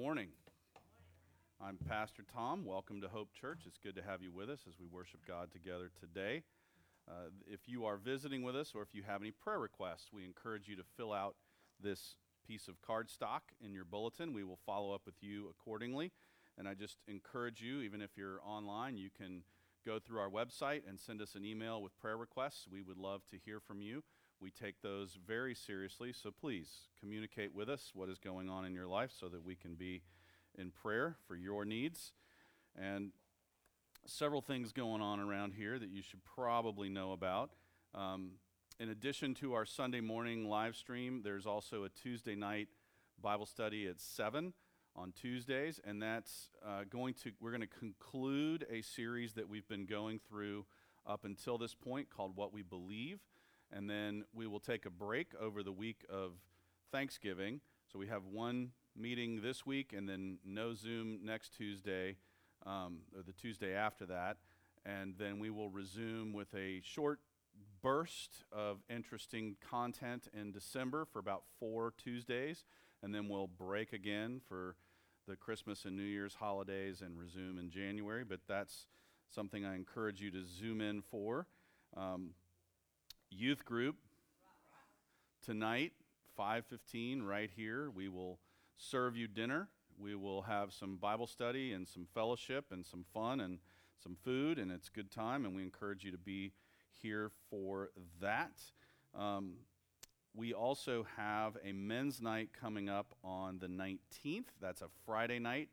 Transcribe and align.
morning. 0.00 0.28
I'm 1.60 1.76
Pastor 1.76 2.24
Tom. 2.34 2.64
Welcome 2.64 3.02
to 3.02 3.08
Hope 3.08 3.34
Church. 3.38 3.64
It's 3.66 3.76
good 3.76 3.94
to 3.96 4.02
have 4.02 4.22
you 4.22 4.32
with 4.32 4.48
us 4.48 4.60
as 4.66 4.80
we 4.80 4.86
worship 4.86 5.20
God 5.28 5.52
together 5.52 5.90
today. 6.00 6.42
Uh, 7.06 7.28
if 7.46 7.68
you 7.68 7.84
are 7.84 7.98
visiting 7.98 8.42
with 8.42 8.56
us 8.56 8.72
or 8.74 8.80
if 8.80 8.94
you 8.94 9.02
have 9.06 9.20
any 9.20 9.30
prayer 9.30 9.58
requests, 9.58 10.08
we 10.10 10.24
encourage 10.24 10.68
you 10.68 10.76
to 10.76 10.82
fill 10.96 11.12
out 11.12 11.34
this 11.78 12.16
piece 12.48 12.66
of 12.66 12.80
cardstock 12.80 13.40
in 13.62 13.74
your 13.74 13.84
bulletin. 13.84 14.32
We 14.32 14.42
will 14.42 14.58
follow 14.64 14.94
up 14.94 15.02
with 15.04 15.16
you 15.20 15.50
accordingly. 15.50 16.12
And 16.56 16.66
I 16.66 16.72
just 16.72 16.96
encourage 17.06 17.60
you, 17.60 17.82
even 17.82 18.00
if 18.00 18.16
you're 18.16 18.40
online, 18.42 18.96
you 18.96 19.10
can 19.14 19.42
go 19.84 19.98
through 19.98 20.20
our 20.20 20.30
website 20.30 20.80
and 20.88 20.98
send 20.98 21.20
us 21.20 21.34
an 21.34 21.44
email 21.44 21.82
with 21.82 21.94
prayer 22.00 22.16
requests. 22.16 22.66
We 22.72 22.80
would 22.80 22.96
love 22.96 23.20
to 23.32 23.36
hear 23.36 23.60
from 23.60 23.82
you. 23.82 24.02
We 24.40 24.50
take 24.50 24.80
those 24.80 25.18
very 25.26 25.54
seriously, 25.54 26.14
so 26.14 26.30
please 26.30 26.88
communicate 26.98 27.54
with 27.54 27.68
us 27.68 27.90
what 27.92 28.08
is 28.08 28.18
going 28.18 28.48
on 28.48 28.64
in 28.64 28.72
your 28.72 28.86
life 28.86 29.10
so 29.18 29.28
that 29.28 29.44
we 29.44 29.54
can 29.54 29.74
be 29.74 30.00
in 30.58 30.70
prayer 30.70 31.16
for 31.28 31.36
your 31.36 31.66
needs. 31.66 32.12
And 32.74 33.10
several 34.06 34.40
things 34.40 34.72
going 34.72 35.02
on 35.02 35.20
around 35.20 35.52
here 35.52 35.78
that 35.78 35.90
you 35.90 36.00
should 36.00 36.24
probably 36.24 36.88
know 36.88 37.12
about. 37.12 37.50
Um, 37.94 38.30
in 38.78 38.88
addition 38.88 39.34
to 39.36 39.52
our 39.52 39.66
Sunday 39.66 40.00
morning 40.00 40.48
live 40.48 40.74
stream, 40.74 41.20
there's 41.22 41.44
also 41.44 41.84
a 41.84 41.90
Tuesday 41.90 42.34
night 42.34 42.68
Bible 43.20 43.44
study 43.44 43.86
at 43.88 44.00
7 44.00 44.54
on 44.96 45.12
Tuesdays, 45.12 45.82
and 45.84 46.00
that's 46.00 46.48
uh, 46.66 46.84
going 46.88 47.12
to, 47.12 47.32
we're 47.42 47.50
going 47.50 47.60
to 47.60 47.66
conclude 47.66 48.66
a 48.70 48.80
series 48.80 49.34
that 49.34 49.50
we've 49.50 49.68
been 49.68 49.84
going 49.84 50.18
through 50.18 50.64
up 51.06 51.26
until 51.26 51.58
this 51.58 51.74
point 51.74 52.08
called 52.08 52.36
What 52.36 52.54
We 52.54 52.62
Believe 52.62 53.20
and 53.72 53.88
then 53.88 54.24
we 54.34 54.46
will 54.46 54.60
take 54.60 54.86
a 54.86 54.90
break 54.90 55.32
over 55.40 55.62
the 55.62 55.72
week 55.72 56.04
of 56.08 56.32
Thanksgiving. 56.92 57.60
So 57.92 57.98
we 57.98 58.06
have 58.08 58.24
one 58.24 58.70
meeting 58.96 59.40
this 59.42 59.64
week, 59.64 59.92
and 59.96 60.08
then 60.08 60.38
no 60.44 60.74
Zoom 60.74 61.20
next 61.24 61.54
Tuesday, 61.56 62.16
um, 62.66 62.98
or 63.16 63.22
the 63.22 63.32
Tuesday 63.32 63.74
after 63.74 64.06
that. 64.06 64.38
And 64.84 65.14
then 65.18 65.38
we 65.38 65.50
will 65.50 65.70
resume 65.70 66.32
with 66.32 66.54
a 66.54 66.80
short 66.82 67.20
burst 67.82 68.44
of 68.52 68.78
interesting 68.88 69.56
content 69.60 70.28
in 70.32 70.52
December 70.52 71.04
for 71.04 71.18
about 71.18 71.44
four 71.58 71.92
Tuesdays, 71.96 72.64
and 73.02 73.14
then 73.14 73.28
we'll 73.28 73.48
break 73.48 73.92
again 73.92 74.40
for 74.48 74.76
the 75.28 75.36
Christmas 75.36 75.84
and 75.84 75.96
New 75.96 76.02
Year's 76.02 76.34
holidays 76.34 77.02
and 77.02 77.18
resume 77.18 77.58
in 77.58 77.70
January. 77.70 78.24
But 78.24 78.40
that's 78.48 78.86
something 79.32 79.64
I 79.64 79.74
encourage 79.76 80.20
you 80.20 80.30
to 80.32 80.44
zoom 80.44 80.80
in 80.80 81.02
for. 81.02 81.46
Um, 81.96 82.30
youth 83.30 83.64
group 83.64 83.96
tonight 85.40 85.92
5:15 86.36 87.22
right 87.22 87.50
here. 87.50 87.90
We 87.90 88.08
will 88.08 88.40
serve 88.76 89.16
you 89.16 89.28
dinner. 89.28 89.68
We 89.98 90.14
will 90.14 90.42
have 90.42 90.72
some 90.72 90.96
bible 90.96 91.26
study 91.26 91.72
and 91.72 91.86
some 91.86 92.06
fellowship 92.12 92.72
and 92.72 92.84
some 92.84 93.04
fun 93.14 93.40
and 93.40 93.60
some 94.02 94.16
food 94.16 94.58
and 94.58 94.72
it's 94.72 94.88
good 94.88 95.10
time 95.10 95.44
and 95.44 95.54
we 95.54 95.62
encourage 95.62 96.04
you 96.04 96.10
to 96.10 96.18
be 96.18 96.52
here 97.02 97.30
for 97.50 97.90
that. 98.20 98.52
Um, 99.14 99.58
we 100.34 100.52
also 100.52 101.06
have 101.16 101.56
a 101.64 101.72
men's 101.72 102.20
night 102.20 102.50
coming 102.52 102.88
up 102.88 103.14
on 103.22 103.58
the 103.58 103.68
19th 103.68 104.46
that's 104.60 104.82
a 104.82 104.88
friday 105.06 105.38
night. 105.38 105.68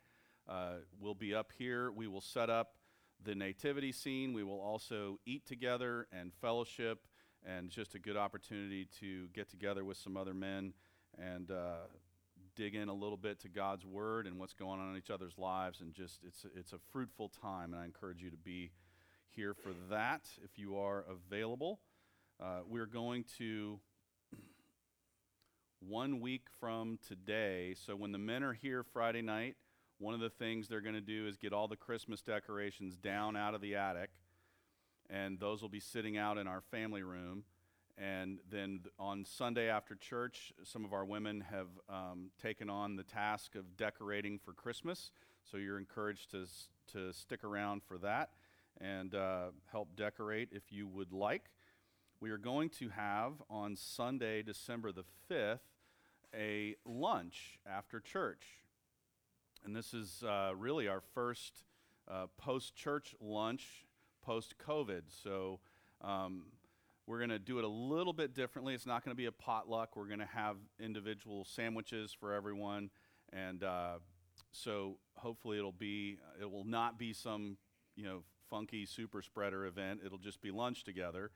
Uh, 0.47 0.75
we'll 0.99 1.15
be 1.15 1.33
up 1.33 1.51
here. 1.57 1.91
We 1.91 2.07
will 2.07 2.21
set 2.21 2.49
up 2.49 2.75
the 3.23 3.33
nativity 3.33 3.91
scene. 3.91 4.33
We 4.33 4.43
will 4.43 4.61
also 4.61 5.19
eat 5.25 5.45
together 5.45 6.07
and 6.11 6.31
fellowship 6.33 7.07
and 7.47 7.69
just 7.69 7.95
a 7.95 7.99
good 7.99 8.17
opportunity 8.17 8.87
to 8.99 9.27
get 9.33 9.49
together 9.49 9.85
with 9.85 9.97
some 9.97 10.17
other 10.17 10.33
men 10.33 10.73
and 11.17 11.49
uh, 11.49 11.85
dig 12.55 12.75
in 12.75 12.89
a 12.89 12.93
little 12.93 13.17
bit 13.17 13.39
to 13.39 13.49
God's 13.49 13.85
word 13.85 14.27
and 14.27 14.37
what's 14.37 14.53
going 14.53 14.79
on 14.79 14.91
in 14.91 14.97
each 14.97 15.09
other's 15.09 15.37
lives, 15.37 15.79
and 15.79 15.93
just 15.93 16.19
it's 16.25 16.45
it's 16.55 16.73
a 16.73 16.79
fruitful 16.91 17.29
time, 17.29 17.73
and 17.73 17.81
I 17.81 17.85
encourage 17.85 18.21
you 18.21 18.29
to 18.29 18.37
be 18.37 18.71
here 19.29 19.53
for 19.53 19.71
that 19.89 20.21
if 20.43 20.57
you 20.57 20.77
are 20.77 21.05
available. 21.09 21.79
Uh, 22.41 22.59
we're 22.67 22.85
going 22.85 23.25
to 23.37 23.79
one 25.79 26.19
week 26.19 26.47
from 26.59 26.99
today. 27.07 27.75
So 27.85 27.95
when 27.95 28.11
the 28.11 28.17
men 28.17 28.43
are 28.43 28.53
here 28.53 28.83
Friday 28.83 29.21
night, 29.21 29.55
one 29.99 30.13
of 30.13 30.19
the 30.19 30.29
things 30.29 30.67
they're 30.67 30.81
going 30.81 30.95
to 30.95 31.01
do 31.01 31.27
is 31.27 31.37
get 31.37 31.53
all 31.53 31.67
the 31.67 31.75
Christmas 31.75 32.21
decorations 32.21 32.97
down 32.97 33.35
out 33.35 33.55
of 33.55 33.61
the 33.61 33.75
attic 33.75 34.11
and 35.09 35.39
those 35.39 35.61
will 35.61 35.69
be 35.69 35.79
sitting 35.79 36.17
out 36.17 36.37
in 36.37 36.47
our 36.47 36.61
family 36.61 37.03
room. 37.03 37.43
And 37.97 38.39
then 38.49 38.81
on 38.99 39.25
Sunday 39.25 39.69
after 39.69 39.95
church, 39.95 40.53
some 40.63 40.85
of 40.85 40.93
our 40.93 41.05
women 41.05 41.43
have 41.49 41.67
um, 41.89 42.29
taken 42.39 42.69
on 42.69 42.95
the 42.95 43.03
task 43.03 43.55
of 43.55 43.75
decorating 43.75 44.37
for 44.37 44.53
Christmas. 44.53 45.11
So 45.49 45.57
you're 45.57 45.79
encouraged 45.79 46.31
to, 46.31 46.45
to 46.93 47.11
stick 47.11 47.43
around 47.43 47.81
for 47.83 47.97
that 47.99 48.29
and 48.79 49.15
uh, 49.15 49.47
help 49.71 49.95
decorate 49.95 50.49
if 50.51 50.71
you 50.71 50.87
would 50.87 51.11
like. 51.11 51.45
We 52.19 52.29
are 52.29 52.37
going 52.37 52.69
to 52.79 52.89
have 52.89 53.33
on 53.49 53.75
Sunday, 53.75 54.43
December 54.43 54.91
the 54.91 55.05
5th, 55.31 55.59
a 56.35 56.75
lunch 56.85 57.59
after 57.65 57.99
church. 57.99 58.43
And 59.65 59.75
this 59.75 59.93
is 59.93 60.23
uh, 60.23 60.51
really 60.55 60.87
our 60.87 61.01
first 61.13 61.65
uh, 62.09 62.27
post 62.37 62.75
church 62.75 63.15
lunch 63.19 63.85
post 64.27 64.55
COVID. 64.57 65.03
So 65.23 65.61
um, 66.01 66.47
we're 67.07 67.19
going 67.19 67.29
to 67.29 67.39
do 67.39 67.59
it 67.59 67.63
a 67.63 67.69
little 67.69 68.11
bit 68.11 68.35
differently. 68.35 68.73
It's 68.73 68.85
not 68.85 69.05
going 69.05 69.13
to 69.13 69.17
be 69.17 69.27
a 69.27 69.31
potluck. 69.31 69.95
We're 69.95 70.07
going 70.07 70.19
to 70.19 70.25
have 70.25 70.57
individual 70.81 71.45
sandwiches 71.45 72.11
for 72.11 72.33
everyone. 72.33 72.89
And 73.31 73.63
uh, 73.63 73.99
so 74.51 74.97
hopefully 75.15 75.57
it'll 75.57 75.71
be, 75.71 76.17
it 76.41 76.51
will 76.51 76.65
not 76.65 76.99
be 76.99 77.13
some, 77.13 77.57
you 77.95 78.03
know, 78.03 78.23
funky 78.49 78.85
super 78.85 79.21
spreader 79.21 79.65
event. 79.65 80.01
It'll 80.05 80.17
just 80.17 80.41
be 80.41 80.51
lunch 80.51 80.83
together. 80.83 81.31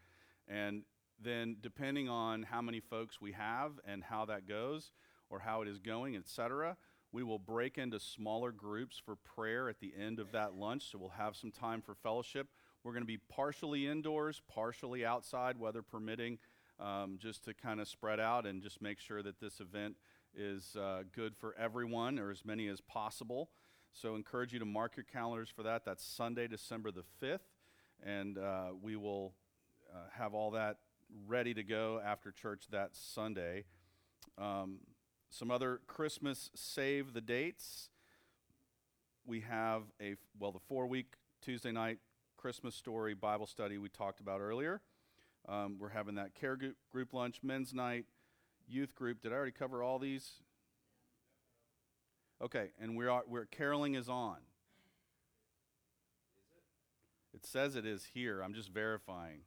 And 0.50 0.84
then 1.18 1.56
depending 1.62 2.10
on 2.10 2.44
how 2.44 2.62
many 2.62 2.82
folks 2.82 3.22
we 3.22 3.32
have 3.32 3.72
and 3.88 4.04
how 4.04 4.26
that 4.26 4.50
goes 4.50 4.92
or 5.30 5.40
how 5.40 5.62
it 5.62 5.70
is 5.70 5.80
going, 5.80 6.18
etc., 6.18 6.76
we 7.14 7.24
will 7.24 7.40
break 7.40 7.78
into 7.78 8.00
smaller 8.02 8.52
groups 8.52 9.02
for 9.04 9.16
prayer 9.16 9.70
at 9.70 9.80
the 9.80 9.94
end 9.98 10.20
of 10.20 10.34
that 10.34 10.56
lunch. 10.56 10.92
So 10.92 10.98
we'll 10.98 11.10
have 11.10 11.38
some 11.38 11.52
time 11.52 11.82
for 11.82 11.94
fellowship. 11.94 12.48
We're 12.84 12.94
going 12.94 13.04
to 13.04 13.08
be 13.08 13.20
partially 13.30 13.88
indoors, 13.88 14.42
partially 14.48 15.06
outside, 15.06 15.60
weather 15.60 15.84
permitting, 15.84 16.40
um, 16.80 17.18
just 17.20 17.44
to 17.46 17.54
kind 17.54 17.80
of 17.80 17.88
spread 17.88 18.20
out 18.20 18.48
and 18.48 18.62
just 18.62 18.82
make 18.82 19.00
sure 19.00 19.22
that 19.22 19.40
this 19.40 19.60
event 19.60 19.96
is 20.36 20.76
uh, 20.76 21.04
good 21.16 21.36
for 21.36 21.56
everyone 21.60 22.18
or 22.18 22.32
as 22.32 22.44
many 22.44 22.68
as 22.68 22.82
possible. 22.82 23.50
So, 23.94 24.16
encourage 24.16 24.54
you 24.54 24.60
to 24.60 24.66
mark 24.66 24.96
your 24.96 25.04
calendars 25.04 25.50
for 25.50 25.64
that. 25.64 25.86
That's 25.86 26.04
Sunday, 26.04 26.48
December 26.48 26.92
the 26.92 27.04
5th, 27.22 27.40
and 28.04 28.38
uh, 28.38 28.70
we 28.82 28.96
will 28.96 29.34
uh, 29.94 29.98
have 30.18 30.34
all 30.34 30.52
that 30.52 30.78
ready 31.28 31.54
to 31.54 31.64
go 31.64 32.02
after 32.04 32.32
church 32.32 32.64
that 32.72 32.96
Sunday. 32.96 33.66
Um, 34.38 34.80
some 35.30 35.52
other 35.52 35.82
Christmas 35.88 36.50
save 36.56 37.14
the 37.14 37.22
dates. 37.22 37.90
We 39.26 39.42
have 39.42 39.84
a, 40.02 40.16
well, 40.40 40.52
the 40.52 40.60
four 40.60 40.88
week 40.88 41.14
Tuesday 41.42 41.72
night 41.72 42.00
Christmas 42.42 42.74
story 42.74 43.14
Bible 43.14 43.46
study 43.46 43.78
we 43.78 43.88
talked 43.88 44.20
about 44.20 44.42
earlier. 44.42 44.82
Um, 45.48 45.78
we're 45.80 45.90
having 45.90 46.16
that 46.16 46.34
care 46.34 46.58
group, 46.58 47.14
lunch, 47.14 47.42
men's 47.44 47.72
night, 47.72 48.06
youth 48.68 48.96
group. 48.96 49.22
Did 49.22 49.32
I 49.32 49.36
already 49.36 49.52
cover 49.52 49.84
all 49.84 50.00
these? 50.00 50.32
Okay, 52.42 52.70
and 52.82 52.98
we're, 52.98 53.16
we're 53.28 53.46
caroling 53.46 53.94
is 53.94 54.10
on. 54.10 54.38
It 57.36 57.46
says 57.46 57.76
it 57.76 57.86
is 57.86 58.08
here. 58.12 58.42
I'm 58.42 58.56
just 58.56 58.70
verifying. 58.70 59.42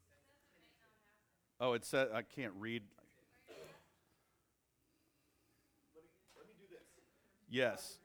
Oh, 1.58 1.72
it 1.72 1.84
says 1.84 2.10
I 2.14 2.22
can't 2.22 2.52
read. 2.56 2.84
Let 5.96 6.04
me, 6.04 6.08
let 6.36 6.46
me 6.46 6.52
do 6.60 6.66
this. 6.70 6.86
Yes. 7.48 7.98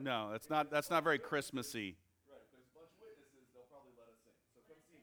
No, 0.00 0.30
that's 0.32 0.50
not 0.50 0.70
that's 0.70 0.90
not 0.90 1.04
very 1.04 1.18
Christmassy. 1.18 1.96
Right. 2.28 2.40
If 2.42 2.50
there's 2.52 2.66
a 2.66 2.78
bunch 2.78 2.90
of 2.94 3.06
witnesses, 3.06 3.48
they'll 3.54 3.68
probably 3.70 3.92
let 3.96 4.08
us 4.08 4.20
in. 4.26 4.34
So 4.54 4.60
come 4.66 4.80
see. 4.90 5.00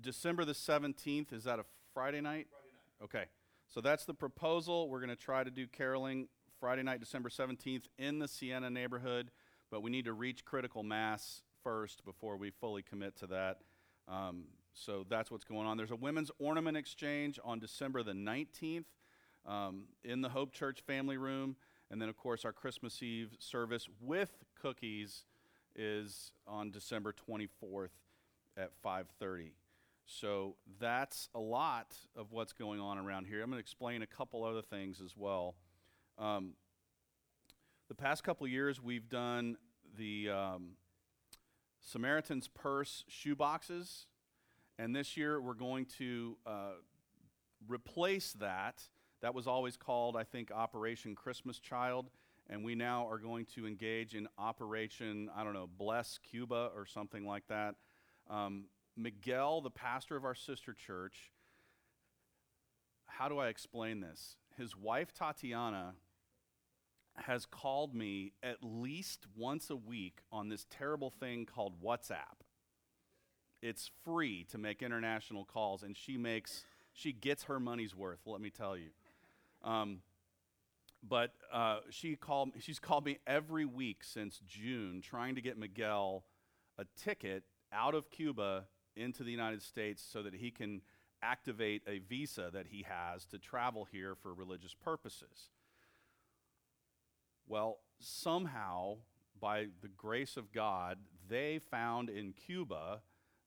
December 0.00 0.44
the 0.44 0.52
17th, 0.52 1.32
is 1.32 1.44
that 1.44 1.58
a 1.58 1.64
Friday 1.92 2.20
night? 2.20 2.48
Friday 2.50 2.72
night. 2.74 3.04
Okay. 3.04 3.30
So 3.68 3.80
that's 3.80 4.04
the 4.04 4.14
proposal. 4.14 4.88
We're 4.88 5.00
going 5.00 5.10
to 5.10 5.16
try 5.16 5.42
to 5.42 5.50
do 5.50 5.66
caroling 5.66 6.28
Friday 6.60 6.82
night, 6.82 7.00
December 7.00 7.28
17th 7.28 7.84
in 7.98 8.18
the 8.18 8.28
Sienna 8.28 8.70
neighborhood, 8.70 9.30
but 9.70 9.82
we 9.82 9.90
need 9.90 10.04
to 10.04 10.12
reach 10.12 10.44
critical 10.44 10.82
mass 10.82 11.42
first 11.62 12.04
before 12.04 12.36
we 12.36 12.50
fully 12.50 12.82
commit 12.82 13.16
to 13.16 13.26
that. 13.26 13.58
Um, 14.06 14.44
so 14.72 15.04
that's 15.08 15.30
what's 15.30 15.44
going 15.44 15.66
on. 15.66 15.76
There's 15.76 15.90
a 15.90 15.96
women's 15.96 16.30
ornament 16.38 16.76
exchange 16.76 17.38
on 17.44 17.58
December 17.58 18.02
the 18.02 18.12
19th 18.12 18.84
um, 19.46 19.84
in 20.04 20.20
the 20.20 20.28
Hope 20.28 20.52
Church 20.52 20.82
family 20.86 21.16
room 21.16 21.56
And 21.90 22.00
then, 22.00 22.08
of 22.08 22.16
course, 22.16 22.44
our 22.44 22.52
Christmas 22.52 23.02
Eve 23.02 23.34
service 23.38 23.88
with 24.00 24.44
cookies 24.60 25.24
is 25.76 26.32
on 26.46 26.70
December 26.70 27.12
24th 27.12 27.90
at 28.56 28.70
5:30. 28.82 29.52
So 30.06 30.56
that's 30.78 31.28
a 31.34 31.40
lot 31.40 31.96
of 32.14 32.32
what's 32.32 32.52
going 32.52 32.80
on 32.80 32.98
around 32.98 33.26
here. 33.26 33.42
I'm 33.42 33.50
going 33.50 33.56
to 33.56 33.60
explain 33.60 34.02
a 34.02 34.06
couple 34.06 34.44
other 34.44 34.62
things 34.62 35.00
as 35.00 35.16
well. 35.16 35.54
Um, 36.18 36.54
the 37.88 37.94
past 37.94 38.22
couple 38.22 38.46
years, 38.46 38.82
we've 38.82 39.08
done 39.08 39.56
the 39.96 40.30
um, 40.30 40.70
Samaritan's 41.80 42.48
Purse 42.48 43.04
shoe 43.08 43.34
boxes, 43.34 44.06
and 44.78 44.94
this 44.94 45.16
year 45.16 45.40
we're 45.40 45.54
going 45.54 45.86
to 45.98 46.36
uh, 46.46 46.72
replace 47.66 48.32
that. 48.34 48.82
That 49.24 49.34
was 49.34 49.46
always 49.46 49.78
called, 49.78 50.18
I 50.18 50.24
think, 50.24 50.50
Operation 50.50 51.14
Christmas 51.14 51.58
Child, 51.58 52.10
and 52.50 52.62
we 52.62 52.74
now 52.74 53.08
are 53.08 53.16
going 53.16 53.46
to 53.54 53.66
engage 53.66 54.14
in 54.14 54.28
Operation, 54.36 55.30
I 55.34 55.42
don't 55.42 55.54
know, 55.54 55.66
Bless 55.78 56.18
Cuba 56.18 56.68
or 56.76 56.84
something 56.84 57.26
like 57.26 57.46
that. 57.48 57.76
Um, 58.28 58.64
Miguel, 58.98 59.62
the 59.62 59.70
pastor 59.70 60.14
of 60.16 60.26
our 60.26 60.34
sister 60.34 60.74
church, 60.74 61.32
how 63.06 63.30
do 63.30 63.38
I 63.38 63.48
explain 63.48 64.00
this? 64.00 64.36
His 64.58 64.76
wife, 64.76 65.14
Tatiana, 65.14 65.94
has 67.16 67.46
called 67.46 67.94
me 67.94 68.32
at 68.42 68.58
least 68.60 69.24
once 69.34 69.70
a 69.70 69.76
week 69.76 70.18
on 70.30 70.50
this 70.50 70.66
terrible 70.68 71.08
thing 71.08 71.46
called 71.46 71.82
WhatsApp. 71.82 72.44
It's 73.62 73.90
free 74.04 74.44
to 74.50 74.58
make 74.58 74.82
international 74.82 75.46
calls, 75.46 75.82
and 75.82 75.96
she 75.96 76.18
makes 76.18 76.66
she 76.92 77.10
gets 77.12 77.44
her 77.44 77.58
money's 77.58 77.96
worth. 77.96 78.20
Let 78.26 78.42
me 78.42 78.50
tell 78.50 78.76
you. 78.76 78.90
Um, 79.64 80.00
but 81.06 81.32
uh, 81.52 81.78
she 81.90 82.16
called 82.16 82.50
she's 82.60 82.78
called 82.78 83.04
me 83.04 83.18
every 83.26 83.64
week 83.64 84.04
since 84.04 84.40
June, 84.46 85.00
trying 85.02 85.34
to 85.34 85.40
get 85.40 85.58
Miguel 85.58 86.24
a 86.78 86.84
ticket 86.96 87.44
out 87.72 87.94
of 87.94 88.10
Cuba 88.10 88.64
into 88.96 89.24
the 89.24 89.30
United 89.30 89.62
States 89.62 90.02
so 90.02 90.22
that 90.22 90.34
he 90.34 90.50
can 90.50 90.82
activate 91.22 91.82
a 91.86 91.98
visa 91.98 92.50
that 92.52 92.66
he 92.68 92.84
has 92.88 93.24
to 93.26 93.38
travel 93.38 93.86
here 93.90 94.14
for 94.14 94.32
religious 94.32 94.74
purposes. 94.74 95.50
Well, 97.46 97.78
somehow, 97.98 98.98
by 99.40 99.66
the 99.82 99.88
grace 99.88 100.36
of 100.36 100.52
God, 100.52 100.98
they 101.28 101.60
found 101.70 102.08
in 102.08 102.32
Cuba, 102.32 103.00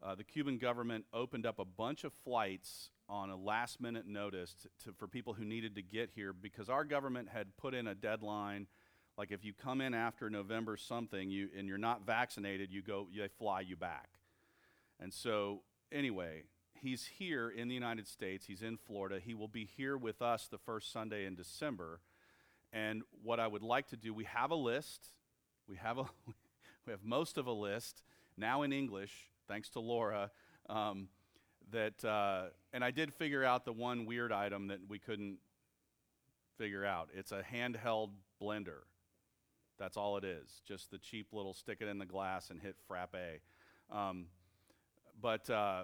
uh, 0.04 0.16
the 0.16 0.24
Cuban 0.24 0.58
government 0.58 1.06
opened 1.14 1.46
up 1.46 1.60
a 1.60 1.66
bunch 1.66 2.04
of 2.04 2.14
flights 2.14 2.90
on 3.10 3.30
a 3.30 3.36
last 3.36 3.80
minute 3.80 4.06
notice 4.06 4.54
to, 4.54 4.86
to, 4.86 4.94
for 4.98 5.08
people 5.08 5.34
who 5.34 5.46
needed 5.46 5.76
to 5.76 5.82
get 5.82 6.10
here 6.14 6.34
because 6.34 6.70
our 6.70 6.84
government 6.84 7.30
had 7.30 7.56
put 7.58 7.74
in 7.74 7.88
a 7.88 7.96
deadline. 7.96 8.68
Like 9.18 9.32
if 9.32 9.46
you 9.46 9.54
come 9.54 9.82
in 9.82 9.94
after 9.94 10.30
November 10.30 10.78
something 10.78 11.32
you, 11.32 11.50
and 11.58 11.68
you're 11.68 11.78
not 11.78 12.06
vaccinated, 12.06 12.72
you 12.72 12.82
go, 12.82 13.08
they 13.16 13.28
fly 13.40 13.62
you 13.62 13.76
back. 13.76 14.10
And 15.00 15.14
so, 15.14 15.62
anyway, 15.92 16.44
he's 16.82 17.06
here 17.06 17.50
in 17.50 17.68
the 17.68 17.74
United 17.74 18.08
States. 18.08 18.46
He's 18.46 18.62
in 18.62 18.78
Florida. 18.78 19.20
He 19.24 19.34
will 19.34 19.48
be 19.48 19.66
here 19.66 19.98
with 19.98 20.22
us 20.22 20.48
the 20.48 20.58
first 20.58 20.92
Sunday 20.92 21.26
in 21.26 21.36
December. 21.36 22.02
And 22.74 23.04
what 23.24 23.40
I 23.40 23.48
would 23.48 23.64
like 23.64 23.88
to 23.90 23.98
do, 23.98 24.14
we 24.14 24.26
have 24.26 24.52
a 24.52 24.56
list. 24.56 25.08
We 25.68 25.78
have, 25.78 25.98
a, 25.98 26.06
we 26.86 26.92
have 26.92 27.04
most 27.04 27.38
of 27.38 27.48
a 27.48 27.52
list 27.52 28.04
now 28.38 28.64
in 28.64 28.74
English, 28.74 29.14
thanks 29.48 29.70
to 29.72 29.80
Laura. 29.80 30.32
Um, 30.70 31.08
that, 31.72 32.04
uh, 32.04 32.46
and 32.74 32.84
I 32.84 32.92
did 32.92 33.14
figure 33.14 33.44
out 33.44 33.66
the 33.66 33.74
one 33.74 34.06
weird 34.06 34.32
item 34.32 34.68
that 34.68 34.80
we 34.88 35.00
couldn't 35.00 35.38
figure 36.58 36.86
out. 36.86 37.10
It's 37.14 37.32
a 37.32 37.42
handheld 37.42 38.10
blender. 38.42 38.82
That's 39.78 39.98
all 39.98 40.18
it 40.18 40.24
is. 40.24 40.62
Just 40.68 40.92
the 40.92 40.98
cheap 40.98 41.28
little 41.32 41.54
stick 41.54 41.80
it 41.82 41.88
in 41.88 42.00
the 42.00 42.06
glass 42.06 42.50
and 42.50 42.60
hit 42.60 42.76
frappe. 42.88 43.42
Um, 43.92 44.26
but 45.22 45.50
uh, 45.50 45.84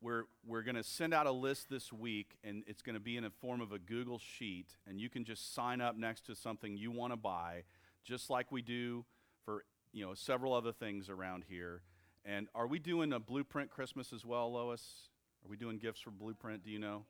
we're, 0.00 0.24
we're 0.46 0.62
going 0.62 0.76
to 0.76 0.82
send 0.82 1.14
out 1.14 1.26
a 1.26 1.32
list 1.32 1.68
this 1.70 1.92
week, 1.92 2.36
and 2.44 2.62
it's 2.66 2.82
going 2.82 2.94
to 2.94 3.00
be 3.00 3.16
in 3.16 3.24
the 3.24 3.30
form 3.30 3.60
of 3.60 3.72
a 3.72 3.78
Google 3.78 4.18
Sheet, 4.18 4.76
and 4.86 5.00
you 5.00 5.08
can 5.08 5.24
just 5.24 5.54
sign 5.54 5.80
up 5.80 5.96
next 5.96 6.26
to 6.26 6.34
something 6.34 6.76
you 6.76 6.90
want 6.90 7.12
to 7.12 7.16
buy, 7.16 7.64
just 8.04 8.30
like 8.30 8.50
we 8.52 8.62
do 8.62 9.04
for 9.44 9.64
you 9.92 10.04
know 10.04 10.14
several 10.14 10.54
other 10.54 10.72
things 10.72 11.08
around 11.08 11.44
here. 11.48 11.82
And 12.24 12.48
are 12.54 12.66
we 12.66 12.78
doing 12.78 13.12
a 13.12 13.18
Blueprint 13.18 13.70
Christmas 13.70 14.12
as 14.12 14.24
well, 14.24 14.52
Lois? 14.52 15.08
Are 15.44 15.48
we 15.48 15.56
doing 15.56 15.78
gifts 15.78 16.00
for 16.00 16.10
Blueprint? 16.10 16.64
Do 16.64 16.70
you 16.70 16.78
know? 16.78 17.04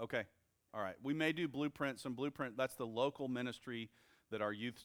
Okay, 0.00 0.24
all 0.72 0.82
right. 0.82 0.96
We 1.02 1.14
may 1.14 1.32
do 1.32 1.46
Blueprint. 1.46 2.00
Some 2.00 2.14
Blueprint. 2.14 2.56
That's 2.56 2.74
the 2.74 2.86
local 2.86 3.28
ministry 3.28 3.90
that 4.30 4.40
our 4.40 4.52
youth 4.52 4.84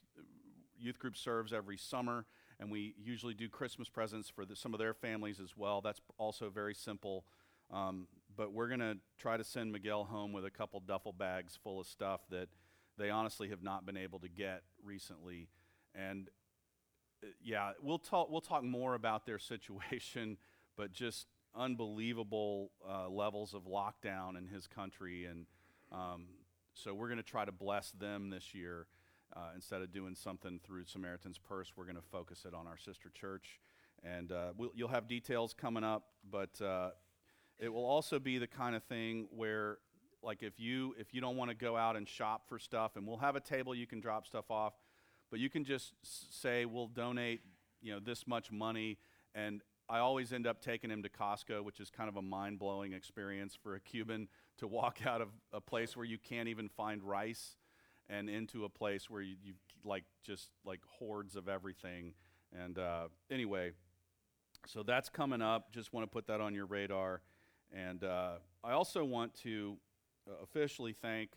youth 0.79 0.99
group 0.99 1.17
serves 1.17 1.53
every 1.53 1.77
summer 1.77 2.27
and 2.59 2.71
we 2.71 2.95
usually 3.01 3.33
do 3.33 3.49
Christmas 3.49 3.89
presents 3.89 4.29
for 4.29 4.45
the, 4.45 4.55
some 4.55 4.73
of 4.73 4.79
their 4.79 4.93
families 4.93 5.39
as 5.39 5.55
well. 5.55 5.81
That's 5.81 6.01
also 6.17 6.49
very 6.49 6.73
simple. 6.73 7.25
Um, 7.71 8.07
but 8.35 8.51
we're 8.51 8.67
going 8.67 8.79
to 8.79 8.97
try 9.17 9.37
to 9.37 9.43
send 9.43 9.71
Miguel 9.71 10.05
home 10.05 10.33
with 10.33 10.45
a 10.45 10.49
couple 10.49 10.79
duffel 10.79 11.13
bags 11.13 11.57
full 11.61 11.79
of 11.79 11.87
stuff 11.87 12.21
that 12.29 12.49
they 12.97 13.09
honestly 13.09 13.49
have 13.49 13.61
not 13.61 13.85
been 13.85 13.97
able 13.97 14.19
to 14.19 14.29
get 14.29 14.63
recently. 14.83 15.49
And 15.93 16.29
yeah, 17.43 17.71
we'll 17.81 17.99
talk, 17.99 18.29
we'll 18.29 18.41
talk 18.41 18.63
more 18.63 18.93
about 18.95 19.25
their 19.25 19.39
situation, 19.53 20.37
but 20.75 20.91
just 20.91 21.27
unbelievable 21.55 22.71
uh, 22.87 23.09
levels 23.09 23.53
of 23.53 23.63
lockdown 23.63 24.37
in 24.37 24.45
his 24.45 24.67
country. 24.67 25.25
And 25.25 25.45
um, 25.91 26.25
so 26.73 26.93
we're 26.93 27.07
going 27.07 27.17
to 27.17 27.23
try 27.23 27.45
to 27.45 27.51
bless 27.51 27.91
them 27.91 28.29
this 28.29 28.53
year. 28.53 28.87
Uh, 29.35 29.49
instead 29.55 29.81
of 29.81 29.91
doing 29.91 30.15
something 30.15 30.59
through 30.63 30.85
Samaritan's 30.85 31.37
Purse, 31.37 31.73
we're 31.75 31.83
going 31.83 31.97
to 31.97 32.01
focus 32.01 32.45
it 32.45 32.53
on 32.53 32.65
our 32.65 32.77
sister 32.77 33.09
church. 33.13 33.59
And 34.03 34.31
uh, 34.31 34.53
we'll, 34.55 34.71
you'll 34.73 34.87
have 34.87 35.07
details 35.07 35.53
coming 35.53 35.83
up, 35.83 36.05
but 36.29 36.61
uh, 36.61 36.91
it 37.59 37.69
will 37.69 37.85
also 37.85 38.19
be 38.19 38.37
the 38.37 38.47
kind 38.47 38.75
of 38.75 38.83
thing 38.83 39.27
where, 39.31 39.79
like, 40.23 40.43
if 40.43 40.59
you 40.59 40.95
if 40.97 41.13
you 41.13 41.19
don't 41.19 41.35
want 41.35 41.49
to 41.49 41.55
go 41.55 41.75
out 41.75 41.95
and 41.95 42.07
shop 42.07 42.43
for 42.47 42.57
stuff, 42.57 42.95
and 42.95 43.05
we'll 43.05 43.17
have 43.17 43.35
a 43.35 43.39
table 43.39 43.75
you 43.75 43.87
can 43.87 43.99
drop 43.99 44.25
stuff 44.25 44.49
off, 44.49 44.73
but 45.29 45.39
you 45.39 45.49
can 45.49 45.63
just 45.63 45.93
say 46.03 46.65
we'll 46.65 46.87
donate, 46.87 47.41
you 47.81 47.93
know, 47.93 47.99
this 47.99 48.27
much 48.27 48.51
money, 48.51 48.97
and 49.35 49.61
I 49.89 49.99
always 49.99 50.33
end 50.33 50.45
up 50.45 50.61
taking 50.61 50.89
him 50.89 51.03
to 51.03 51.09
Costco, 51.09 51.63
which 51.63 51.79
is 51.79 51.89
kind 51.89 52.09
of 52.09 52.17
a 52.17 52.21
mind 52.21 52.59
blowing 52.59 52.91
experience 52.91 53.57
for 53.61 53.75
a 53.75 53.79
Cuban 53.79 54.27
to 54.57 54.67
walk 54.67 55.05
out 55.05 55.21
of 55.21 55.29
a 55.53 55.61
place 55.61 55.95
where 55.95 56.05
you 56.05 56.17
can't 56.17 56.49
even 56.49 56.67
find 56.67 57.01
rice 57.01 57.55
and 58.09 58.29
into 58.29 58.65
a 58.65 58.69
place 58.69 59.09
where 59.09 59.21
you, 59.21 59.35
you 59.43 59.53
like 59.85 60.03
just 60.25 60.49
like 60.65 60.81
hordes 60.85 61.35
of 61.35 61.47
everything. 61.47 62.13
And 62.57 62.77
uh, 62.77 63.07
anyway, 63.31 63.71
so 64.65 64.83
that's 64.83 65.09
coming 65.09 65.41
up. 65.41 65.71
Just 65.71 65.93
want 65.93 66.05
to 66.05 66.11
put 66.11 66.27
that 66.27 66.41
on 66.41 66.53
your 66.53 66.65
radar. 66.65 67.21
And 67.73 68.03
uh, 68.03 68.35
I 68.63 68.71
also 68.71 69.05
want 69.05 69.33
to 69.43 69.77
uh, 70.27 70.33
officially 70.43 70.93
thank 70.93 71.31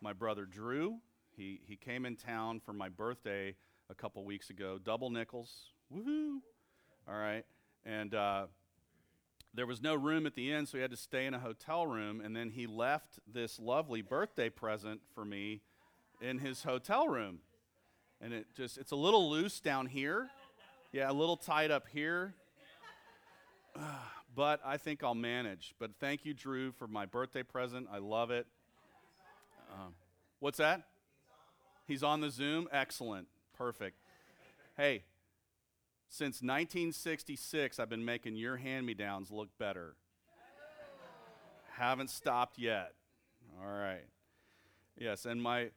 my 0.00 0.12
brother 0.12 0.44
Drew. 0.44 0.98
He, 1.36 1.60
he 1.66 1.76
came 1.76 2.04
in 2.04 2.16
town 2.16 2.60
for 2.60 2.72
my 2.72 2.88
birthday 2.88 3.54
a 3.90 3.94
couple 3.94 4.24
weeks 4.24 4.50
ago. 4.50 4.78
Double 4.82 5.10
nickels. 5.10 5.72
Woohoo! 5.94 6.38
All 7.08 7.18
right. 7.18 7.44
And 7.84 8.14
uh, 8.14 8.46
there 9.54 9.66
was 9.66 9.82
no 9.82 9.94
room 9.94 10.26
at 10.26 10.34
the 10.34 10.52
inn, 10.52 10.66
so 10.66 10.78
he 10.78 10.82
had 10.82 10.90
to 10.90 10.96
stay 10.96 11.26
in 11.26 11.34
a 11.34 11.38
hotel 11.38 11.86
room. 11.86 12.20
And 12.20 12.34
then 12.36 12.50
he 12.50 12.66
left 12.66 13.18
this 13.30 13.58
lovely 13.58 14.02
birthday 14.02 14.50
present 14.50 15.00
for 15.14 15.24
me 15.24 15.62
in 16.20 16.38
his 16.38 16.62
hotel 16.62 17.08
room. 17.08 17.40
And 18.20 18.32
it 18.32 18.46
just, 18.54 18.78
it's 18.78 18.92
a 18.92 18.96
little 18.96 19.30
loose 19.30 19.60
down 19.60 19.86
here. 19.86 20.28
Yeah, 20.92 21.10
a 21.10 21.12
little 21.12 21.36
tight 21.36 21.70
up 21.70 21.88
here. 21.88 22.34
but 24.34 24.60
I 24.64 24.76
think 24.76 25.02
I'll 25.02 25.14
manage. 25.14 25.74
But 25.78 25.92
thank 25.98 26.24
you, 26.24 26.34
Drew, 26.34 26.72
for 26.72 26.86
my 26.86 27.06
birthday 27.06 27.42
present. 27.42 27.88
I 27.92 27.98
love 27.98 28.30
it. 28.30 28.46
Um, 29.72 29.94
what's 30.38 30.58
that? 30.58 30.82
He's 31.92 32.02
on 32.02 32.22
the 32.22 32.30
Zoom? 32.30 32.68
Excellent. 32.72 33.28
Perfect. 33.52 33.98
Hey, 34.78 35.02
since 36.08 36.36
1966, 36.36 37.78
I've 37.78 37.90
been 37.90 38.06
making 38.06 38.36
your 38.36 38.56
hand 38.56 38.86
me 38.86 38.94
downs 38.94 39.30
look 39.30 39.50
better. 39.58 39.96
Haven't 41.72 42.08
stopped 42.08 42.58
yet. 42.58 42.94
All 43.60 43.70
right. 43.70 44.06
Yes, 44.96 45.26
and 45.26 45.42
my 45.42 45.68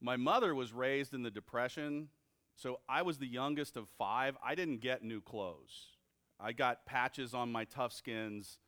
my 0.00 0.16
mother 0.16 0.54
was 0.54 0.72
raised 0.72 1.12
in 1.12 1.24
the 1.24 1.30
Depression, 1.30 2.10
so 2.54 2.78
I 2.88 3.02
was 3.02 3.18
the 3.18 3.26
youngest 3.26 3.76
of 3.76 3.88
five. 3.98 4.36
I 4.44 4.54
didn't 4.54 4.78
get 4.78 5.02
new 5.02 5.20
clothes. 5.20 5.96
I 6.38 6.52
got 6.52 6.86
patches 6.86 7.34
on 7.34 7.50
my 7.50 7.64
Toughskins, 7.64 8.58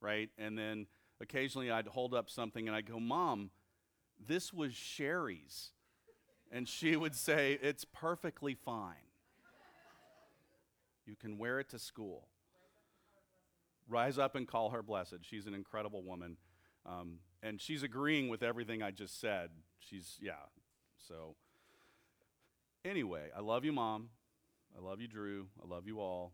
right? 0.00 0.30
And 0.38 0.56
then 0.56 0.86
occasionally 1.20 1.72
I'd 1.72 1.88
hold 1.88 2.14
up 2.14 2.30
something 2.30 2.68
and 2.68 2.76
I'd 2.76 2.86
go, 2.86 3.00
Mom, 3.00 3.50
this 4.24 4.52
was 4.52 4.74
Sherry's. 4.74 5.72
And 6.50 6.68
she 6.68 6.96
would 6.96 7.14
say, 7.14 7.58
It's 7.62 7.84
perfectly 7.84 8.54
fine. 8.54 8.96
You 11.06 11.16
can 11.16 11.38
wear 11.38 11.58
it 11.60 11.68
to 11.70 11.78
school. 11.78 12.28
Rise 13.88 14.18
up 14.18 14.36
and 14.36 14.46
call 14.46 14.70
her 14.70 14.82
blessed. 14.82 15.18
She's 15.22 15.46
an 15.46 15.54
incredible 15.54 16.04
woman. 16.04 16.36
Um, 16.86 17.18
and 17.42 17.60
she's 17.60 17.82
agreeing 17.82 18.28
with 18.28 18.42
everything 18.42 18.82
I 18.82 18.90
just 18.90 19.20
said. 19.20 19.50
She's, 19.80 20.16
yeah. 20.20 20.32
So, 21.08 21.34
anyway, 22.84 23.30
I 23.36 23.40
love 23.40 23.64
you, 23.64 23.72
Mom. 23.72 24.10
I 24.76 24.80
love 24.80 25.00
you, 25.00 25.08
Drew. 25.08 25.48
I 25.62 25.66
love 25.66 25.86
you 25.86 25.98
all. 25.98 26.32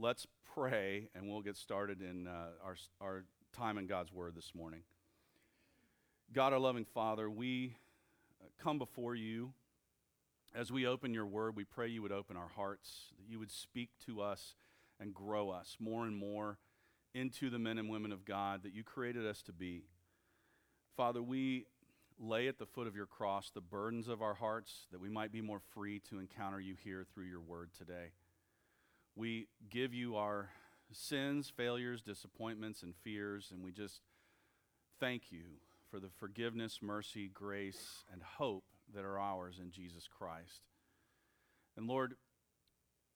Let's 0.00 0.26
pray, 0.54 1.08
and 1.14 1.28
we'll 1.28 1.42
get 1.42 1.56
started 1.56 2.02
in 2.02 2.26
uh, 2.26 2.48
our, 2.64 2.76
our 3.00 3.24
time 3.52 3.78
in 3.78 3.86
God's 3.86 4.12
Word 4.12 4.34
this 4.34 4.52
morning. 4.54 4.80
God, 6.32 6.52
our 6.52 6.58
loving 6.58 6.84
Father, 6.84 7.30
we 7.30 7.76
come 8.56 8.78
before 8.78 9.14
you. 9.14 9.52
As 10.54 10.72
we 10.72 10.86
open 10.86 11.12
your 11.12 11.26
Word, 11.26 11.56
we 11.56 11.64
pray 11.64 11.88
you 11.88 12.02
would 12.02 12.12
open 12.12 12.36
our 12.36 12.48
hearts, 12.48 13.12
that 13.18 13.30
you 13.30 13.38
would 13.38 13.50
speak 13.50 13.90
to 14.06 14.20
us 14.20 14.54
and 14.98 15.14
grow 15.14 15.50
us 15.50 15.76
more 15.78 16.04
and 16.04 16.16
more 16.16 16.58
into 17.14 17.50
the 17.50 17.58
men 17.58 17.78
and 17.78 17.88
women 17.88 18.12
of 18.12 18.24
God 18.24 18.62
that 18.62 18.72
you 18.72 18.82
created 18.82 19.26
us 19.26 19.42
to 19.42 19.52
be. 19.52 19.84
Father, 20.96 21.22
we 21.22 21.66
lay 22.18 22.48
at 22.48 22.58
the 22.58 22.66
foot 22.66 22.86
of 22.86 22.96
your 22.96 23.06
cross 23.06 23.50
the 23.50 23.60
burdens 23.60 24.08
of 24.08 24.22
our 24.22 24.34
hearts 24.34 24.86
that 24.90 25.00
we 25.00 25.08
might 25.08 25.30
be 25.30 25.40
more 25.40 25.60
free 25.72 26.00
to 26.10 26.18
encounter 26.18 26.58
you 26.60 26.74
here 26.82 27.04
through 27.12 27.26
your 27.26 27.40
word 27.40 27.70
today. 27.76 28.12
We 29.14 29.48
give 29.70 29.94
you 29.94 30.16
our 30.16 30.50
sins, 30.92 31.52
failures, 31.54 32.02
disappointments, 32.02 32.82
and 32.82 32.94
fears, 32.96 33.50
and 33.52 33.62
we 33.62 33.72
just 33.72 34.00
thank 34.98 35.30
you 35.30 35.60
for 35.90 36.00
the 36.00 36.10
forgiveness, 36.18 36.78
mercy, 36.82 37.30
grace, 37.32 38.04
and 38.12 38.22
hope 38.22 38.64
that 38.94 39.04
are 39.04 39.18
ours 39.18 39.58
in 39.60 39.70
Jesus 39.70 40.08
Christ. 40.08 40.62
And 41.76 41.86
Lord, 41.86 42.14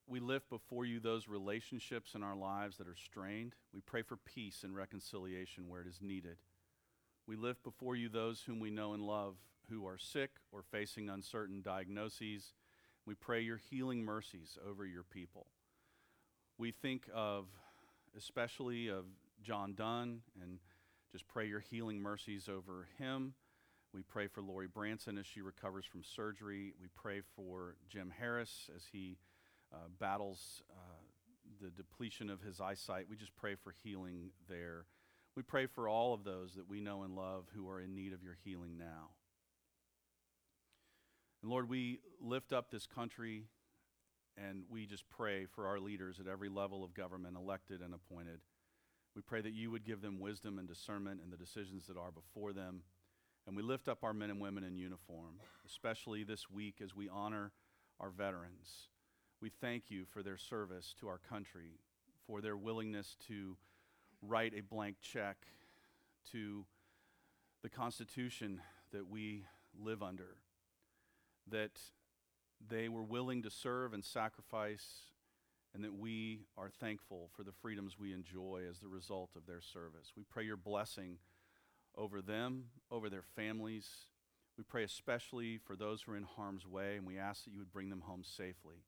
we 0.06 0.20
lift 0.20 0.50
before 0.50 0.84
you 0.84 1.00
those 1.00 1.28
relationships 1.28 2.14
in 2.14 2.22
our 2.22 2.36
lives 2.36 2.76
that 2.78 2.88
are 2.88 2.96
strained. 2.96 3.54
We 3.72 3.80
pray 3.80 4.02
for 4.02 4.16
peace 4.16 4.62
and 4.64 4.74
reconciliation 4.74 5.68
where 5.68 5.80
it 5.80 5.86
is 5.86 6.00
needed. 6.02 6.36
We 7.26 7.36
lift 7.36 7.62
before 7.62 7.96
you 7.96 8.08
those 8.08 8.42
whom 8.42 8.60
we 8.60 8.70
know 8.70 8.94
and 8.94 9.02
love 9.02 9.36
who 9.70 9.86
are 9.86 9.98
sick 9.98 10.30
or 10.50 10.62
facing 10.62 11.08
uncertain 11.08 11.62
diagnoses. 11.62 12.52
We 13.06 13.14
pray 13.14 13.40
your 13.40 13.60
healing 13.70 14.04
mercies 14.04 14.58
over 14.68 14.84
your 14.84 15.04
people. 15.04 15.46
We 16.58 16.72
think 16.72 17.08
of, 17.14 17.46
especially 18.16 18.88
of 18.88 19.04
John 19.42 19.74
Dunn, 19.74 20.20
and 20.40 20.58
just 21.12 21.28
pray 21.28 21.46
your 21.46 21.60
healing 21.60 22.00
mercies 22.00 22.48
over 22.48 22.88
him. 22.98 23.34
We 23.92 24.02
pray 24.02 24.26
for 24.26 24.40
Lori 24.40 24.66
Branson 24.66 25.18
as 25.18 25.26
she 25.26 25.42
recovers 25.42 25.84
from 25.84 26.02
surgery. 26.02 26.72
We 26.80 26.88
pray 26.96 27.20
for 27.36 27.76
Jim 27.90 28.10
Harris 28.18 28.70
as 28.74 28.84
he 28.90 29.18
uh, 29.72 29.88
battles 30.00 30.62
uh, 30.70 31.02
the 31.60 31.70
depletion 31.70 32.30
of 32.30 32.40
his 32.40 32.60
eyesight. 32.60 33.06
We 33.10 33.16
just 33.16 33.36
pray 33.36 33.54
for 33.54 33.74
healing 33.84 34.30
there. 34.48 34.86
We 35.36 35.42
pray 35.42 35.66
for 35.66 35.88
all 35.88 36.14
of 36.14 36.24
those 36.24 36.54
that 36.54 36.68
we 36.68 36.80
know 36.80 37.02
and 37.02 37.14
love 37.14 37.44
who 37.54 37.68
are 37.68 37.80
in 37.80 37.94
need 37.94 38.14
of 38.14 38.22
your 38.22 38.36
healing 38.42 38.78
now. 38.78 39.10
And 41.42 41.50
Lord, 41.50 41.68
we 41.68 42.00
lift 42.20 42.52
up 42.54 42.70
this 42.70 42.86
country 42.86 43.44
and 44.36 44.64
we 44.70 44.86
just 44.86 45.08
pray 45.10 45.44
for 45.44 45.66
our 45.66 45.78
leaders 45.78 46.18
at 46.18 46.26
every 46.26 46.48
level 46.48 46.82
of 46.84 46.94
government, 46.94 47.36
elected 47.36 47.82
and 47.82 47.92
appointed. 47.92 48.40
We 49.14 49.22
pray 49.22 49.42
that 49.42 49.52
you 49.52 49.70
would 49.70 49.84
give 49.84 50.00
them 50.00 50.20
wisdom 50.20 50.58
and 50.58 50.66
discernment 50.66 51.20
in 51.22 51.30
the 51.30 51.36
decisions 51.36 51.86
that 51.86 51.96
are 51.96 52.10
before 52.10 52.52
them. 52.52 52.82
And 53.46 53.56
we 53.56 53.62
lift 53.62 53.88
up 53.88 54.04
our 54.04 54.14
men 54.14 54.30
and 54.30 54.40
women 54.40 54.64
in 54.64 54.76
uniform, 54.76 55.40
especially 55.66 56.24
this 56.24 56.48
week 56.50 56.76
as 56.82 56.94
we 56.94 57.08
honor 57.08 57.52
our 58.00 58.10
veterans. 58.10 58.88
We 59.40 59.50
thank 59.50 59.90
you 59.90 60.04
for 60.04 60.22
their 60.22 60.36
service 60.36 60.94
to 61.00 61.08
our 61.08 61.18
country, 61.18 61.80
for 62.26 62.40
their 62.40 62.56
willingness 62.56 63.16
to 63.26 63.56
write 64.22 64.54
a 64.56 64.60
blank 64.60 64.96
check 65.02 65.36
to 66.30 66.64
the 67.62 67.68
Constitution 67.68 68.60
that 68.92 69.08
we 69.08 69.44
live 69.78 70.02
under, 70.02 70.36
that 71.48 71.80
they 72.68 72.88
were 72.88 73.02
willing 73.02 73.42
to 73.42 73.50
serve 73.50 73.92
and 73.92 74.04
sacrifice, 74.04 75.11
and 75.74 75.84
that 75.84 75.98
we 75.98 76.40
are 76.56 76.68
thankful 76.68 77.30
for 77.34 77.42
the 77.42 77.52
freedoms 77.52 77.98
we 77.98 78.12
enjoy 78.12 78.62
as 78.68 78.78
the 78.78 78.88
result 78.88 79.30
of 79.36 79.46
their 79.46 79.60
service. 79.60 80.12
We 80.16 80.24
pray 80.24 80.44
your 80.44 80.56
blessing 80.56 81.18
over 81.96 82.20
them, 82.20 82.64
over 82.90 83.08
their 83.08 83.22
families. 83.22 83.88
We 84.58 84.64
pray 84.64 84.84
especially 84.84 85.58
for 85.58 85.76
those 85.76 86.02
who 86.02 86.12
are 86.12 86.16
in 86.16 86.24
harm's 86.24 86.66
way, 86.66 86.96
and 86.96 87.06
we 87.06 87.18
ask 87.18 87.44
that 87.44 87.52
you 87.52 87.60
would 87.60 87.72
bring 87.72 87.88
them 87.88 88.02
home 88.02 88.22
safely. 88.22 88.84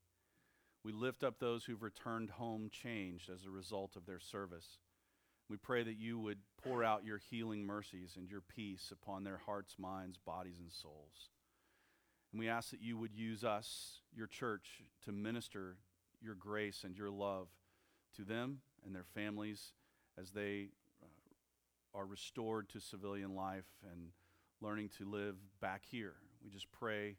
We 0.83 0.91
lift 0.91 1.23
up 1.23 1.39
those 1.39 1.65
who've 1.65 1.81
returned 1.81 2.29
home 2.29 2.69
changed 2.71 3.29
as 3.29 3.45
a 3.45 3.49
result 3.49 3.95
of 3.95 4.05
their 4.05 4.19
service. 4.19 4.77
We 5.49 5.57
pray 5.57 5.83
that 5.83 5.97
you 5.97 6.19
would 6.19 6.39
pour 6.63 6.83
out 6.83 7.05
your 7.05 7.17
healing 7.17 7.65
mercies 7.65 8.13
and 8.15 8.29
your 8.29 8.41
peace 8.41 8.91
upon 8.91 9.23
their 9.23 9.41
hearts, 9.45 9.75
minds, 9.79 10.19
bodies, 10.23 10.59
and 10.59 10.71
souls. 10.71 11.29
And 12.31 12.39
we 12.39 12.49
ask 12.49 12.69
that 12.71 12.81
you 12.81 12.97
would 12.97 13.15
use 13.15 13.43
us, 13.43 14.01
your 14.15 14.27
church, 14.27 14.83
to 15.05 15.11
minister 15.11 15.77
your 16.25 16.35
grace 16.35 16.83
and 16.83 16.97
your 16.97 17.11
love 17.11 17.47
to 18.17 18.23
them 18.23 18.59
and 18.85 18.95
their 18.95 19.05
families 19.13 19.73
as 20.19 20.31
they 20.31 20.69
uh, 21.01 21.97
are 21.97 22.05
restored 22.05 22.67
to 22.69 22.79
civilian 22.79 23.35
life 23.35 23.67
and 23.91 24.09
learning 24.61 24.89
to 24.97 25.05
live 25.09 25.35
back 25.61 25.83
here. 25.89 26.15
We 26.43 26.49
just 26.49 26.71
pray 26.71 27.17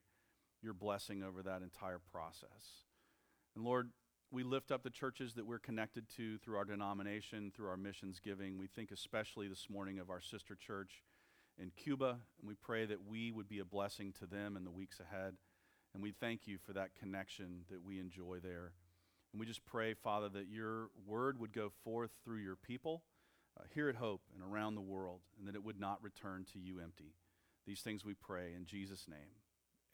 your 0.63 0.75
blessing 0.75 1.23
over 1.23 1.43
that 1.43 1.63
entire 1.63 2.01
process. 2.13 2.85
And 3.55 3.65
Lord, 3.65 3.91
we 4.31 4.43
lift 4.43 4.73
up 4.73 4.83
the 4.83 4.91
churches 4.91 5.35
that 5.35 5.47
we're 5.47 5.59
connected 5.59 6.09
to 6.17 6.39
through 6.39 6.57
our 6.57 6.65
denomination, 6.65 7.53
through 7.55 7.69
our 7.69 7.77
missions 7.77 8.21
giving. 8.23 8.59
We 8.59 8.67
think 8.67 8.91
especially 8.91 9.49
this 9.49 9.69
morning 9.71 9.99
of 9.99 10.11
our 10.11 10.21
sister 10.21 10.57
church 10.57 11.03
in 11.59 11.71
Cuba, 11.71 12.19
and 12.41 12.49
we 12.49 12.55
pray 12.55 12.85
that 12.87 13.07
we 13.07 13.31
would 13.31 13.49
be 13.49 13.61
a 13.61 13.65
blessing 13.65 14.13
to 14.19 14.27
them 14.27 14.57
in 14.57 14.65
the 14.65 14.71
weeks 14.71 15.01
ahead. 15.01 15.35
And 15.95 16.03
we 16.03 16.13
thank 16.13 16.47
you 16.47 16.59
for 16.59 16.73
that 16.75 16.95
connection 16.99 17.65
that 17.71 17.83
we 17.83 17.99
enjoy 17.99 18.39
there. 18.43 18.73
And 19.37 19.41
we 19.43 19.45
just 19.45 19.67
pray, 19.67 19.93
Father, 19.93 20.31
that 20.31 20.49
your 20.49 20.89
word 21.07 21.39
would 21.39 21.53
go 21.53 21.71
forth 21.85 22.11
through 22.25 22.39
your 22.39 22.57
people 22.57 23.03
uh, 23.61 23.65
here 23.75 23.91
at 23.91 23.97
Hope 23.97 24.23
and 24.35 24.43
around 24.43 24.77
the 24.77 24.81
world, 24.81 25.21
and 25.39 25.47
that 25.47 25.55
it 25.55 25.63
would 25.63 25.79
not 25.79 26.03
return 26.03 26.47
to 26.55 26.59
you 26.59 26.81
empty. 26.81 27.13
These 27.67 27.83
things 27.83 28.03
we 28.03 28.15
pray 28.15 28.55
in 28.57 28.65
Jesus' 28.65 29.07
name. 29.07 29.19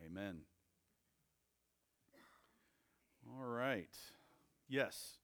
Amen. 0.07 0.43
All 3.27 3.45
right. 3.45 3.91
Yes. 4.69 5.17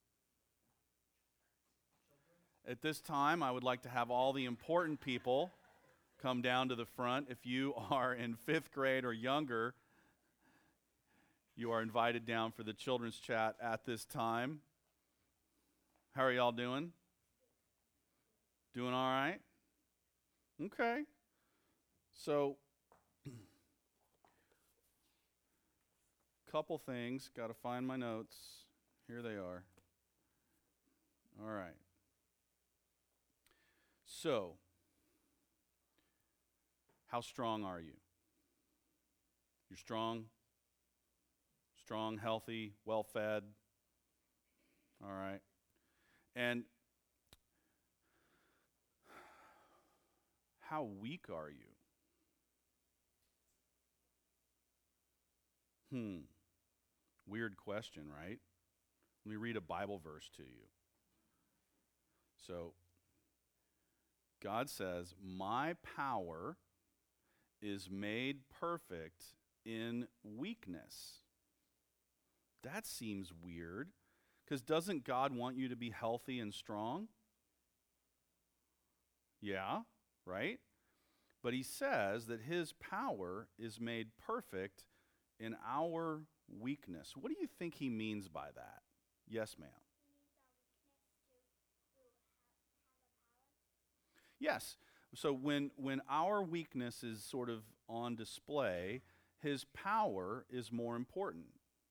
At 2.67 2.83
this 2.83 3.01
time, 3.01 3.41
I 3.41 3.53
would 3.53 3.63
like 3.63 3.83
to 3.83 3.89
have 3.89 4.11
all 4.11 4.33
the 4.33 4.47
important 4.47 5.01
people 5.01 5.53
come 6.21 6.43
down 6.43 6.71
to 6.71 6.75
the 6.75 6.87
front. 6.87 7.29
If 7.31 7.47
you 7.47 7.73
are 7.93 8.13
in 8.13 8.35
fifth 8.35 8.73
grade 8.73 9.05
or 9.05 9.13
younger, 9.13 9.75
you 11.59 11.73
are 11.73 11.83
invited 11.83 12.25
down 12.25 12.53
for 12.53 12.63
the 12.63 12.73
children's 12.73 13.19
chat 13.19 13.57
at 13.61 13.85
this 13.85 14.05
time. 14.05 14.61
How 16.15 16.23
are 16.23 16.31
y'all 16.31 16.53
doing? 16.53 16.93
Doing 18.75 18.95
all 18.95 19.11
right? 19.11 19.41
Okay. 20.65 21.03
So, 22.15 22.59
couple 26.53 26.79
things. 26.79 27.29
Got 27.37 27.49
to 27.49 27.55
find 27.55 27.85
my 27.85 27.97
notes. 27.97 28.37
Here 29.09 29.21
they 29.21 29.35
are. 29.35 29.65
All 31.43 31.51
right. 31.51 31.75
So, 34.07 34.55
how 37.09 37.21
strong 37.21 37.65
are 37.65 37.81
you? 37.81 37.95
You're 39.69 39.77
strong? 39.77 40.27
Strong, 41.89 42.19
healthy, 42.19 42.75
well 42.85 43.03
fed? 43.03 43.45
All 45.03 45.11
right. 45.11 45.41
And 46.37 46.65
how 50.61 50.83
weak 50.83 51.31
are 51.31 51.49
you? 51.49 51.65
Hmm. 55.91 56.19
Weird 57.27 57.57
question, 57.57 58.03
right? 58.15 58.39
Let 59.25 59.31
me 59.31 59.37
read 59.37 59.57
a 59.57 59.63
Bible 59.63 59.99
verse 59.99 60.29
to 60.37 60.43
you. 60.43 60.69
So, 62.47 62.75
God 64.43 64.69
says, 64.69 65.15
My 65.27 65.75
power 65.97 66.59
is 67.63 67.89
made 67.91 68.41
perfect 68.61 69.25
in 69.65 70.07
weakness. 70.23 71.23
That 72.75 72.87
seems 72.87 73.33
weird 73.43 73.89
because 74.45 74.61
doesn't 74.61 75.05
God 75.05 75.35
want 75.35 75.57
you 75.57 75.69
to 75.69 75.77
be 75.77 75.91
healthy 75.91 76.39
and 76.39 76.53
strong? 76.53 77.09
Yeah, 79.41 79.81
right? 80.27 80.59
But 81.43 81.55
he 81.55 81.63
says 81.63 82.27
that 82.27 82.41
his 82.41 82.73
power 82.73 83.49
is 83.59 83.81
made 83.81 84.09
perfect 84.19 84.85
in 85.41 85.57
our 85.67 86.23
weakness. 86.61 87.15
What 87.17 87.33
do 87.33 87.37
you 87.41 87.47
think 87.59 87.75
he 87.77 87.89
means 87.89 88.29
by 88.29 88.49
that? 88.55 88.83
Yes, 89.27 89.57
ma'am. 89.59 89.71
Yes. 94.41 94.77
So 95.15 95.33
when, 95.33 95.71
when 95.77 96.03
our 96.11 96.43
weakness 96.43 97.03
is 97.03 97.23
sort 97.23 97.49
of 97.49 97.63
on 97.89 98.15
display, 98.15 99.01
his 99.41 99.65
power 99.65 100.45
is 100.51 100.71
more 100.71 100.97
important. 100.97 101.47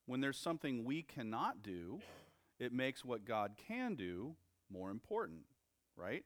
When 0.07 0.21
there's 0.21 0.37
something 0.39 0.85
we 0.85 1.03
cannot 1.03 1.61
do, 1.61 1.99
it 2.59 2.71
makes 2.71 3.03
what 3.03 3.25
God 3.25 3.51
can 3.67 3.93
do 3.95 4.35
more 4.71 4.89
important, 4.89 5.41
right? 5.97 6.23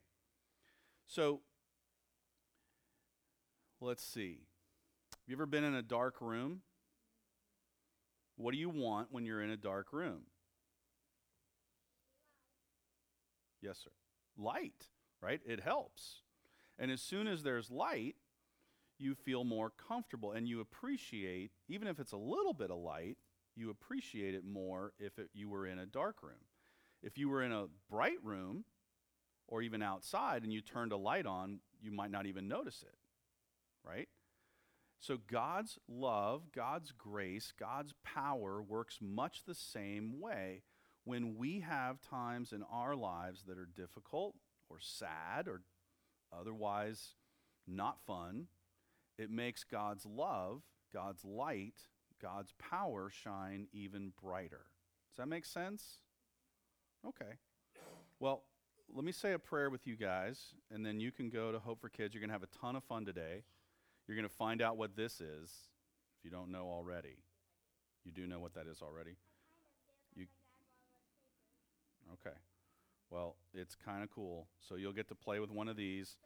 So 1.08 1.42
let's 3.82 4.04
see. 4.04 4.46
Have 5.12 5.20
you 5.28 5.36
ever 5.36 5.48
been 5.48 5.64
in 5.64 5.74
a 5.74 5.82
dark 5.82 6.22
room? 6.22 6.62
What 8.38 8.54
do 8.54 8.60
you 8.60 8.70
want 8.70 9.08
when 9.12 9.26
you're 9.26 9.42
in 9.42 9.50
a 9.50 9.58
dark 9.58 9.92
room? 9.92 10.22
Yes, 13.62 13.80
sir. 13.84 13.92
Light, 14.38 14.88
right? 15.22 15.42
It 15.44 15.60
helps. 15.60 16.22
And 16.78 16.92
as 16.92 17.02
soon 17.02 17.28
as 17.28 17.42
there's 17.42 17.72
light, 17.72 18.16
you 19.00 19.16
feel 19.16 19.44
more 19.44 19.72
comfortable 19.72 20.32
and 20.32 20.48
you 20.48 20.60
appreciate, 20.60 21.52
even 21.68 21.88
if 21.88 22.00
it's 22.00 22.12
a 22.12 22.18
little 22.18 22.54
bit 22.54 22.70
of 22.70 22.78
light, 22.78 23.18
you 23.62 23.70
appreciate 23.70 24.34
it 24.34 24.44
more 24.44 24.94
if 25.00 25.20
it, 25.20 25.30
you 25.34 25.48
were 25.48 25.68
in 25.68 25.77
a 25.77 25.86
dark 25.86 26.24
room. 26.24 26.48
If 27.03 27.18
you 27.18 27.30
were 27.30 27.44
in 27.44 27.51
a 27.51 27.68
bright 27.89 28.18
room 28.24 28.65
or 29.48 29.62
even 29.62 29.84
outside 29.84 30.44
and 30.44 30.51
you 30.51 30.62
turned 30.62 30.91
a 30.91 30.98
light 30.98 31.27
on, 31.27 31.60
you 31.80 31.91
might 31.91 32.12
not 32.12 32.25
even 32.25 32.48
notice 32.48 32.84
it, 32.84 32.96
right? 33.88 34.10
So 35.00 35.18
God's 35.30 35.77
love, 35.88 36.51
God's 36.51 36.91
grace, 36.91 37.53
God's 37.58 37.94
power 38.03 38.62
works 38.62 38.98
much 39.00 39.44
the 39.46 39.56
same 39.56 40.20
way 40.20 40.63
when 41.03 41.36
we 41.38 41.60
have 41.60 42.01
times 42.01 42.51
in 42.51 42.63
our 42.72 42.96
lives 42.96 43.44
that 43.48 43.58
are 43.58 43.70
difficult 43.75 44.36
or 44.70 44.77
sad 44.80 45.48
or 45.48 45.62
otherwise 46.32 47.15
not 47.68 48.00
fun. 48.06 48.48
It 49.18 49.30
makes 49.30 49.63
God's 49.63 50.06
love, 50.06 50.63
God's 50.94 51.24
light, 51.24 51.88
God's 52.22 52.54
power 52.60 53.10
shine 53.10 53.68
even 53.74 54.13
brighter. 54.22 54.66
Does 55.12 55.18
that 55.18 55.28
make 55.28 55.46
sense? 55.46 56.00
Okay. 57.06 57.38
Well, 58.20 58.44
let 58.94 59.04
me 59.04 59.12
say 59.12 59.34
a 59.34 59.40
prayer 59.40 59.70
with 59.70 59.88
you 59.88 59.96
guys, 59.96 60.54
and 60.70 60.86
then 60.86 61.00
you 61.00 61.12
can 61.12 61.30
go 61.30 61.51
to 61.51 61.60
Hope 61.60 61.82
for 61.82 61.90
Kids. 61.90 62.13
You're 62.13 62.22
going 62.22 62.30
to 62.30 62.34
have 62.34 62.44
a 62.44 62.60
ton 62.60 62.75
of 62.75 62.84
fun 62.84 63.06
today. 63.06 63.44
You're 64.08 64.16
going 64.16 64.28
to 64.28 64.36
find 64.36 64.62
out 64.62 64.78
what 64.78 64.96
this 64.96 65.22
is 65.22 65.50
if 66.18 66.25
you 66.25 66.30
don't 66.32 66.51
know 66.51 66.66
already. 66.66 67.18
You 68.04 68.12
do 68.12 68.28
know 68.28 68.40
what 68.40 68.54
that 68.56 68.68
is 68.68 68.82
already? 68.82 69.16
You, 70.16 70.25
okay. 72.13 72.36
Well, 73.10 73.36
it's 73.54 73.75
kind 73.75 74.04
of 74.04 74.10
cool. 74.12 74.48
So 74.60 74.75
you'll 74.75 74.94
get 74.94 75.08
to 75.10 75.16
play 75.16 75.40
with 75.40 75.51
one 75.51 75.68
of 75.68 75.75
these. 75.75 76.18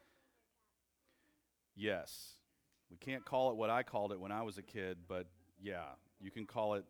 Yes. 1.76 2.34
We 2.90 2.98
can't 2.98 3.26
call 3.26 3.52
it 3.52 3.58
what 3.58 3.70
I 3.70 3.84
called 3.84 4.12
it 4.12 4.20
when 4.20 4.32
I 4.32 4.44
was 4.44 4.58
a 4.58 4.62
kid, 4.62 5.00
but 5.08 5.28
yeah, 5.66 5.96
you 6.22 6.30
can 6.30 6.46
call 6.46 6.76
it, 6.76 6.86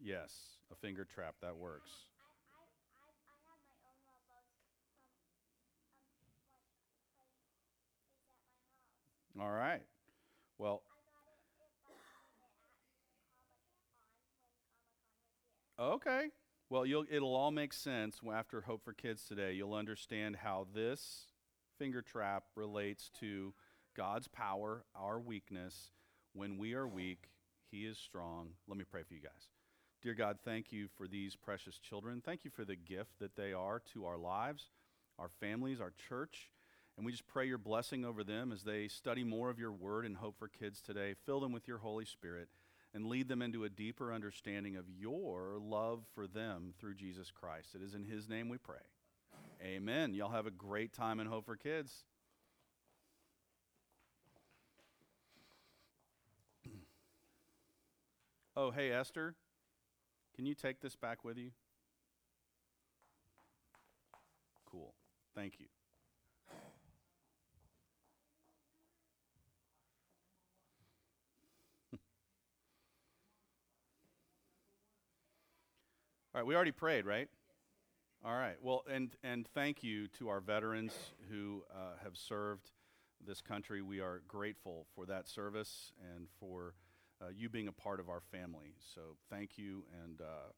yes, 0.00 0.32
a 0.70 0.76
finger 0.76 1.04
trap. 1.04 1.34
That 1.42 1.56
works. 1.56 1.90
All 9.40 9.50
right. 9.50 9.82
Well, 10.58 10.82
okay. 15.80 16.28
Well, 16.70 16.84
it'll 17.10 17.34
all 17.34 17.50
make 17.50 17.72
sense 17.72 18.20
after 18.32 18.60
Hope 18.60 18.84
for 18.84 18.92
Kids 18.92 19.24
today. 19.24 19.54
You'll 19.54 19.74
understand 19.74 20.36
how 20.36 20.68
this 20.72 21.26
finger 21.80 22.02
trap 22.02 22.44
relates 22.54 23.10
to 23.18 23.54
God's 23.96 24.28
power, 24.28 24.84
our 24.94 25.18
weakness. 25.18 25.90
When 26.32 26.58
we 26.58 26.74
are 26.74 26.86
weak, 26.86 27.30
He 27.70 27.86
is 27.86 27.98
strong. 27.98 28.50
Let 28.66 28.78
me 28.78 28.84
pray 28.84 29.02
for 29.02 29.14
you 29.14 29.20
guys. 29.20 29.48
Dear 30.00 30.14
God, 30.14 30.38
thank 30.44 30.72
you 30.72 30.88
for 30.96 31.08
these 31.08 31.34
precious 31.36 31.78
children. 31.78 32.22
Thank 32.24 32.44
you 32.44 32.50
for 32.50 32.64
the 32.64 32.76
gift 32.76 33.18
that 33.18 33.36
they 33.36 33.52
are 33.52 33.82
to 33.92 34.06
our 34.06 34.16
lives, 34.16 34.70
our 35.18 35.28
families, 35.40 35.80
our 35.80 35.92
church. 36.08 36.50
And 36.96 37.04
we 37.04 37.12
just 37.12 37.26
pray 37.26 37.46
your 37.46 37.58
blessing 37.58 38.04
over 38.04 38.24
them 38.24 38.52
as 38.52 38.62
they 38.62 38.88
study 38.88 39.24
more 39.24 39.50
of 39.50 39.58
your 39.58 39.72
word 39.72 40.04
and 40.04 40.16
hope 40.16 40.38
for 40.38 40.48
kids 40.48 40.80
today. 40.80 41.14
Fill 41.26 41.40
them 41.40 41.52
with 41.52 41.68
your 41.68 41.78
Holy 41.78 42.04
Spirit 42.04 42.48
and 42.94 43.06
lead 43.06 43.28
them 43.28 43.42
into 43.42 43.64
a 43.64 43.68
deeper 43.68 44.12
understanding 44.12 44.76
of 44.76 44.88
your 44.88 45.58
love 45.60 46.04
for 46.14 46.26
them 46.26 46.74
through 46.78 46.94
Jesus 46.94 47.30
Christ. 47.30 47.74
It 47.74 47.82
is 47.82 47.94
in 47.94 48.04
his 48.04 48.28
name 48.28 48.48
we 48.48 48.58
pray. 48.58 48.76
Amen. 49.62 50.14
Y'all 50.14 50.30
have 50.30 50.46
a 50.46 50.52
great 50.52 50.92
time 50.92 51.20
in 51.20 51.26
Hope 51.26 51.46
for 51.46 51.56
Kids. 51.56 52.04
Oh, 58.60 58.72
hey, 58.72 58.90
Esther, 58.90 59.36
can 60.34 60.44
you 60.44 60.52
take 60.52 60.80
this 60.80 60.96
back 60.96 61.22
with 61.22 61.38
you? 61.38 61.52
Cool. 64.68 64.94
Thank 65.32 65.60
you. 65.60 65.66
All 76.34 76.40
right, 76.40 76.44
we 76.44 76.56
already 76.56 76.72
prayed, 76.72 77.06
right? 77.06 77.28
All 78.24 78.34
right. 78.34 78.56
Well, 78.60 78.82
and 78.90 79.14
and 79.22 79.46
thank 79.54 79.84
you 79.84 80.08
to 80.18 80.30
our 80.30 80.40
veterans 80.40 81.12
who 81.30 81.62
uh, 81.72 81.92
have 82.02 82.16
served 82.16 82.72
this 83.24 83.40
country. 83.40 83.82
We 83.82 84.00
are 84.00 84.20
grateful 84.26 84.88
for 84.96 85.06
that 85.06 85.28
service 85.28 85.92
and 86.16 86.26
for 86.40 86.74
uh, 87.20 87.26
you 87.34 87.48
being 87.48 87.68
a 87.68 87.72
part 87.72 88.00
of 88.00 88.08
our 88.08 88.20
family. 88.20 88.74
So 88.94 89.16
thank 89.30 89.58
you. 89.58 89.84
And 90.04 90.20
uh, 90.20 90.52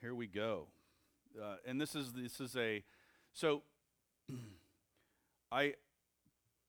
here 0.00 0.14
we 0.14 0.26
go. 0.26 0.68
Uh, 1.40 1.56
and 1.66 1.80
this 1.80 1.94
is 1.94 2.12
this 2.12 2.40
is 2.40 2.56
a 2.56 2.82
so 3.32 3.62
I 5.52 5.74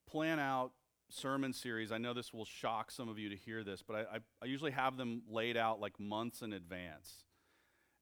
plan 0.10 0.40
out 0.40 0.72
sermon 1.10 1.54
series. 1.54 1.92
I 1.92 1.98
know 1.98 2.14
this 2.14 2.34
will 2.34 2.46
shock 2.46 2.92
some 2.92 3.10
of 3.10 3.18
you 3.18 3.30
to 3.30 3.36
hear 3.36 3.64
this, 3.64 3.82
but 3.82 3.96
I, 3.96 4.00
I, 4.00 4.20
I 4.42 4.46
usually 4.46 4.72
have 4.72 4.98
them 4.98 5.22
laid 5.30 5.58
out 5.58 5.80
like 5.80 6.00
months 6.00 6.42
in 6.42 6.54
advance. 6.54 7.24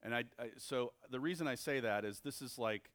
And 0.01 0.13
I, 0.13 0.23
I, 0.39 0.49
so 0.57 0.93
the 1.09 1.19
reason 1.19 1.47
I 1.47 1.55
say 1.55 1.79
that 1.79 2.05
is 2.05 2.19
this 2.19 2.41
is 2.41 2.57
like 2.57 2.89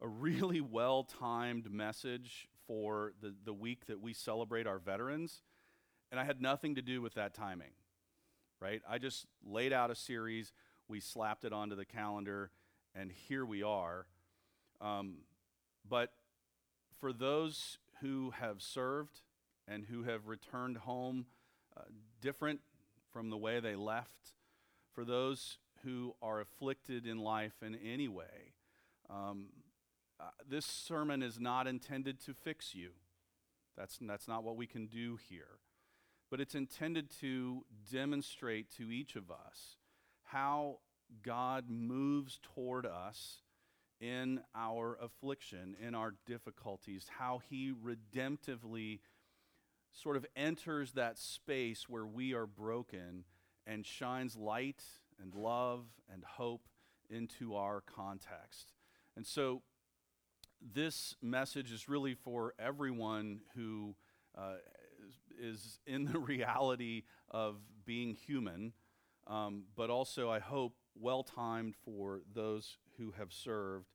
a 0.00 0.08
really 0.08 0.60
well 0.60 1.04
timed 1.04 1.70
message 1.70 2.48
for 2.66 3.12
the, 3.20 3.34
the 3.44 3.52
week 3.52 3.86
that 3.86 4.00
we 4.00 4.12
celebrate 4.12 4.66
our 4.66 4.78
veterans. 4.78 5.42
And 6.12 6.20
I 6.20 6.24
had 6.24 6.40
nothing 6.40 6.74
to 6.74 6.82
do 6.82 7.00
with 7.00 7.14
that 7.14 7.34
timing, 7.34 7.72
right? 8.60 8.82
I 8.88 8.98
just 8.98 9.26
laid 9.44 9.72
out 9.72 9.90
a 9.90 9.94
series, 9.94 10.52
we 10.86 11.00
slapped 11.00 11.44
it 11.44 11.54
onto 11.54 11.74
the 11.74 11.86
calendar, 11.86 12.50
and 12.94 13.10
here 13.10 13.46
we 13.46 13.62
are. 13.62 14.06
Um, 14.80 15.22
but 15.88 16.12
for 17.00 17.14
those 17.14 17.78
who 18.02 18.34
have 18.38 18.60
served 18.60 19.22
and 19.66 19.86
who 19.86 20.02
have 20.02 20.26
returned 20.26 20.76
home 20.76 21.24
uh, 21.74 21.84
different 22.20 22.60
from 23.10 23.30
the 23.30 23.38
way 23.38 23.58
they 23.58 23.74
left, 23.74 24.34
for 24.94 25.06
those 25.06 25.56
who 25.82 26.14
are 26.20 26.40
afflicted 26.40 27.06
in 27.06 27.18
life 27.18 27.62
in 27.62 27.74
any 27.74 28.08
way. 28.08 28.52
Um, 29.08 29.46
uh, 30.20 30.26
this 30.48 30.66
sermon 30.66 31.22
is 31.22 31.40
not 31.40 31.66
intended 31.66 32.20
to 32.26 32.34
fix 32.34 32.74
you. 32.74 32.90
That's, 33.76 33.98
that's 34.02 34.28
not 34.28 34.44
what 34.44 34.56
we 34.56 34.66
can 34.66 34.86
do 34.86 35.18
here. 35.28 35.58
But 36.32 36.40
it's 36.40 36.54
intended 36.54 37.10
to 37.20 37.62
demonstrate 37.92 38.70
to 38.78 38.90
each 38.90 39.16
of 39.16 39.30
us 39.30 39.76
how 40.22 40.78
God 41.22 41.66
moves 41.68 42.40
toward 42.54 42.86
us 42.86 43.42
in 44.00 44.40
our 44.54 44.96
affliction, 45.02 45.76
in 45.78 45.94
our 45.94 46.14
difficulties, 46.24 47.04
how 47.18 47.42
He 47.50 47.70
redemptively 47.70 49.00
sort 49.92 50.16
of 50.16 50.24
enters 50.34 50.92
that 50.92 51.18
space 51.18 51.86
where 51.86 52.06
we 52.06 52.32
are 52.32 52.46
broken 52.46 53.24
and 53.66 53.84
shines 53.84 54.34
light 54.34 54.82
and 55.20 55.34
love 55.34 55.84
and 56.10 56.24
hope 56.24 56.66
into 57.10 57.56
our 57.56 57.82
context. 57.82 58.72
And 59.16 59.26
so, 59.26 59.60
this 60.62 61.14
message 61.20 61.70
is 61.70 61.90
really 61.90 62.14
for 62.14 62.54
everyone 62.58 63.42
who 63.54 63.96
uh, 64.34 64.54
is, 65.42 65.80
in 65.86 66.04
the 66.04 66.18
reality 66.18 67.02
of 67.30 67.56
being 67.84 68.14
human, 68.14 68.72
um, 69.26 69.64
but 69.76 69.90
also, 69.90 70.30
I 70.30 70.38
hope, 70.38 70.74
well 70.94 71.22
timed 71.22 71.74
for 71.84 72.20
those 72.34 72.76
who 72.98 73.12
have 73.12 73.32
served. 73.32 73.86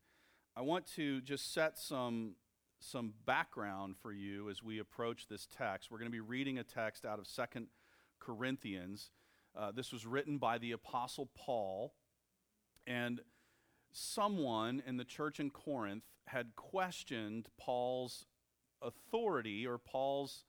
I 0.55 0.61
want 0.61 0.87
to 0.95 1.21
just 1.21 1.53
set 1.53 1.77
some, 1.77 2.35
some 2.79 3.13
background 3.25 3.95
for 4.01 4.11
you 4.11 4.49
as 4.49 4.63
we 4.63 4.79
approach 4.79 5.27
this 5.27 5.47
text. 5.55 5.91
We're 5.91 5.99
going 5.99 6.09
to 6.09 6.15
be 6.15 6.19
reading 6.19 6.57
a 6.57 6.63
text 6.63 7.05
out 7.05 7.19
of 7.19 7.27
Second 7.27 7.67
Corinthians. 8.19 9.11
Uh, 9.55 9.71
this 9.71 9.91
was 9.91 10.05
written 10.05 10.37
by 10.37 10.57
the 10.57 10.71
Apostle 10.71 11.29
Paul, 11.35 11.93
and 12.85 13.21
someone 13.91 14.81
in 14.85 14.97
the 14.97 15.03
church 15.03 15.39
in 15.39 15.49
Corinth 15.49 16.03
had 16.25 16.55
questioned 16.55 17.47
Paul's 17.59 18.25
authority 18.81 19.65
or 19.65 19.77
Paul's 19.77 20.43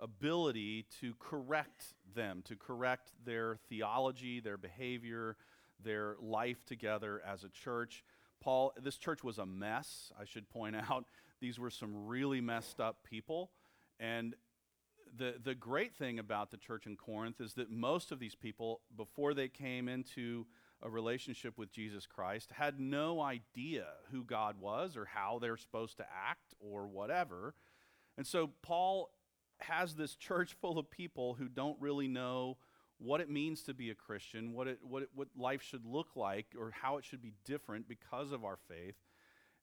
ability 0.00 0.86
to 1.00 1.14
correct 1.18 1.94
them, 2.14 2.42
to 2.46 2.56
correct 2.56 3.12
their 3.24 3.58
theology, 3.68 4.40
their 4.40 4.56
behavior, 4.56 5.36
their 5.82 6.16
life 6.20 6.64
together 6.64 7.22
as 7.26 7.44
a 7.44 7.48
church. 7.48 8.04
Paul, 8.40 8.72
this 8.82 8.96
church 8.96 9.24
was 9.24 9.38
a 9.38 9.46
mess, 9.46 10.12
I 10.20 10.24
should 10.24 10.48
point 10.50 10.76
out. 10.90 11.06
These 11.40 11.58
were 11.58 11.70
some 11.70 12.06
really 12.06 12.40
messed 12.40 12.80
up 12.80 13.04
people. 13.04 13.50
And 14.00 14.34
the, 15.16 15.34
the 15.42 15.54
great 15.54 15.94
thing 15.94 16.18
about 16.18 16.50
the 16.50 16.56
church 16.56 16.86
in 16.86 16.96
Corinth 16.96 17.40
is 17.40 17.54
that 17.54 17.70
most 17.70 18.12
of 18.12 18.18
these 18.18 18.34
people, 18.34 18.80
before 18.96 19.34
they 19.34 19.48
came 19.48 19.88
into 19.88 20.46
a 20.82 20.90
relationship 20.90 21.56
with 21.56 21.72
Jesus 21.72 22.06
Christ, 22.06 22.50
had 22.52 22.78
no 22.78 23.20
idea 23.20 23.86
who 24.10 24.24
God 24.24 24.56
was 24.60 24.96
or 24.96 25.06
how 25.06 25.38
they're 25.40 25.56
supposed 25.56 25.96
to 25.98 26.04
act 26.04 26.54
or 26.60 26.86
whatever. 26.86 27.54
And 28.18 28.26
so 28.26 28.50
Paul 28.62 29.10
has 29.60 29.94
this 29.94 30.14
church 30.14 30.54
full 30.60 30.78
of 30.78 30.90
people 30.90 31.34
who 31.34 31.48
don't 31.48 31.80
really 31.80 32.08
know 32.08 32.56
what 32.98 33.20
it 33.20 33.28
means 33.28 33.62
to 33.62 33.74
be 33.74 33.90
a 33.90 33.94
Christian, 33.94 34.52
what, 34.52 34.66
it, 34.66 34.78
what, 34.82 35.02
it, 35.02 35.10
what 35.14 35.28
life 35.36 35.62
should 35.62 35.84
look 35.84 36.16
like, 36.16 36.46
or 36.58 36.70
how 36.70 36.96
it 36.96 37.04
should 37.04 37.22
be 37.22 37.34
different 37.44 37.88
because 37.88 38.32
of 38.32 38.44
our 38.44 38.58
faith. 38.68 38.96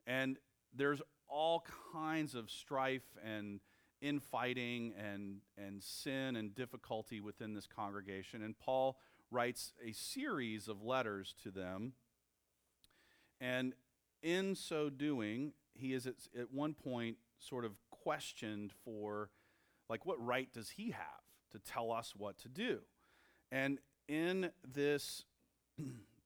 And 0.06 0.38
there's 0.76 1.02
all 1.28 1.66
kinds 1.94 2.36
of 2.36 2.52
strife 2.52 3.18
and 3.26 3.60
infighting 4.02 4.94
and, 4.98 5.38
and 5.58 5.82
sin 5.82 6.36
and 6.36 6.54
difficulty 6.54 7.22
within 7.22 7.54
this 7.54 7.66
congregation. 7.66 8.44
And 8.44 8.58
Paul 8.60 8.98
writes 9.32 9.74
a 9.84 9.94
series 9.94 10.68
of 10.68 10.84
letters 10.84 11.34
to 11.44 11.50
them. 11.50 11.94
And 13.42 13.74
in 14.22 14.56
so 14.56 14.90
doing, 14.90 15.54
he 15.74 15.94
is 15.94 16.06
at, 16.06 16.16
at 16.40 16.52
one 16.52 16.74
point 16.74 17.18
sort 17.40 17.66
of 17.66 17.80
questioned 17.90 18.72
for, 18.86 19.30
like, 19.90 20.06
what 20.06 20.24
right 20.24 20.52
does 20.54 20.72
he 20.72 20.92
have 20.92 21.06
to 21.52 21.60
tell 21.60 21.92
us 21.92 22.14
what 22.16 22.38
to 22.40 22.50
do? 22.50 22.80
And 23.52 23.80
in 24.08 24.52
this 24.68 25.26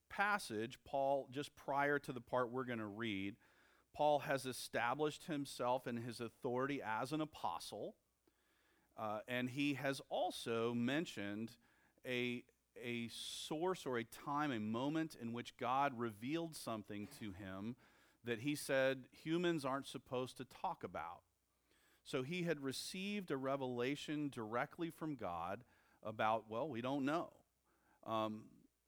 passage, 0.10 0.80
Paul, 0.86 1.28
just 1.32 1.56
prior 1.56 2.00
to 2.00 2.12
the 2.12 2.22
part 2.22 2.52
we're 2.52 2.64
going 2.64 2.80
to 2.80 2.86
read, 2.86 3.36
Paul 3.96 4.20
has 4.20 4.46
established 4.46 5.26
himself 5.26 5.88
and 5.88 6.00
his 6.00 6.22
authority 6.22 6.82
as 6.86 7.12
an 7.12 7.22
apostle. 7.22 7.96
Uh, 8.98 9.20
and 9.28 9.50
he 9.50 9.76
has 9.76 10.02
also 10.10 10.74
mentioned 10.74 11.52
a, 12.06 12.44
a 12.84 13.10
source 13.12 13.86
or 13.86 13.98
a 13.98 14.04
time, 14.04 14.52
a 14.52 14.60
moment 14.60 15.16
in 15.20 15.34
which 15.34 15.58
God 15.58 15.94
revealed 15.98 16.56
something 16.56 17.08
to 17.20 17.32
him 17.32 17.76
that 18.24 18.40
he 18.40 18.56
said 18.56 19.06
humans 19.12 19.66
aren't 19.66 19.88
supposed 19.88 20.38
to 20.38 20.46
talk 20.46 20.84
about. 20.84 21.22
So 22.08 22.24
he 22.24 22.44
had 22.44 22.64
received 22.64 23.32
a 23.32 23.38
revelation 23.38 24.30
directly 24.34 24.90
from 24.90 25.16
God 25.16 25.66
about, 26.02 26.46
well, 26.48 26.70
we 26.70 26.80
don't 26.80 27.04
know. 27.04 27.32
Um, 28.06 28.44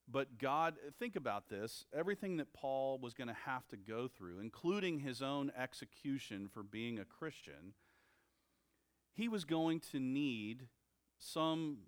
but 0.10 0.38
God, 0.38 0.75
think 0.99 1.17
about 1.17 1.49
this 1.49 1.84
everything 1.93 2.38
that 2.38 2.53
Paul 2.53 2.97
was 2.97 3.13
going 3.13 3.27
to 3.27 3.36
have 3.45 3.67
to 3.67 3.77
go 3.77 4.08
through, 4.08 4.39
including 4.39 4.99
his 4.99 5.21
own 5.21 5.51
execution 5.58 6.47
for 6.47 6.63
being 6.63 6.97
a 6.97 7.03
Christian, 7.03 7.73
he 9.13 9.27
was 9.27 9.43
going 9.43 9.82
to 9.91 9.99
need 9.99 10.67
some, 11.17 11.79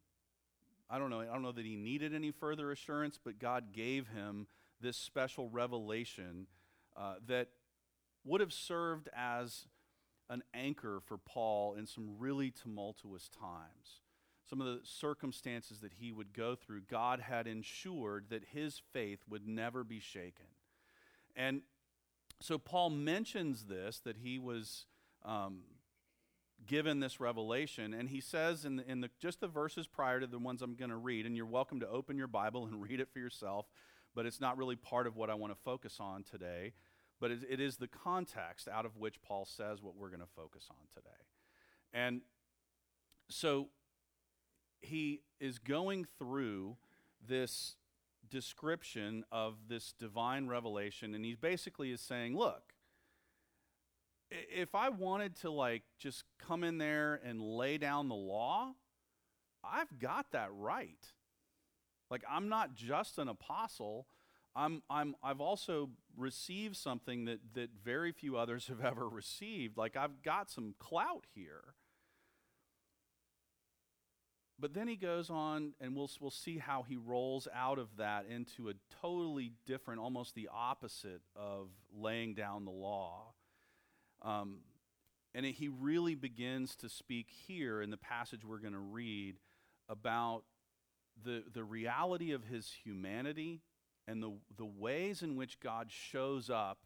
I 0.89 0.99
don't 0.99 1.09
know, 1.09 1.21
I 1.21 1.27
don't 1.27 1.43
know 1.43 1.53
that 1.53 1.65
he 1.65 1.77
needed 1.77 2.13
any 2.13 2.31
further 2.31 2.71
assurance, 2.71 3.17
but 3.23 3.39
God 3.39 3.71
gave 3.71 4.09
him 4.09 4.47
this 4.81 4.97
special 4.97 5.47
revelation 5.47 6.47
uh, 6.97 7.15
that 7.27 7.47
would 8.25 8.41
have 8.41 8.51
served 8.51 9.07
as 9.15 9.65
an 10.31 10.41
anchor 10.55 10.99
for 11.05 11.19
Paul 11.19 11.75
in 11.75 11.85
some 11.85 12.15
really 12.17 12.49
tumultuous 12.49 13.29
times 13.29 14.01
some 14.51 14.59
of 14.59 14.67
the 14.67 14.81
circumstances 14.83 15.79
that 15.79 15.93
he 15.93 16.11
would 16.11 16.33
go 16.33 16.55
through, 16.55 16.81
God 16.81 17.21
had 17.21 17.47
ensured 17.47 18.25
that 18.31 18.43
his 18.51 18.81
faith 18.91 19.19
would 19.29 19.47
never 19.47 19.85
be 19.85 20.01
shaken. 20.01 20.45
And 21.37 21.61
so 22.41 22.57
Paul 22.57 22.89
mentions 22.89 23.63
this, 23.65 23.99
that 23.99 24.17
he 24.17 24.37
was 24.37 24.87
um, 25.23 25.61
given 26.67 26.99
this 26.99 27.21
revelation, 27.21 27.93
and 27.93 28.09
he 28.09 28.19
says 28.19 28.65
in, 28.65 28.75
the, 28.75 28.91
in 28.91 28.99
the, 28.99 29.09
just 29.21 29.39
the 29.39 29.47
verses 29.47 29.87
prior 29.87 30.19
to 30.19 30.27
the 30.27 30.37
ones 30.37 30.61
I'm 30.61 30.75
going 30.75 30.91
to 30.91 30.97
read, 30.97 31.25
and 31.25 31.37
you're 31.37 31.45
welcome 31.45 31.79
to 31.79 31.87
open 31.87 32.17
your 32.17 32.27
Bible 32.27 32.65
and 32.65 32.81
read 32.89 32.99
it 32.99 33.07
for 33.09 33.19
yourself, 33.19 33.67
but 34.13 34.25
it's 34.25 34.41
not 34.41 34.57
really 34.57 34.75
part 34.75 35.07
of 35.07 35.15
what 35.15 35.29
I 35.29 35.35
want 35.35 35.53
to 35.53 35.59
focus 35.63 35.97
on 36.01 36.23
today. 36.23 36.73
But 37.21 37.31
it, 37.31 37.39
it 37.49 37.59
is 37.61 37.77
the 37.77 37.87
context 37.87 38.67
out 38.67 38.85
of 38.85 38.97
which 38.97 39.21
Paul 39.21 39.45
says 39.45 39.81
what 39.81 39.95
we're 39.95 40.09
going 40.09 40.19
to 40.19 40.25
focus 40.35 40.67
on 40.69 40.87
today. 40.93 41.09
And 41.93 42.21
so 43.29 43.69
he 44.81 45.21
is 45.39 45.59
going 45.59 46.07
through 46.17 46.75
this 47.25 47.75
description 48.29 49.23
of 49.31 49.67
this 49.69 49.93
divine 49.97 50.47
revelation, 50.47 51.13
and 51.13 51.23
he 51.23 51.35
basically 51.35 51.91
is 51.91 52.01
saying, 52.01 52.35
Look, 52.35 52.73
if 54.31 54.73
I 54.73 54.89
wanted 54.89 55.35
to 55.41 55.51
like 55.51 55.83
just 55.99 56.23
come 56.39 56.63
in 56.63 56.77
there 56.77 57.19
and 57.23 57.41
lay 57.41 57.77
down 57.77 58.07
the 58.07 58.15
law, 58.15 58.73
I've 59.63 59.99
got 59.99 60.31
that 60.31 60.49
right. 60.53 61.05
Like 62.09 62.23
I'm 62.29 62.49
not 62.49 62.73
just 62.73 63.17
an 63.17 63.27
apostle. 63.27 64.07
I'm, 64.55 64.81
I'm, 64.89 65.15
I've 65.23 65.41
also 65.41 65.89
received 66.17 66.75
something 66.75 67.25
that, 67.25 67.39
that 67.53 67.69
very 67.83 68.11
few 68.11 68.37
others 68.37 68.67
have 68.69 68.81
ever 68.81 69.07
received. 69.07 69.77
Like 69.77 69.95
I've 69.95 70.21
got 70.23 70.49
some 70.49 70.75
clout 70.79 71.25
here. 71.33 71.75
But 74.59 74.75
then 74.75 74.87
he 74.87 74.95
goes 74.95 75.31
on, 75.31 75.73
and 75.81 75.95
we'll, 75.95 76.09
we'll 76.19 76.29
see 76.29 76.59
how 76.59 76.83
he 76.87 76.95
rolls 76.95 77.47
out 77.51 77.79
of 77.79 77.97
that 77.97 78.27
into 78.29 78.69
a 78.69 78.73
totally 79.01 79.53
different, 79.65 79.99
almost 79.99 80.35
the 80.35 80.49
opposite 80.53 81.21
of 81.35 81.69
laying 81.91 82.35
down 82.35 82.65
the 82.65 82.71
law. 82.71 83.33
Um, 84.21 84.59
and 85.33 85.47
it, 85.47 85.53
he 85.53 85.67
really 85.67 86.13
begins 86.13 86.75
to 86.75 86.89
speak 86.89 87.27
here 87.47 87.81
in 87.81 87.89
the 87.89 87.97
passage 87.97 88.45
we're 88.45 88.59
going 88.59 88.73
to 88.73 88.79
read 88.79 89.37
about 89.89 90.43
the, 91.23 91.43
the 91.51 91.63
reality 91.63 92.31
of 92.31 92.43
his 92.43 92.71
humanity 92.83 93.61
and 94.11 94.21
the, 94.21 94.33
the 94.57 94.65
ways 94.65 95.21
in 95.21 95.37
which 95.37 95.59
God 95.61 95.87
shows 95.89 96.49
up 96.49 96.79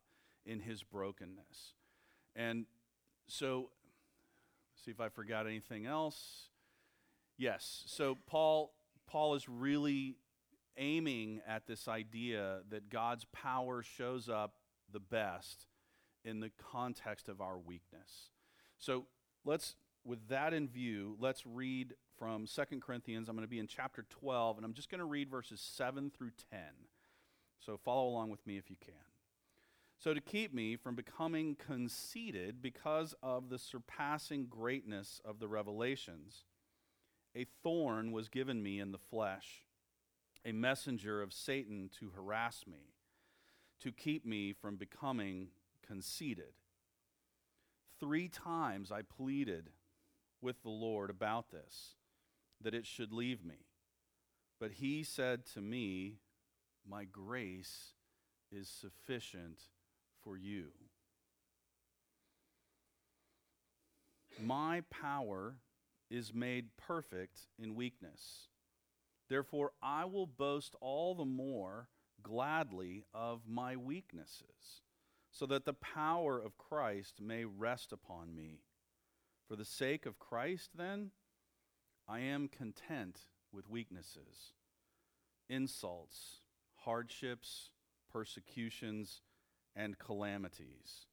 in 0.45 0.59
his 0.59 0.83
brokenness. 0.83 1.73
And 2.35 2.67
so, 3.27 3.71
see 4.83 4.91
if 4.91 5.01
I 5.01 5.09
forgot 5.09 5.47
anything 5.47 5.87
else. 5.87 6.49
Yes. 7.37 7.83
So 7.87 8.15
Paul 8.27 8.73
Paul 9.07 9.35
is 9.35 9.49
really 9.49 10.17
aiming 10.77 11.41
at 11.47 11.67
this 11.67 11.87
idea 11.87 12.59
that 12.69 12.89
God's 12.89 13.25
power 13.31 13.81
shows 13.81 14.29
up 14.29 14.55
the 14.91 14.99
best 14.99 15.67
in 16.23 16.39
the 16.39 16.51
context 16.71 17.27
of 17.27 17.41
our 17.41 17.57
weakness. 17.57 18.29
So 18.77 19.05
let's 19.43 19.75
with 20.03 20.27
that 20.27 20.53
in 20.53 20.67
view, 20.67 21.17
let's 21.19 21.43
read 21.45 21.95
from 22.19 22.45
2 22.45 22.79
Corinthians. 22.79 23.27
I'm 23.27 23.35
going 23.35 23.47
to 23.47 23.49
be 23.49 23.59
in 23.59 23.67
chapter 23.67 24.05
12 24.09 24.57
and 24.57 24.65
I'm 24.65 24.73
just 24.73 24.89
going 24.89 24.99
to 24.99 25.05
read 25.05 25.29
verses 25.29 25.59
7 25.59 26.11
through 26.11 26.31
10. 26.51 26.59
So 27.65 27.77
follow 27.77 28.07
along 28.07 28.29
with 28.29 28.45
me 28.45 28.57
if 28.57 28.69
you 28.69 28.75
can. 28.79 28.93
So, 29.97 30.13
to 30.13 30.21
keep 30.21 30.53
me 30.53 30.75
from 30.75 30.93
becoming 30.95 31.55
conceited 31.55 32.61
because 32.61 33.15
of 33.23 33.49
the 33.49 33.57
surpassing 33.57 34.45
greatness 34.45 35.21
of 35.23 35.39
the 35.39 35.47
revelations, 35.47 36.43
a 37.35 37.45
thorn 37.63 38.11
was 38.11 38.27
given 38.27 38.61
me 38.61 38.79
in 38.79 38.91
the 38.91 38.97
flesh, 38.97 39.65
a 40.45 40.51
messenger 40.51 41.21
of 41.21 41.33
Satan 41.33 41.89
to 41.99 42.11
harass 42.13 42.65
me, 42.67 42.93
to 43.81 43.91
keep 43.91 44.25
me 44.25 44.53
from 44.53 44.75
becoming 44.75 45.47
conceited. 45.81 46.53
Three 47.99 48.27
times 48.27 48.91
I 48.91 49.01
pleaded 49.01 49.69
with 50.41 50.61
the 50.61 50.69
Lord 50.69 51.09
about 51.09 51.51
this, 51.51 51.95
that 52.61 52.75
it 52.75 52.85
should 52.85 53.13
leave 53.13 53.43
me. 53.43 53.65
But 54.59 54.73
he 54.73 55.03
said 55.03 55.45
to 55.53 55.61
me, 55.61 56.19
My 56.87 57.05
grace 57.05 57.93
is 58.51 58.69
sufficient 58.69 59.59
for 60.23 60.37
you. 60.37 60.67
My 64.41 64.81
power 64.89 65.57
is 66.09 66.33
made 66.33 66.75
perfect 66.77 67.47
in 67.57 67.75
weakness. 67.75 68.49
Therefore, 69.29 69.71
I 69.81 70.05
will 70.05 70.27
boast 70.27 70.75
all 70.81 71.15
the 71.15 71.25
more 71.25 71.89
gladly 72.21 73.05
of 73.13 73.41
my 73.47 73.75
weaknesses, 73.75 74.81
so 75.31 75.45
that 75.47 75.65
the 75.65 75.73
power 75.73 76.39
of 76.39 76.57
Christ 76.57 77.21
may 77.21 77.45
rest 77.45 77.91
upon 77.91 78.35
me. 78.35 78.61
For 79.47 79.55
the 79.55 79.65
sake 79.65 80.05
of 80.05 80.19
Christ, 80.19 80.71
then, 80.75 81.11
I 82.07 82.19
am 82.19 82.47
content 82.47 83.21
with 83.51 83.69
weaknesses, 83.69 84.53
insults, 85.49 86.41
hardships, 86.85 87.71
persecutions, 88.11 89.21
and 89.75 89.99
calamities. 89.99 91.07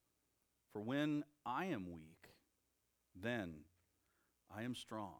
For 0.72 0.80
when 0.80 1.24
I 1.44 1.64
am 1.66 1.90
weak, 1.90 2.34
then 3.14 3.64
I 4.54 4.62
am 4.62 4.74
strong. 4.74 5.16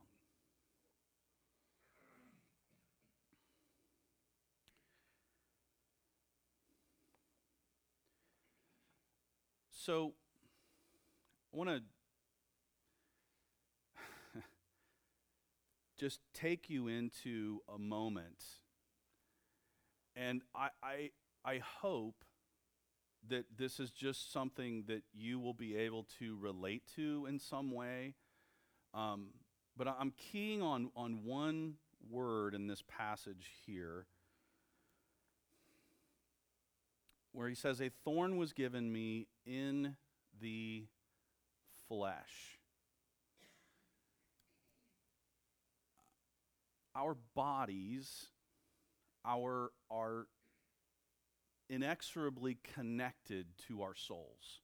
So, 9.70 10.12
I 11.52 11.56
want 11.56 11.70
to 11.70 11.82
just 15.98 16.20
take 16.32 16.70
you 16.70 16.86
into 16.86 17.62
a 17.68 17.78
moment. 17.78 18.61
And 20.16 20.42
I, 20.54 20.68
I, 20.82 21.10
I 21.44 21.60
hope 21.80 22.24
that 23.28 23.44
this 23.56 23.78
is 23.78 23.90
just 23.90 24.32
something 24.32 24.84
that 24.88 25.02
you 25.14 25.38
will 25.38 25.54
be 25.54 25.76
able 25.76 26.06
to 26.18 26.36
relate 26.40 26.82
to 26.96 27.26
in 27.28 27.38
some 27.38 27.70
way. 27.70 28.14
Um, 28.94 29.28
but 29.76 29.88
I'm 29.88 30.12
keying 30.32 30.60
on, 30.60 30.90
on 30.96 31.24
one 31.24 31.74
word 32.10 32.54
in 32.54 32.66
this 32.66 32.82
passage 32.88 33.50
here 33.64 34.06
where 37.32 37.48
he 37.48 37.54
says, 37.54 37.80
A 37.80 37.90
thorn 38.04 38.36
was 38.36 38.52
given 38.52 38.92
me 38.92 39.28
in 39.46 39.96
the 40.40 40.84
flesh. 41.88 42.58
Our 46.94 47.16
bodies, 47.34 48.26
our, 49.24 49.72
are 49.90 50.26
inexorably 51.68 52.58
connected 52.74 53.46
to 53.68 53.82
our 53.82 53.94
souls. 53.94 54.60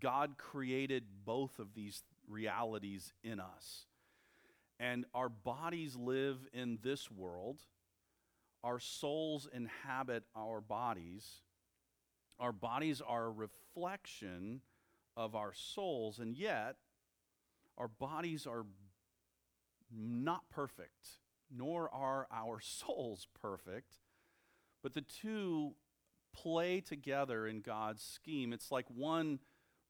God 0.00 0.36
created 0.38 1.04
both 1.24 1.58
of 1.58 1.74
these 1.74 2.02
realities 2.28 3.12
in 3.22 3.40
us. 3.40 3.86
And 4.80 5.04
our 5.14 5.28
bodies 5.28 5.94
live 5.96 6.38
in 6.52 6.78
this 6.82 7.10
world, 7.10 7.60
our 8.64 8.80
souls 8.80 9.48
inhabit 9.52 10.24
our 10.34 10.60
bodies. 10.60 11.42
Our 12.40 12.50
bodies 12.50 13.00
are 13.00 13.26
a 13.26 13.30
reflection 13.30 14.62
of 15.16 15.36
our 15.36 15.52
souls, 15.52 16.18
and 16.18 16.36
yet 16.36 16.76
our 17.78 17.88
bodies 17.88 18.46
are 18.46 18.64
not 19.94 20.50
perfect, 20.50 21.08
nor 21.50 21.92
are 21.92 22.26
our 22.32 22.60
souls 22.62 23.26
perfect. 23.40 23.94
But 24.82 24.94
the 24.94 25.02
two 25.02 25.74
play 26.34 26.80
together 26.80 27.46
in 27.46 27.60
God's 27.60 28.02
scheme. 28.02 28.52
It's 28.52 28.70
like 28.70 28.86
one 28.88 29.38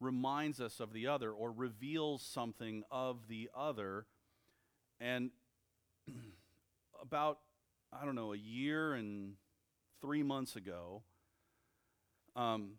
reminds 0.00 0.60
us 0.60 0.80
of 0.80 0.92
the 0.92 1.06
other 1.06 1.32
or 1.32 1.50
reveals 1.50 2.22
something 2.22 2.84
of 2.90 3.28
the 3.28 3.50
other. 3.56 4.06
And 5.00 5.30
about, 7.02 7.38
I 7.92 8.04
don't 8.04 8.14
know, 8.14 8.32
a 8.32 8.38
year 8.38 8.94
and 8.94 9.34
three 10.00 10.22
months 10.22 10.56
ago, 10.56 11.02
um, 12.36 12.72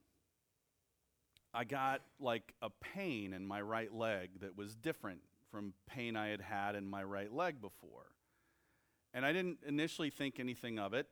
I 1.54 1.64
got 1.64 2.02
like 2.20 2.54
a 2.62 2.70
pain 2.70 3.34
in 3.34 3.46
my 3.46 3.62
right 3.62 3.94
leg 3.94 4.42
that 4.42 4.58
was 4.58 4.76
different 4.76 5.22
from 5.50 5.74
pain 5.88 6.18
I 6.18 6.28
had 6.28 6.42
had 6.42 6.76
in 6.76 6.86
my 6.88 7.04
right 7.04 7.32
leg 7.32 7.62
before. 7.62 8.15
And 9.16 9.26
I 9.26 9.32
didn't 9.32 9.60
initially 9.66 10.10
think 10.10 10.42
anything 10.42 10.78
of 10.78 10.94
it. 10.94 11.08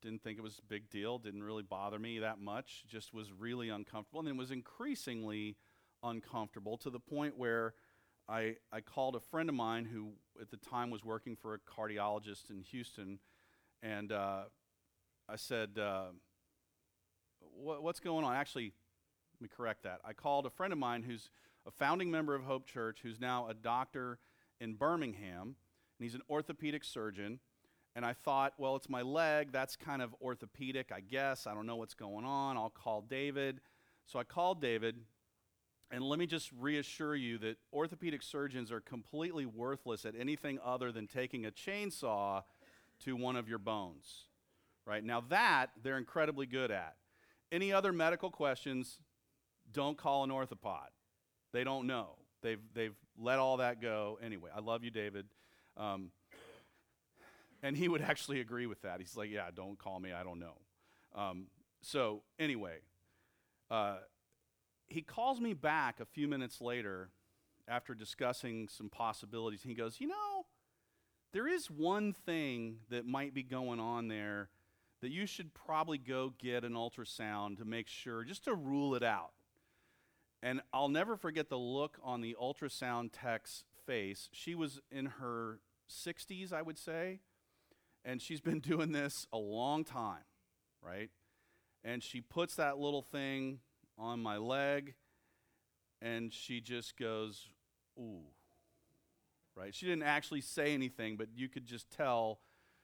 Didn't 0.00 0.22
think 0.22 0.38
it 0.38 0.42
was 0.42 0.60
a 0.60 0.62
big 0.68 0.88
deal. 0.90 1.18
Didn't 1.18 1.42
really 1.42 1.64
bother 1.64 1.98
me 1.98 2.20
that 2.20 2.38
much. 2.38 2.84
Just 2.86 3.12
was 3.12 3.32
really 3.32 3.68
uncomfortable. 3.68 4.20
And 4.20 4.28
it 4.28 4.36
was 4.36 4.52
increasingly 4.52 5.56
uncomfortable 6.04 6.78
to 6.78 6.88
the 6.88 7.00
point 7.00 7.36
where 7.36 7.74
I, 8.28 8.58
I 8.70 8.80
called 8.80 9.16
a 9.16 9.20
friend 9.20 9.48
of 9.48 9.56
mine 9.56 9.86
who 9.86 10.12
at 10.40 10.52
the 10.52 10.56
time 10.56 10.88
was 10.90 11.04
working 11.04 11.34
for 11.34 11.54
a 11.54 11.58
cardiologist 11.58 12.48
in 12.48 12.62
Houston. 12.62 13.18
And 13.82 14.12
uh, 14.12 14.42
I 15.28 15.34
said, 15.34 15.78
uh, 15.80 16.10
what, 17.40 17.82
What's 17.82 17.98
going 17.98 18.24
on? 18.24 18.36
Actually, 18.36 18.72
let 19.34 19.42
me 19.42 19.48
correct 19.48 19.82
that. 19.82 20.00
I 20.04 20.12
called 20.12 20.46
a 20.46 20.50
friend 20.50 20.72
of 20.72 20.78
mine 20.78 21.02
who's 21.02 21.28
a 21.66 21.72
founding 21.72 22.08
member 22.08 22.36
of 22.36 22.44
Hope 22.44 22.66
Church, 22.66 23.00
who's 23.02 23.18
now 23.18 23.48
a 23.48 23.54
doctor 23.54 24.20
in 24.60 24.74
Birmingham, 24.74 25.56
and 25.98 26.04
he's 26.04 26.14
an 26.14 26.22
orthopedic 26.30 26.84
surgeon. 26.84 27.40
And 27.96 28.04
I 28.04 28.12
thought, 28.12 28.52
well, 28.58 28.76
it's 28.76 28.88
my 28.88 29.02
leg. 29.02 29.50
That's 29.50 29.74
kind 29.74 30.02
of 30.02 30.14
orthopedic, 30.22 30.92
I 30.94 31.00
guess. 31.00 31.46
I 31.46 31.54
don't 31.54 31.66
know 31.66 31.76
what's 31.76 31.94
going 31.94 32.24
on. 32.24 32.56
I'll 32.56 32.70
call 32.70 33.02
David. 33.02 33.60
So 34.06 34.18
I 34.18 34.24
called 34.24 34.60
David. 34.60 34.96
And 35.90 36.04
let 36.04 36.18
me 36.18 36.26
just 36.26 36.50
reassure 36.58 37.16
you 37.16 37.38
that 37.38 37.56
orthopedic 37.72 38.22
surgeons 38.22 38.70
are 38.70 38.80
completely 38.80 39.46
worthless 39.46 40.04
at 40.04 40.14
anything 40.18 40.58
other 40.64 40.92
than 40.92 41.06
taking 41.06 41.46
a 41.46 41.50
chainsaw 41.50 42.42
to 43.04 43.16
one 43.16 43.36
of 43.36 43.48
your 43.48 43.58
bones. 43.58 44.24
Right? 44.86 45.02
Now, 45.02 45.22
that 45.30 45.70
they're 45.82 45.98
incredibly 45.98 46.46
good 46.46 46.70
at. 46.70 46.96
Any 47.50 47.72
other 47.72 47.92
medical 47.92 48.30
questions, 48.30 49.00
don't 49.72 49.96
call 49.96 50.24
an 50.24 50.30
orthopod. 50.30 50.88
They 51.52 51.64
don't 51.64 51.86
know. 51.86 52.10
They've, 52.42 52.60
they've 52.74 52.94
let 53.18 53.38
all 53.38 53.56
that 53.56 53.80
go. 53.80 54.18
Anyway, 54.22 54.50
I 54.54 54.60
love 54.60 54.84
you, 54.84 54.90
David. 54.90 55.26
Um, 55.78 56.10
and 57.62 57.76
he 57.76 57.88
would 57.88 58.02
actually 58.02 58.40
agree 58.40 58.66
with 58.66 58.82
that. 58.82 59.00
He's 59.00 59.16
like, 59.16 59.30
yeah, 59.30 59.48
don't 59.54 59.78
call 59.78 59.98
me. 60.00 60.12
I 60.12 60.22
don't 60.22 60.38
know. 60.38 60.58
Um, 61.14 61.46
so, 61.80 62.22
anyway, 62.38 62.78
uh, 63.70 63.98
he 64.88 65.02
calls 65.02 65.40
me 65.40 65.54
back 65.54 66.00
a 66.00 66.04
few 66.04 66.28
minutes 66.28 66.60
later 66.60 67.10
after 67.66 67.94
discussing 67.94 68.68
some 68.68 68.88
possibilities. 68.88 69.62
He 69.62 69.74
goes, 69.74 70.00
you 70.00 70.08
know, 70.08 70.46
there 71.32 71.46
is 71.46 71.70
one 71.70 72.12
thing 72.12 72.78
that 72.90 73.06
might 73.06 73.34
be 73.34 73.42
going 73.42 73.80
on 73.80 74.08
there 74.08 74.48
that 75.00 75.10
you 75.10 75.26
should 75.26 75.54
probably 75.54 75.98
go 75.98 76.32
get 76.38 76.64
an 76.64 76.72
ultrasound 76.72 77.58
to 77.58 77.64
make 77.64 77.86
sure, 77.86 78.24
just 78.24 78.44
to 78.44 78.54
rule 78.54 78.94
it 78.94 79.02
out. 79.02 79.30
And 80.42 80.60
I'll 80.72 80.88
never 80.88 81.16
forget 81.16 81.48
the 81.48 81.58
look 81.58 81.98
on 82.02 82.20
the 82.20 82.36
ultrasound 82.40 83.10
tech's 83.12 83.64
face. 83.86 84.28
She 84.32 84.54
was 84.54 84.80
in 84.90 85.06
her 85.06 85.60
60s, 85.88 86.52
I 86.52 86.62
would 86.62 86.78
say, 86.78 87.20
and 88.04 88.20
she's 88.20 88.40
been 88.40 88.60
doing 88.60 88.92
this 88.92 89.26
a 89.32 89.38
long 89.38 89.84
time, 89.84 90.24
right? 90.82 91.10
And 91.84 92.02
she 92.02 92.20
puts 92.20 92.56
that 92.56 92.78
little 92.78 93.02
thing 93.02 93.60
on 93.96 94.20
my 94.20 94.36
leg, 94.36 94.94
and 96.00 96.32
she 96.32 96.60
just 96.60 96.96
goes, 96.96 97.48
ooh, 97.98 98.24
right? 99.56 99.74
She 99.74 99.86
didn't 99.86 100.04
actually 100.04 100.40
say 100.40 100.74
anything, 100.74 101.16
but 101.16 101.28
you 101.34 101.48
could 101.48 101.66
just 101.66 101.90
tell 101.90 102.40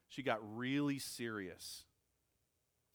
she 0.08 0.22
got 0.22 0.38
really 0.56 0.98
serious. 0.98 1.84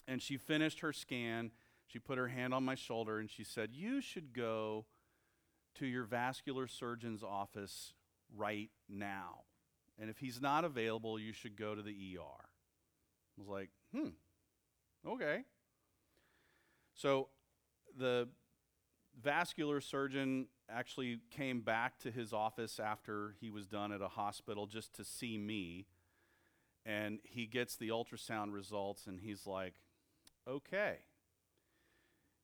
And 0.07 0.21
she 0.21 0.37
finished 0.37 0.79
her 0.79 0.91
scan 0.91 1.51
she 1.89 1.97
put 1.97 2.19
her 2.19 2.27
hand 2.27 2.53
on 2.53 2.63
my 2.63 2.75
shoulder 2.75 3.17
and 3.17 3.29
she 3.29 3.43
said, 3.43 3.71
You 3.73 3.99
should 3.99 4.31
go 4.31 4.85
to 5.75 5.87
your 5.87 6.03
vascular 6.03 6.67
surgeon's 6.67 7.23
office 7.23 7.93
right 8.35 8.69
now. 8.87 9.45
And 9.99 10.09
if 10.09 10.17
he's 10.19 10.41
not 10.41 10.63
available, 10.63 11.19
you 11.19 11.33
should 11.33 11.57
go 11.57 11.75
to 11.75 11.81
the 11.81 11.91
ER. 11.91 12.21
I 12.21 13.37
was 13.37 13.47
like, 13.47 13.69
hmm, 13.93 14.09
okay. 15.05 15.43
So 16.95 17.29
the 17.97 18.29
vascular 19.21 19.81
surgeon 19.81 20.47
actually 20.69 21.19
came 21.31 21.61
back 21.61 21.99
to 21.99 22.11
his 22.11 22.31
office 22.31 22.79
after 22.79 23.35
he 23.41 23.49
was 23.49 23.67
done 23.67 23.91
at 23.91 24.01
a 24.01 24.07
hospital 24.07 24.67
just 24.67 24.93
to 24.95 25.03
see 25.03 25.37
me. 25.37 25.87
And 26.85 27.19
he 27.23 27.45
gets 27.45 27.75
the 27.75 27.89
ultrasound 27.89 28.53
results 28.53 29.05
and 29.05 29.19
he's 29.19 29.45
like, 29.45 29.73
okay, 30.47 30.99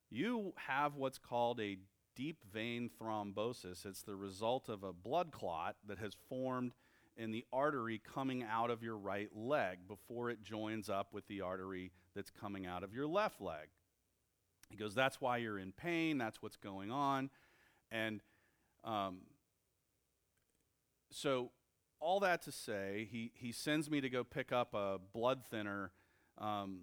you 0.09 0.53
have 0.67 0.95
what's 0.95 1.17
called 1.17 1.59
a 1.59 1.77
deep 2.15 2.37
vein 2.51 2.89
thrombosis. 3.01 3.85
It's 3.85 4.03
the 4.03 4.15
result 4.15 4.69
of 4.69 4.83
a 4.83 4.93
blood 4.93 5.31
clot 5.31 5.75
that 5.87 5.99
has 5.99 6.13
formed 6.29 6.73
in 7.17 7.32
the 7.32 7.45
artery 7.54 8.01
coming 8.13 8.43
out 8.43 8.69
of 8.69 8.84
your 8.84 8.97
right 8.97 9.30
leg 9.36 9.80
before 9.88 10.30
it 10.30 10.43
joins 10.43 10.89
up 10.89 11.13
with 11.13 11.28
the 11.28 11.41
artery 11.41 11.91
that's 12.15 12.30
coming 12.30 12.65
out 12.65 12.84
of 12.84 12.93
your 12.93 13.08
left 13.08 13.41
leg. 13.41 13.69
He 14.69 14.78
goes, 14.78 14.95
That's 14.95 15.21
why 15.21 15.38
you're 15.38 15.60
in 15.60 15.71
pain. 15.71 16.17
That's 16.17 16.41
what's 16.41 16.58
going 16.58 16.91
on. 16.91 17.30
And 17.91 18.21
um, 18.84 19.19
so, 21.12 21.51
all 21.99 22.19
that 22.19 22.41
to 22.43 22.51
say, 22.51 23.08
he, 23.10 23.32
he 23.36 23.51
sends 23.51 23.89
me 23.89 24.01
to 24.01 24.10
go 24.10 24.23
pick 24.23 24.51
up 24.51 24.73
a 24.73 24.99
blood 25.13 25.43
thinner. 25.49 25.91
Um, 26.38 26.80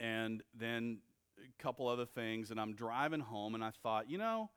and 0.00 0.42
then 0.54 0.98
a 1.38 1.62
couple 1.62 1.88
other 1.88 2.06
things, 2.06 2.50
and 2.50 2.60
I'm 2.60 2.74
driving 2.74 3.20
home, 3.20 3.54
and 3.54 3.62
I 3.62 3.70
thought, 3.82 4.10
you 4.10 4.18
know, 4.18 4.50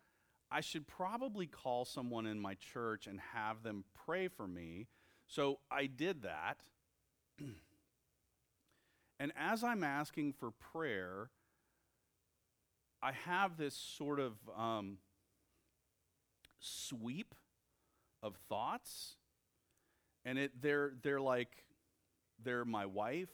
I 0.52 0.62
should 0.62 0.88
probably 0.88 1.48
call 1.48 1.86
someone 1.86 2.26
in 2.26 2.40
my 2.40 2.56
church 2.56 3.08
and 3.08 3.20
have 3.34 3.64
them 3.64 3.86
pray 4.06 4.28
for 4.28 4.48
me. 4.48 4.88
So 5.28 5.60
I 5.72 5.86
did 5.86 6.24
that. 6.24 6.58
and 9.20 9.32
as 9.38 9.64
I'm 9.64 9.84
asking 9.84 10.34
for 10.34 10.52
prayer, 10.52 11.30
I 13.02 13.14
have 13.14 13.56
this 13.58 13.76
sort 13.76 14.20
of 14.20 14.34
um, 14.58 14.98
sweep 16.60 17.34
of 18.22 18.36
thoughts 18.48 19.16
and 20.26 20.38
it 20.38 20.62
they're 20.62 20.92
they're 21.02 21.22
like 21.22 21.66
they're 22.44 22.66
my 22.66 22.86
wife 22.86 23.32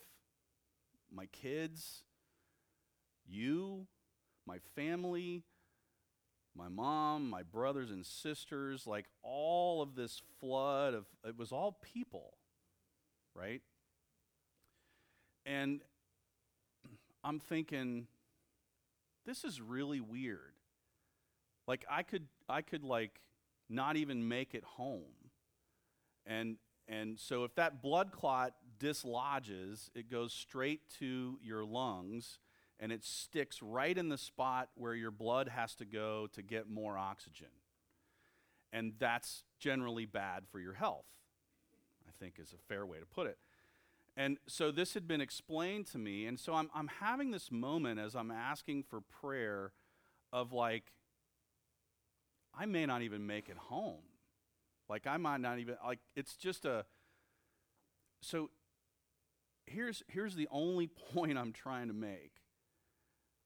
my 1.11 1.25
kids 1.27 2.03
you 3.27 3.85
my 4.45 4.59
family 4.75 5.43
my 6.57 6.67
mom 6.69 7.29
my 7.29 7.43
brothers 7.43 7.91
and 7.91 8.05
sisters 8.05 8.87
like 8.87 9.05
all 9.21 9.81
of 9.81 9.95
this 9.95 10.21
flood 10.39 10.93
of 10.93 11.05
it 11.25 11.37
was 11.37 11.51
all 11.51 11.77
people 11.93 12.33
right? 13.37 13.61
And 15.45 15.81
i'm 17.23 17.39
thinking 17.39 18.07
this 19.25 19.43
is 19.43 19.61
really 19.61 19.99
weird. 19.99 20.53
Like 21.67 21.85
i 21.89 22.03
could 22.03 22.27
i 22.49 22.61
could 22.61 22.83
like 22.83 23.21
not 23.69 23.95
even 23.95 24.27
make 24.27 24.55
it 24.55 24.63
home. 24.63 25.31
And 26.25 26.57
and 26.87 27.19
so 27.19 27.43
if 27.43 27.53
that 27.55 27.81
blood 27.81 28.11
clot 28.11 28.53
dislodges 28.79 29.89
it 29.95 30.09
goes 30.09 30.33
straight 30.33 30.81
to 30.99 31.37
your 31.41 31.65
lungs 31.65 32.39
and 32.79 32.91
it 32.91 33.03
sticks 33.03 33.61
right 33.61 33.97
in 33.97 34.09
the 34.09 34.17
spot 34.17 34.69
where 34.75 34.93
your 34.93 35.11
blood 35.11 35.49
has 35.49 35.75
to 35.75 35.85
go 35.85 36.27
to 36.33 36.41
get 36.41 36.69
more 36.69 36.97
oxygen 36.97 37.47
and 38.71 38.93
that's 38.99 39.43
generally 39.59 40.05
bad 40.05 40.43
for 40.51 40.59
your 40.59 40.73
health 40.73 41.05
i 42.07 42.11
think 42.19 42.35
is 42.39 42.53
a 42.53 42.73
fair 42.73 42.85
way 42.85 42.99
to 42.99 43.05
put 43.05 43.27
it 43.27 43.37
and 44.15 44.37
so 44.47 44.71
this 44.71 44.95
had 44.95 45.07
been 45.07 45.21
explained 45.21 45.85
to 45.87 45.97
me 45.97 46.25
and 46.25 46.39
so 46.39 46.53
i'm, 46.53 46.69
I'm 46.73 46.89
having 46.99 47.31
this 47.31 47.51
moment 47.51 47.99
as 47.99 48.15
i'm 48.15 48.31
asking 48.31 48.83
for 48.83 49.01
prayer 49.01 49.71
of 50.31 50.51
like 50.53 50.91
I 52.59 52.65
may 52.65 52.85
not 52.85 53.01
even 53.03 53.27
make 53.27 53.49
it 53.49 53.57
home. 53.57 54.01
Like 54.89 55.05
I 55.05 55.17
might 55.17 55.41
not 55.41 55.59
even 55.59 55.75
like 55.85 55.99
it's 56.15 56.35
just 56.35 56.65
a 56.65 56.85
so 58.21 58.49
here's 59.65 60.01
here's 60.07 60.35
the 60.35 60.47
only 60.49 60.87
point 61.13 61.37
I'm 61.37 61.53
trying 61.53 61.87
to 61.87 61.93
make. 61.93 62.31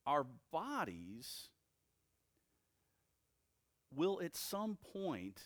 Our 0.05 0.25
bodies 0.51 1.49
will 3.93 4.21
at 4.23 4.35
some 4.35 4.77
point 4.93 5.41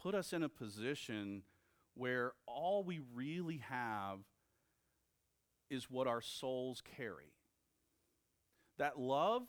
put 0.00 0.14
us 0.14 0.32
in 0.32 0.42
a 0.42 0.48
position 0.48 1.42
where 1.94 2.32
all 2.46 2.84
we 2.84 3.00
really 3.14 3.58
have 3.68 4.20
is 5.70 5.90
what 5.90 6.06
our 6.06 6.20
souls 6.20 6.82
carry. 6.96 7.32
That 8.78 8.98
love 8.98 9.42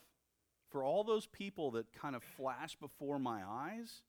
for 0.71 0.83
all 0.83 1.03
those 1.03 1.27
people 1.27 1.71
that 1.71 1.93
kind 1.93 2.15
of 2.15 2.23
flashed 2.23 2.79
before 2.79 3.19
my 3.19 3.41
eyes, 3.47 4.01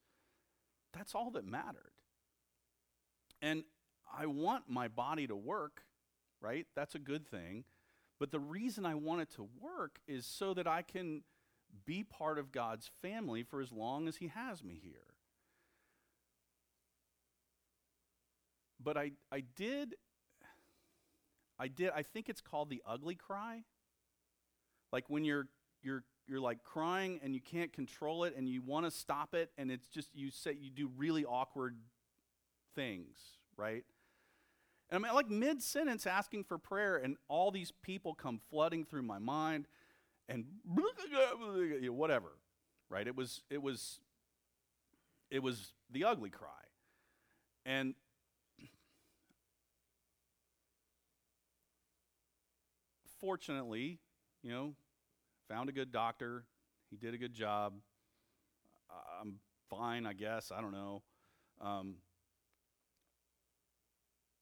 that's 0.92 1.14
all 1.14 1.30
that 1.32 1.44
mattered. 1.44 1.92
And 3.42 3.64
I 4.12 4.26
want 4.26 4.64
my 4.68 4.88
body 4.88 5.26
to 5.26 5.37
work, 5.37 5.82
right? 6.40 6.66
That's 6.74 6.94
a 6.94 6.98
good 6.98 7.26
thing. 7.26 7.64
But 8.18 8.31
the 8.31 8.40
reason 8.40 8.85
I 8.85 8.94
want 8.94 9.22
it 9.22 9.31
to 9.37 9.48
work 9.61 10.00
is 10.07 10.26
so 10.26 10.54
that 10.54 10.66
I 10.66 10.83
can 10.83 11.22
be 11.87 12.02
part 12.02 12.38
of 12.38 12.50
God's 12.50 12.90
family 13.00 13.42
for 13.42 13.61
as 13.61 13.70
long 13.72 14.09
as 14.09 14.16
He 14.16 14.28
has 14.28 14.64
me 14.64 14.81
here. 14.83 15.14
But 18.83 18.96
I, 18.96 19.12
I 19.31 19.42
did, 19.57 19.94
I 21.59 21.68
did, 21.68 21.90
I 21.94 22.02
think 22.02 22.28
it's 22.28 22.40
called 22.40 22.70
the 22.70 22.83
ugly 22.87 23.14
cry. 23.14 23.64
Like 24.92 25.04
when 25.09 25.24
you're, 25.24 25.46
you're 25.83 26.04
you're 26.28 26.40
like 26.40 26.62
crying 26.62 27.18
and 27.22 27.35
you 27.35 27.40
can't 27.40 27.72
control 27.72 28.24
it 28.24 28.35
and 28.37 28.48
you 28.48 28.61
want 28.61 28.85
to 28.85 28.90
stop 28.90 29.35
it 29.35 29.50
and 29.57 29.70
it's 29.70 29.87
just 29.87 30.14
you 30.14 30.31
say 30.31 30.52
you 30.52 30.70
do 30.70 30.90
really 30.96 31.24
awkward 31.24 31.74
things, 32.74 33.16
right? 33.57 33.85
And 34.90 35.05
I'm 35.05 35.14
like 35.14 35.29
mid 35.29 35.62
sentence 35.62 36.07
asking 36.07 36.44
for 36.44 36.59
prayer 36.59 36.96
and 36.96 37.16
all 37.29 37.51
these 37.51 37.72
people 37.83 38.14
come 38.14 38.40
flooding 38.51 38.85
through 38.85 39.03
my 39.03 39.18
mind 39.18 39.66
and 40.29 40.44
whatever, 41.90 42.38
right? 42.88 43.07
It 43.07 43.16
was 43.16 43.42
it 43.51 43.62
was 43.62 44.01
it 45.31 45.42
was 45.42 45.72
the 45.90 46.05
ugly 46.05 46.31
cry. 46.31 46.48
And 47.66 47.94
fortunately, 53.20 53.98
you 54.42 54.51
know, 54.51 54.74
found 55.48 55.68
a 55.68 55.72
good 55.72 55.92
doctor. 55.92 56.44
He 56.90 56.96
did 56.96 57.14
a 57.14 57.18
good 57.18 57.35
job. 57.35 57.74
I'm 59.20 59.35
fine, 59.68 60.07
I 60.07 60.12
guess. 60.14 60.51
I 60.51 60.61
don't 60.61 60.72
know. 60.72 61.03
Um, 61.61 61.96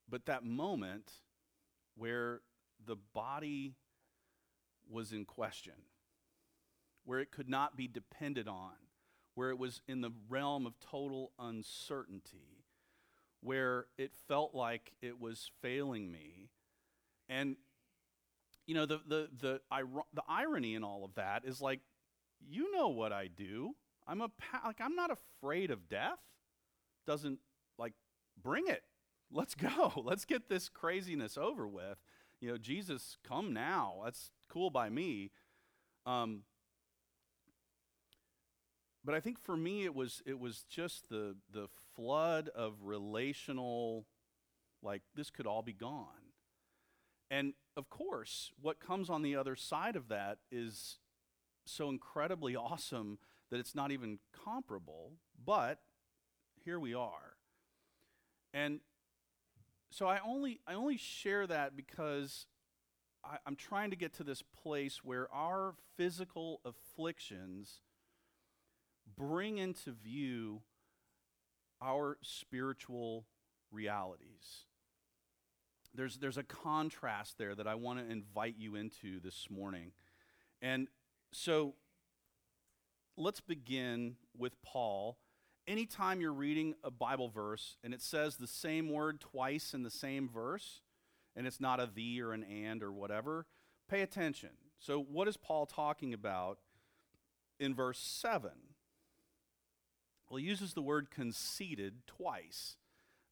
but 0.09 0.27
that 0.27 0.45
moment 0.45 1.13
where 1.97 2.41
the 2.85 2.97
body 3.15 3.75
was 4.89 5.13
in 5.13 5.25
question, 5.25 5.75
where 7.05 7.21
it 7.21 7.31
could 7.31 7.49
not 7.49 7.77
be 7.77 7.89
depended 7.89 8.49
on, 8.49 8.73
where 9.35 9.51
it 9.51 9.59
was 9.59 9.83
in 9.89 10.01
the 10.01 10.13
realm 10.29 10.67
of 10.67 10.79
total 10.81 11.33
uncertainty, 11.39 12.65
where 13.41 13.87
it 13.99 14.13
felt 14.29 14.55
like 14.55 14.93
it 15.03 15.21
was 15.21 15.51
failing 15.61 16.11
me. 16.11 16.51
And 17.29 17.57
you 18.67 18.75
know, 18.75 18.87
the, 18.87 19.01
the, 19.07 19.29
the, 19.41 19.61
the 19.71 20.23
irony 20.29 20.75
in 20.75 20.83
all 20.83 21.05
of 21.05 21.15
that 21.15 21.45
is 21.45 21.61
like, 21.61 21.81
you 22.41 22.73
know 22.73 22.89
what 22.89 23.13
I 23.13 23.29
do. 23.29 23.75
I'm 24.07 24.21
a, 24.21 24.29
pa- 24.29 24.63
like, 24.67 24.81
I'm 24.81 24.97
not 24.97 25.11
afraid 25.11 25.71
of 25.71 25.89
death. 25.89 26.19
Doesn't, 27.07 27.39
like, 27.79 27.93
bring 28.43 28.67
it. 28.67 28.83
Let's 29.31 29.55
go. 29.55 29.93
Let's 30.05 30.25
get 30.25 30.49
this 30.49 30.69
craziness 30.69 31.37
over 31.37 31.67
with. 31.67 31.99
You 32.41 32.51
know, 32.51 32.59
Jesus, 32.59 33.17
come 33.27 33.53
now. 33.53 34.03
That's 34.05 34.31
cool 34.49 34.71
by 34.71 34.89
me. 34.91 35.31
Um, 36.05 36.43
but 39.05 39.15
I 39.15 39.21
think 39.21 39.39
for 39.39 39.57
me, 39.57 39.85
it 39.85 39.95
was 39.95 40.23
it 40.27 40.39
was 40.39 40.65
just 40.69 41.09
the 41.09 41.37
the 41.53 41.69
flood 41.95 42.51
of 42.55 42.75
relational, 42.83 44.05
like 44.83 45.03
this 45.15 45.31
could 45.31 45.47
all 45.47 45.63
be 45.63 45.73
gone. 45.73 46.33
And 47.31 47.55
of 47.77 47.89
course, 47.89 48.53
what 48.61 48.81
comes 48.81 49.09
on 49.09 49.23
the 49.23 49.37
other 49.37 49.57
side 49.57 49.97
of 49.97 50.09
that 50.09 50.39
is 50.51 50.99
so 51.65 51.89
incredibly 51.89 52.57
awesome 52.57 53.19
that 53.51 53.61
it's 53.61 53.75
not 53.75 53.93
even 53.93 54.19
comparable, 54.45 55.13
but 55.45 55.79
here 56.65 56.81
we 56.81 56.95
are. 56.95 57.37
And 58.53 58.81
so 59.91 60.07
I 60.07 60.19
only 60.27 60.61
I 60.67 60.75
only 60.75 60.97
share 60.97 61.47
that 61.47 61.77
because 61.77 62.47
I, 63.25 63.39
I'm 63.47 63.57
trying 63.57 63.91
to 63.91 63.97
get 63.97 64.15
to 64.15 64.25
this 64.25 64.43
place 64.43 65.05
where 65.05 65.33
our 65.33 65.75
physical 65.97 66.61
afflictions 66.65 67.81
bring 69.17 69.59
into 69.59 69.93
view 69.93 70.63
our 71.81 72.19
spiritual 72.23 73.27
realities 73.71 74.67
there's, 75.97 76.19
there's 76.19 76.37
a 76.37 76.43
contrast 76.43 77.39
there 77.39 77.55
that 77.55 77.67
I 77.67 77.75
want 77.75 77.99
to 77.99 78.11
invite 78.11 78.57
you 78.59 78.77
into 78.77 79.19
this 79.21 79.49
morning. 79.51 79.93
And 80.61 80.89
so 81.33 81.75
let's 83.17 83.41
begin 83.41 84.17
with 84.37 84.61
Paul. 84.63 85.19
Anytime 85.67 86.21
you're 86.21 86.33
reading 86.33 86.75
a 86.85 86.91
Bible 86.91 87.29
verse 87.29 87.77
and 87.83 87.93
it 87.93 88.01
says 88.01 88.37
the 88.37 88.47
same 88.47 88.89
word 88.89 89.21
twice 89.21 89.75
in 89.75 89.83
the 89.83 89.91
same 89.91 90.29
verse, 90.29 90.83
and 91.35 91.47
it's 91.47 91.61
not 91.61 91.81
a 91.81 91.91
the 91.93 92.23
or 92.23 92.33
an 92.33 92.45
and 92.45 92.83
or 92.83 92.93
whatever, 92.93 93.47
pay 93.89 94.03
attention. 94.03 94.51
So, 94.79 95.01
what 95.01 95.27
is 95.27 95.37
Paul 95.37 95.67
talking 95.67 96.13
about 96.15 96.59
in 97.59 97.75
verse 97.75 97.99
7? 97.99 98.51
Well, 100.29 100.39
he 100.39 100.45
uses 100.45 100.75
the 100.75 100.83
word 100.83 101.11
conceited 101.11 102.07
twice. 102.07 102.77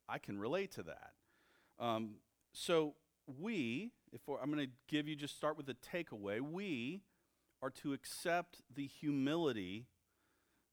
I 0.09 0.19
can 0.19 0.39
relate 0.39 0.73
to 0.73 0.83
that. 0.85 1.13
Um, 1.79 2.17
so 2.53 2.95
we, 3.27 3.93
if 4.13 4.21
I'm 4.29 4.53
going 4.53 4.67
to 4.67 4.73
give 4.89 5.09
you 5.09 5.17
just 5.17 5.37
start 5.37 5.57
with 5.57 5.67
the 5.67 5.75
takeaway, 5.75 6.41
we 6.41 7.03
are 7.63 7.71
to 7.71 7.93
accept 7.93 8.63
the 8.73 8.87
humility 8.87 9.87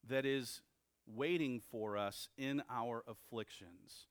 that 0.08 0.24
is 0.24 0.60
waiting 1.06 1.60
for 1.70 1.96
us 1.96 2.28
in 2.36 2.62
our 2.70 3.04
afflictions. 3.06 4.06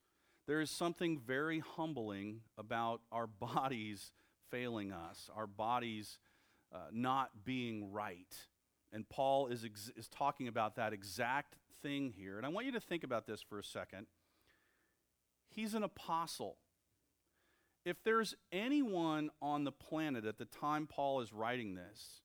There 0.48 0.62
is 0.62 0.72
something 0.72 1.20
very 1.20 1.60
humbling 1.60 2.42
about 2.58 3.02
our 3.12 3.28
bodies 3.56 4.12
failing 4.50 4.92
us, 4.92 5.30
our 5.36 5.48
bodies 5.48 6.20
uh, 6.74 6.78
not 6.92 7.30
being 7.44 7.92
right. 7.92 8.36
And 8.92 9.08
Paul 9.08 9.48
is, 9.48 9.64
ex- 9.64 9.92
is 9.96 10.10
talking 10.10 10.48
about 10.48 10.76
that 10.76 10.94
exact 10.94 11.56
thing 11.82 12.14
here. 12.16 12.38
And 12.38 12.46
I 12.46 12.50
want 12.50 12.66
you 12.66 12.74
to 12.74 12.80
think 12.80 13.04
about 13.04 13.26
this 13.26 13.42
for 13.42 13.60
a 13.60 13.64
second. 13.64 14.08
He's 15.50 15.74
an 15.74 15.84
apostle 15.84 16.58
if 17.86 18.04
there's 18.04 18.36
anyone 18.52 19.32
on 19.42 19.64
the 19.64 19.72
planet 19.72 20.26
at 20.26 20.38
the 20.38 20.46
time 20.46 20.88
Paul 20.88 21.22
is 21.22 21.34
writing 21.34 21.76
this 21.76 22.22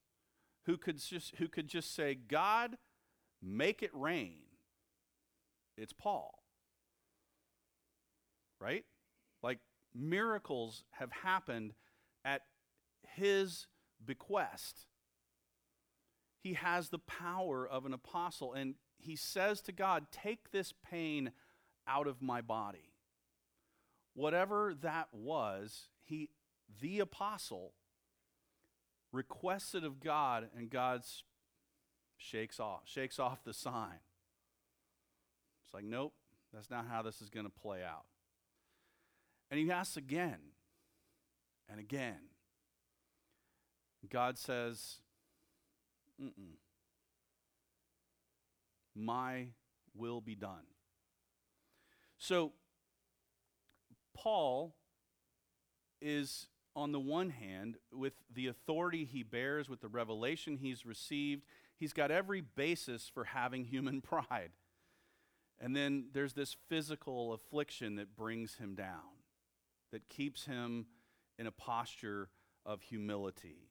who 0.64 0.76
could 0.76 0.98
just, 0.98 1.36
who 1.36 1.48
could 1.48 1.68
just 1.68 1.94
say, 1.94 2.14
God, 2.14 2.76
make 3.40 3.82
it 3.82 3.90
rain, 3.94 4.38
it's 5.76 5.92
Paul. 5.92 6.42
Right? 8.60 8.84
Like 9.42 9.58
miracles 9.94 10.84
have 10.92 11.12
happened 11.12 11.74
at 12.24 12.42
his 13.02 13.66
bequest. 14.04 14.86
He 16.42 16.54
has 16.54 16.88
the 16.88 16.98
power 16.98 17.66
of 17.66 17.86
an 17.86 17.92
apostle, 17.92 18.52
and 18.52 18.74
he 18.98 19.16
says 19.16 19.60
to 19.62 19.72
God, 19.72 20.06
Take 20.12 20.50
this 20.52 20.72
pain 20.72 21.32
out 21.88 22.06
of 22.06 22.22
my 22.22 22.40
body. 22.40 22.92
Whatever 24.14 24.74
that 24.80 25.08
was, 25.12 25.88
he, 26.02 26.30
the 26.80 27.00
apostle, 27.00 27.74
requested 29.12 29.84
of 29.84 30.00
God, 30.00 30.48
and 30.56 30.70
God 30.70 31.02
shakes 32.16 32.58
off, 32.58 32.82
shakes 32.84 33.18
off 33.18 33.44
the 33.44 33.52
sign. 33.52 34.00
It's 35.66 35.74
like, 35.74 35.84
nope, 35.84 36.14
that's 36.52 36.70
not 36.70 36.86
how 36.88 37.02
this 37.02 37.20
is 37.20 37.28
going 37.28 37.46
to 37.46 37.52
play 37.52 37.82
out. 37.82 38.04
And 39.50 39.60
he 39.60 39.70
asks 39.70 39.96
again 39.96 40.38
and 41.68 41.80
again. 41.80 42.18
God 44.08 44.38
says, 44.38 45.00
Mm-mm. 46.22 46.56
My 48.94 49.48
will 49.94 50.20
be 50.20 50.34
done. 50.34 50.64
So, 52.18 52.52
Paul 54.14 54.74
is, 56.00 56.46
on 56.74 56.92
the 56.92 57.00
one 57.00 57.30
hand, 57.30 57.76
with 57.92 58.14
the 58.32 58.46
authority 58.46 59.04
he 59.04 59.22
bears, 59.22 59.68
with 59.68 59.80
the 59.80 59.88
revelation 59.88 60.56
he's 60.56 60.86
received, 60.86 61.44
he's 61.76 61.92
got 61.92 62.10
every 62.10 62.40
basis 62.40 63.10
for 63.12 63.24
having 63.24 63.64
human 63.64 64.00
pride. 64.02 64.52
And 65.60 65.74
then 65.74 66.06
there's 66.12 66.34
this 66.34 66.56
physical 66.68 67.32
affliction 67.32 67.96
that 67.96 68.16
brings 68.16 68.56
him 68.56 68.74
down, 68.74 69.22
that 69.92 70.08
keeps 70.08 70.44
him 70.44 70.86
in 71.38 71.46
a 71.46 71.52
posture 71.52 72.28
of 72.64 72.82
humility. 72.82 73.70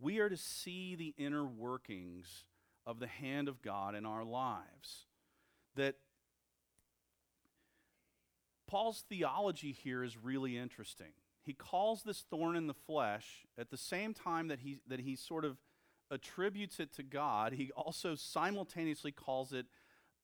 We 0.00 0.18
are 0.18 0.28
to 0.28 0.36
see 0.36 0.94
the 0.94 1.14
inner 1.18 1.44
workings 1.44 2.44
of 2.86 2.98
the 2.98 3.06
hand 3.06 3.48
of 3.48 3.62
God 3.62 3.94
in 3.94 4.06
our 4.06 4.24
lives. 4.24 5.06
That 5.74 5.96
Paul's 8.66 9.04
theology 9.08 9.72
here 9.72 10.02
is 10.02 10.16
really 10.16 10.56
interesting. 10.56 11.12
He 11.42 11.52
calls 11.52 12.02
this 12.02 12.24
thorn 12.30 12.56
in 12.56 12.66
the 12.66 12.74
flesh 12.74 13.46
at 13.58 13.70
the 13.70 13.76
same 13.76 14.14
time 14.14 14.48
that 14.48 14.60
he, 14.60 14.78
that 14.88 15.00
he 15.00 15.14
sort 15.14 15.44
of 15.44 15.58
attributes 16.10 16.80
it 16.80 16.92
to 16.94 17.02
God, 17.02 17.52
he 17.52 17.70
also 17.72 18.14
simultaneously 18.14 19.12
calls 19.12 19.52
it 19.52 19.66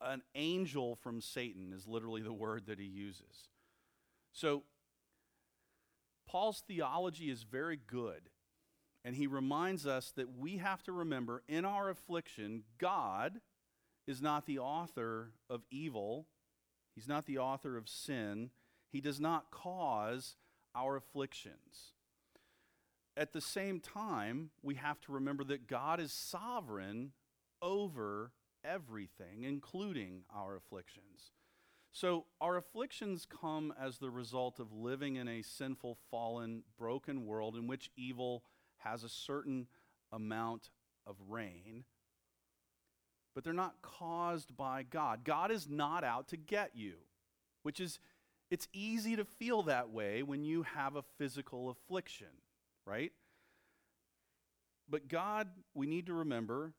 an 0.05 0.23
angel 0.35 0.97
from 0.97 1.21
Satan, 1.21 1.73
is 1.75 1.87
literally 1.87 2.23
the 2.23 2.33
word 2.33 2.67
that 2.67 2.79
he 2.79 2.87
uses. 2.87 3.49
So, 4.33 4.65
Paul's 6.29 6.63
theology 6.67 7.31
is 7.31 7.43
very 7.43 7.79
good. 7.87 8.31
And 9.05 9.17
he 9.17 9.27
reminds 9.27 9.87
us 9.87 10.13
that 10.17 10.39
we 10.39 10.59
have 10.59 10.83
to 10.85 10.93
remember 10.93 11.43
in 11.49 11.65
our 11.65 11.91
affliction, 11.91 12.63
God 12.79 13.41
is 14.07 14.23
not 14.23 14.47
the 14.47 14.61
author 14.61 15.33
of 15.51 15.63
evil, 15.71 16.27
He's 16.95 17.09
not 17.09 17.27
the 17.27 17.39
author 17.39 17.77
of 17.77 17.89
sin. 17.89 18.51
He 18.91 19.01
does 19.01 19.21
not 19.21 19.51
cause 19.51 20.37
our 20.75 20.97
afflictions. 20.97 21.95
At 23.17 23.33
the 23.33 23.41
same 23.41 23.81
time, 23.81 24.51
we 24.63 24.75
have 24.75 25.01
to 25.03 25.13
remember 25.13 25.45
that 25.45 25.67
God 25.67 26.01
is 26.01 26.13
sovereign 26.13 27.13
over 27.61 28.33
everything, 28.65 29.45
including 29.45 30.23
our 30.35 30.57
afflictions. 30.57 31.33
So, 31.95 32.25
our 32.41 32.57
afflictions 32.57 33.27
come 33.27 33.75
as 33.79 33.99
the 33.99 34.11
result 34.11 34.59
of 34.59 34.73
living 34.73 35.17
in 35.17 35.29
a 35.29 35.43
sinful, 35.43 35.99
fallen, 36.11 36.63
broken 36.79 37.27
world 37.27 37.55
in 37.55 37.67
which 37.67 37.91
evil 37.97 38.45
has 38.79 39.05
a 39.05 39.11
certain 39.11 39.67
amount 40.11 40.71
of 41.07 41.17
reign, 41.29 41.85
but 43.35 43.45
they're 43.45 43.53
not 43.53 43.83
caused 43.83 44.57
by 44.57 44.83
God. 44.85 45.25
God 45.25 45.51
is 45.51 45.69
not 45.69 46.03
out 46.03 46.29
to 46.29 46.37
get 46.37 46.71
you, 46.75 46.95
which 47.63 47.79
is, 47.79 47.99
it's 48.51 48.69
easy 48.73 49.17
to 49.17 49.25
feel 49.25 49.63
that 49.65 49.91
way 49.91 50.23
when 50.23 50.45
you 50.45 50.63
have 50.63 50.97
a 50.97 51.05
physical 51.19 51.69
affliction, 51.69 52.29
right? 52.87 53.13
But 54.89 55.09
God, 55.09 55.49
we 55.75 55.87
need 55.87 56.07
to 56.07 56.15
remember, 56.15 56.73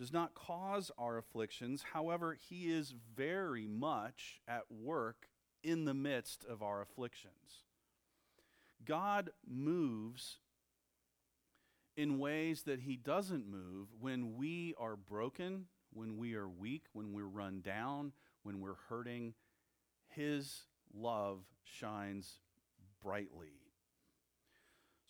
does 0.00 0.12
not 0.14 0.34
cause 0.34 0.90
our 0.98 1.18
afflictions. 1.18 1.84
However, 1.92 2.34
He 2.48 2.72
is 2.72 2.94
very 3.14 3.66
much 3.66 4.40
at 4.48 4.62
work 4.70 5.28
in 5.62 5.84
the 5.84 5.94
midst 5.94 6.42
of 6.48 6.62
our 6.62 6.80
afflictions. 6.80 7.66
God 8.84 9.30
moves 9.46 10.38
in 11.96 12.18
ways 12.18 12.62
that 12.62 12.80
he 12.80 12.96
doesn't 12.96 13.46
move 13.46 13.88
when 14.00 14.36
we 14.36 14.74
are 14.78 14.96
broken, 14.96 15.66
when 15.92 16.16
we 16.16 16.34
are 16.34 16.48
weak, 16.48 16.84
when 16.94 17.12
we're 17.12 17.26
run 17.26 17.60
down, 17.60 18.12
when 18.42 18.60
we're 18.60 18.78
hurting. 18.88 19.34
His 20.08 20.62
love 20.94 21.40
shines 21.62 22.38
brightly. 23.02 23.59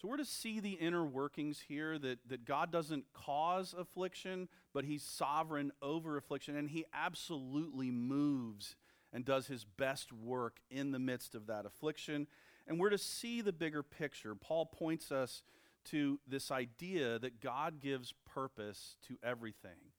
So 0.00 0.08
we're 0.08 0.16
to 0.16 0.24
see 0.24 0.60
the 0.60 0.72
inner 0.72 1.04
workings 1.04 1.60
here 1.68 1.98
that, 1.98 2.20
that 2.28 2.46
God 2.46 2.72
doesn't 2.72 3.04
cause 3.12 3.74
affliction, 3.76 4.48
but 4.72 4.84
He's 4.84 5.02
sovereign 5.02 5.72
over 5.82 6.16
affliction, 6.16 6.56
and 6.56 6.70
He 6.70 6.86
absolutely 6.94 7.90
moves 7.90 8.76
and 9.12 9.26
does 9.26 9.48
His 9.48 9.64
best 9.64 10.10
work 10.10 10.56
in 10.70 10.92
the 10.92 10.98
midst 10.98 11.34
of 11.34 11.48
that 11.48 11.66
affliction. 11.66 12.28
And 12.66 12.80
we're 12.80 12.88
to 12.88 12.96
see 12.96 13.42
the 13.42 13.52
bigger 13.52 13.82
picture. 13.82 14.34
Paul 14.34 14.64
points 14.64 15.12
us 15.12 15.42
to 15.86 16.18
this 16.26 16.50
idea 16.50 17.18
that 17.18 17.42
God 17.42 17.78
gives 17.78 18.14
purpose 18.24 18.96
to 19.08 19.18
everything. 19.22 19.92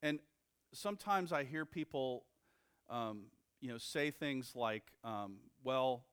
And 0.00 0.20
sometimes 0.72 1.32
I 1.32 1.42
hear 1.42 1.64
people, 1.64 2.24
um, 2.88 3.24
you 3.60 3.68
know, 3.68 3.78
say 3.78 4.12
things 4.12 4.54
like, 4.54 4.84
um, 5.02 5.38
"Well, 5.64 6.04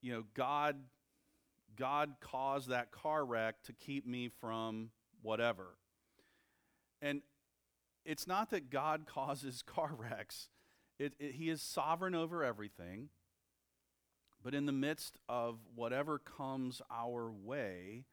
you 0.00 0.12
know, 0.14 0.24
God, 0.34 0.76
God 1.76 2.14
caused 2.20 2.68
that 2.68 2.90
car 2.90 3.24
wreck 3.24 3.62
to 3.64 3.72
keep 3.72 4.06
me 4.06 4.28
from 4.28 4.90
whatever." 5.22 5.76
And 7.00 7.22
it's 8.04 8.26
not 8.26 8.50
that 8.50 8.70
God 8.70 9.06
causes 9.06 9.62
car 9.62 9.92
wrecks; 9.96 10.48
it, 10.98 11.14
it, 11.18 11.32
He 11.32 11.48
is 11.48 11.62
sovereign 11.62 12.14
over 12.14 12.44
everything. 12.44 13.08
But 14.42 14.54
in 14.54 14.66
the 14.66 14.72
midst 14.72 15.18
of 15.28 15.60
whatever 15.74 16.18
comes 16.18 16.82
our 16.90 17.30
way, 17.30 18.04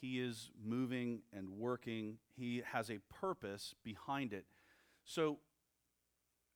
He 0.00 0.20
is 0.20 0.50
moving 0.62 1.22
and 1.32 1.50
working. 1.58 2.18
He 2.36 2.62
has 2.72 2.90
a 2.90 2.98
purpose 3.08 3.74
behind 3.82 4.32
it. 4.32 4.44
So 5.04 5.38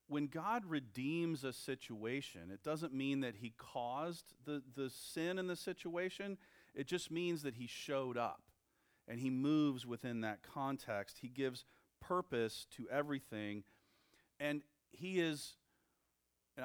when 0.08 0.26
God 0.26 0.64
redeems 0.66 1.44
a 1.44 1.52
situation, 1.52 2.50
it 2.52 2.62
doesn't 2.62 2.92
mean 2.92 3.20
that 3.20 3.36
He 3.36 3.54
caused 3.56 4.34
the, 4.44 4.62
the 4.76 4.90
sin 4.90 5.38
in 5.38 5.46
the 5.46 5.56
situation, 5.56 6.38
it 6.74 6.86
just 6.86 7.10
means 7.10 7.42
that 7.42 7.54
He 7.54 7.66
showed 7.66 8.16
up 8.16 8.42
and 9.08 9.20
He 9.20 9.30
moves 9.30 9.86
within 9.86 10.20
that 10.22 10.40
context. 10.42 11.18
He 11.20 11.28
gives 11.28 11.64
purpose 12.00 12.66
to 12.76 12.88
everything. 12.90 13.64
And 14.38 14.62
He 14.90 15.20
is, 15.20 15.54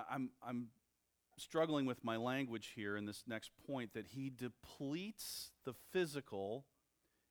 I'm, 0.09 0.31
I'm 0.45 0.67
struggling 1.39 1.85
with 1.85 2.03
my 2.03 2.17
language 2.17 2.73
here 2.75 2.97
in 2.97 3.05
this 3.05 3.23
next 3.27 3.51
point 3.65 3.93
that 3.93 4.07
he 4.07 4.29
depletes 4.29 5.51
the 5.65 5.73
physical 5.91 6.65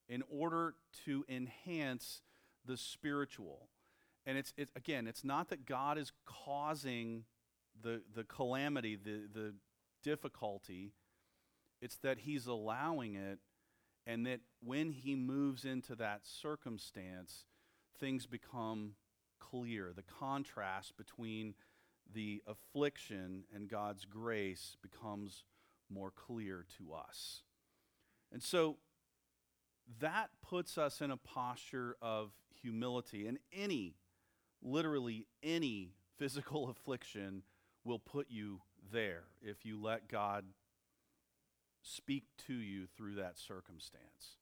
in 0.09 0.22
order 0.30 0.74
to 1.04 1.24
enhance 1.28 2.22
the 2.64 2.76
spiritual. 2.76 3.68
And 4.28 4.36
it's, 4.36 4.52
it, 4.58 4.68
again, 4.76 5.06
it's 5.06 5.24
not 5.24 5.48
that 5.48 5.64
God 5.64 5.96
is 5.96 6.12
causing 6.26 7.24
the, 7.82 8.02
the 8.14 8.24
calamity, 8.24 8.94
the, 8.94 9.22
the 9.32 9.54
difficulty, 10.04 10.92
it's 11.80 11.96
that 11.96 12.18
he's 12.18 12.46
allowing 12.46 13.14
it, 13.14 13.38
and 14.06 14.26
that 14.26 14.40
when 14.62 14.92
he 14.92 15.16
moves 15.16 15.64
into 15.64 15.94
that 15.94 16.26
circumstance, 16.26 17.46
things 17.98 18.26
become 18.26 18.96
clear. 19.40 19.94
The 19.96 20.02
contrast 20.02 20.98
between 20.98 21.54
the 22.12 22.42
affliction 22.46 23.44
and 23.54 23.66
God's 23.66 24.04
grace 24.04 24.76
becomes 24.82 25.44
more 25.88 26.10
clear 26.10 26.66
to 26.76 26.92
us. 26.92 27.44
And 28.30 28.42
so 28.42 28.76
that 30.00 30.28
puts 30.46 30.76
us 30.76 31.00
in 31.00 31.10
a 31.10 31.16
posture 31.16 31.96
of 32.02 32.32
humility. 32.60 33.26
And 33.26 33.38
any, 33.52 33.94
literally 34.62 35.26
any 35.42 35.92
physical 36.16 36.68
affliction 36.70 37.42
will 37.84 37.98
put 37.98 38.26
you 38.30 38.61
there 38.92 39.24
if 39.42 39.64
you 39.64 39.80
let 39.80 40.09
God 40.09 40.44
speak 41.82 42.24
to 42.46 42.54
you 42.54 42.86
through 42.86 43.14
that 43.16 43.38
circumstance. 43.38 44.36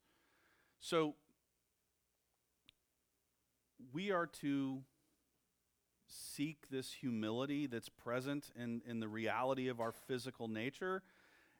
So 0.79 1.15
we 3.93 4.11
are 4.11 4.27
to 4.41 4.83
seek 6.07 6.69
this 6.69 6.93
humility 6.93 7.67
that's 7.67 7.89
present 7.89 8.51
in, 8.55 8.81
in 8.87 8.99
the 8.99 9.07
reality 9.07 9.67
of 9.67 9.79
our 9.79 9.91
physical 9.91 10.47
nature, 10.47 11.03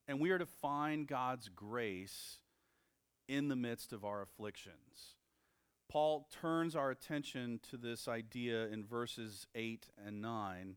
and 0.08 0.20
we 0.20 0.32
are 0.32 0.38
to 0.38 0.46
find 0.46 1.08
God's 1.08 1.50
grace 1.50 2.40
in 3.28 3.50
the 3.50 3.56
midst 3.56 3.92
of 3.92 4.06
our 4.06 4.22
afflictions. 4.22 5.17
Paul 5.90 6.28
turns 6.42 6.76
our 6.76 6.92
attention 6.92 7.60
to 7.70 7.78
this 7.78 8.08
idea 8.08 8.68
in 8.68 8.86
verses 8.86 9.48
8 9.56 9.88
and 10.06 10.22
9. 10.22 10.76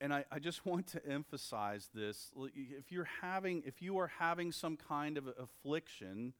And 0.00 0.14
I, 0.14 0.24
I 0.30 0.38
just 0.38 0.64
want 0.66 0.86
to 0.88 1.04
emphasize 1.06 1.88
this. 1.92 2.30
If 2.54 2.92
you're 2.92 3.08
having, 3.22 3.62
if 3.66 3.82
you 3.82 3.98
are 3.98 4.10
having 4.18 4.52
some 4.52 4.76
kind 4.76 5.18
of 5.18 5.26
affliction, 5.38 6.34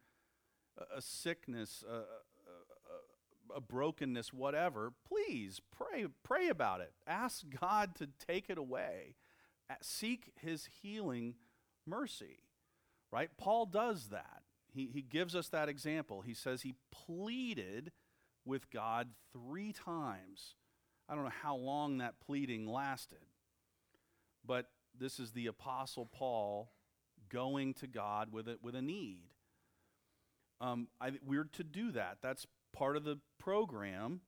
a, 0.79 0.99
a 0.99 1.03
sickness, 1.03 1.83
a, 1.89 1.95
a, 1.95 3.57
a 3.57 3.61
brokenness, 3.61 4.33
whatever, 4.33 4.93
please 5.09 5.61
pray, 5.77 6.07
pray 6.23 6.49
about 6.49 6.81
it. 6.81 6.93
Ask 7.07 7.45
God 7.61 7.97
to 7.97 8.09
take 8.27 8.51
it 8.51 8.59
away. 8.59 9.17
Seek 9.83 10.33
his 10.41 10.69
healing 10.81 11.35
mercy. 11.87 12.39
Right? 13.11 13.31
Paul 13.37 13.67
does 13.67 14.09
that. 14.09 14.43
He, 14.77 14.91
he 14.93 15.01
gives 15.01 15.35
us 15.35 15.49
that 15.49 15.71
example. 15.71 16.21
He 16.21 16.35
says 16.35 16.61
he 16.61 16.75
pleaded 16.93 17.93
with 18.45 18.71
God 18.71 19.09
three 19.33 19.73
times. 19.73 20.55
I 21.09 21.15
don't 21.15 21.25
know 21.25 21.31
how 21.43 21.57
long 21.57 21.99
that 21.99 22.21
pleading 22.21 22.67
lasted, 22.67 23.25
but 24.45 24.67
this 24.99 25.19
is 25.19 25.33
the 25.33 25.47
Apostle 25.47 26.05
Paul 26.05 26.73
going 27.31 27.73
to 27.75 27.87
God 27.87 28.31
with 28.31 28.49
a, 28.49 28.59
with 28.61 28.75
a 28.75 28.83
need. 28.83 29.31
Um, 30.61 30.89
I, 31.01 31.13
we're 31.25 31.49
to 31.55 31.65
do 31.65 31.91
that. 31.93 32.19
That's 32.23 32.47
part 32.75 32.99
of 32.99 33.05
the 33.05 33.19
program. 33.39 34.21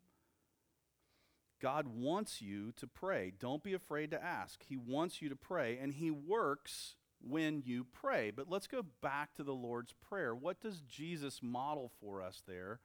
God 1.61 1.88
wants 1.88 2.40
you 2.40 2.72
to 2.76 2.86
pray. 2.86 3.32
Don't 3.38 3.62
be 3.62 3.74
afraid 3.74 4.12
to 4.12 4.24
ask. 4.24 4.62
He 4.66 4.76
wants 4.78 5.20
you 5.20 5.28
to 5.28 5.36
pray, 5.36 5.78
and 5.78 5.92
He 5.92 6.11
works 6.11 6.94
when 7.21 7.62
you 7.64 7.85
pray. 7.85 8.31
But 8.31 8.49
let's 8.49 8.66
go 8.66 8.85
back 9.03 9.35
to 9.35 9.43
the 9.43 9.55
Lord's 9.55 9.95
Prayer. 10.09 10.35
What 10.35 10.61
does 10.61 10.81
Jesus 10.83 11.41
model 11.43 11.91
for 12.01 12.23
us 12.23 12.43
there? 12.47 12.81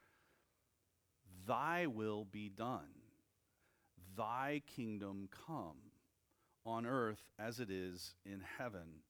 Thy 1.47 1.87
will 1.87 2.25
be 2.25 2.49
done, 2.49 3.01
thy 4.15 4.61
kingdom 4.65 5.27
come 5.45 5.77
on 6.65 6.85
earth 6.85 7.23
as 7.37 7.59
it 7.59 7.69
is 7.69 8.15
in 8.25 8.41
heaven. 8.57 9.01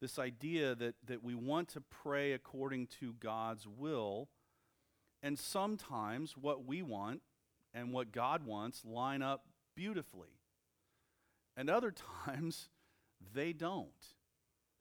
This 0.00 0.18
idea 0.18 0.74
that, 0.74 0.94
that 1.06 1.22
we 1.22 1.34
want 1.34 1.68
to 1.70 1.80
pray 1.80 2.32
according 2.32 2.88
to 3.00 3.14
God's 3.14 3.66
will, 3.66 4.28
and 5.22 5.38
sometimes 5.38 6.36
what 6.36 6.66
we 6.66 6.82
want 6.82 7.22
and 7.72 7.92
what 7.92 8.12
God 8.12 8.44
wants 8.44 8.84
line 8.84 9.22
up 9.22 9.44
beautifully. 9.74 10.40
And 11.56 11.70
other 11.70 11.94
times, 12.26 12.68
they 13.34 13.52
don't. 13.52 13.88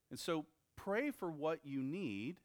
And 0.09 0.19
so 0.19 0.45
pray 0.75 1.11
for 1.11 1.31
what 1.31 1.59
you 1.63 1.81
need, 1.81 2.37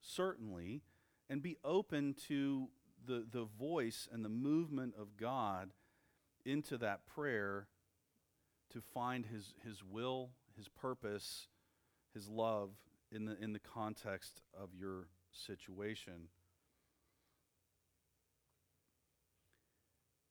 certainly, 0.00 0.82
and 1.28 1.42
be 1.42 1.56
open 1.64 2.14
to 2.28 2.68
the, 3.06 3.24
the 3.30 3.44
voice 3.58 4.08
and 4.10 4.24
the 4.24 4.28
movement 4.28 4.94
of 4.98 5.16
God 5.16 5.70
into 6.44 6.78
that 6.78 7.06
prayer 7.06 7.68
to 8.72 8.80
find 8.80 9.26
his, 9.26 9.54
his 9.64 9.82
will, 9.84 10.30
his 10.56 10.68
purpose, 10.68 11.48
his 12.14 12.28
love 12.28 12.70
in 13.12 13.24
the, 13.24 13.36
in 13.42 13.52
the 13.52 13.58
context 13.58 14.42
of 14.58 14.70
your 14.78 15.08
situation. 15.32 16.28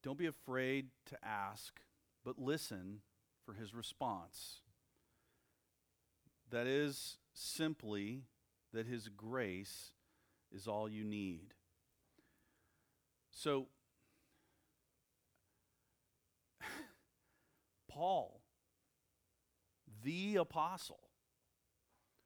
Don't 0.02 0.18
be 0.18 0.28
afraid 0.28 0.88
to 1.08 1.18
ask, 1.24 1.82
but 2.24 2.40
listen 2.40 3.02
for 3.46 3.54
his 3.54 3.74
response. 3.74 4.62
That 6.52 6.68
is 6.68 7.18
simply 7.34 8.24
that 8.74 8.88
His 8.88 9.08
grace 9.08 9.92
is 10.52 10.68
all 10.68 10.90
you 10.90 11.04
need. 11.04 11.54
So, 13.32 13.68
Paul, 17.90 18.42
the 20.04 20.38
apostle, 20.38 21.00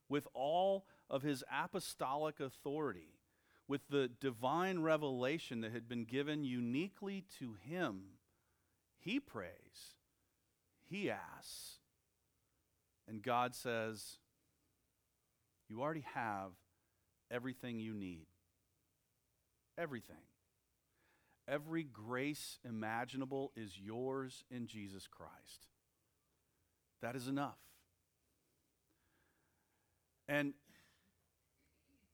with 0.09 0.27
all 0.33 0.85
of 1.09 1.21
his 1.21 1.43
apostolic 1.51 2.39
authority, 2.39 3.19
with 3.67 3.87
the 3.89 4.07
divine 4.07 4.79
revelation 4.79 5.61
that 5.61 5.71
had 5.71 5.87
been 5.87 6.05
given 6.05 6.43
uniquely 6.43 7.25
to 7.39 7.55
him, 7.63 8.03
he 8.99 9.19
prays, 9.19 9.95
he 10.89 11.09
asks, 11.09 11.79
and 13.07 13.21
God 13.21 13.55
says, 13.55 14.17
You 15.69 15.81
already 15.81 16.05
have 16.13 16.51
everything 17.31 17.79
you 17.79 17.93
need. 17.93 18.27
Everything. 19.77 20.15
Every 21.47 21.83
grace 21.83 22.59
imaginable 22.63 23.51
is 23.55 23.77
yours 23.77 24.45
in 24.49 24.67
Jesus 24.67 25.07
Christ. 25.07 25.67
That 27.01 27.15
is 27.15 27.27
enough. 27.27 27.57
And 30.29 30.53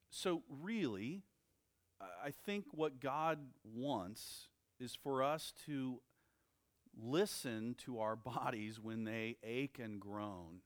so, 0.09 0.41
really, 0.49 1.21
I 2.01 2.31
think 2.31 2.65
what 2.71 2.99
God 2.99 3.37
wants 3.63 4.47
is 4.79 4.95
for 4.95 5.21
us 5.21 5.53
to 5.67 6.01
listen 6.99 7.75
to 7.85 7.99
our 7.99 8.15
bodies 8.15 8.79
when 8.79 9.03
they 9.03 9.37
ache 9.43 9.79
and 9.81 9.99
groan 9.99 10.61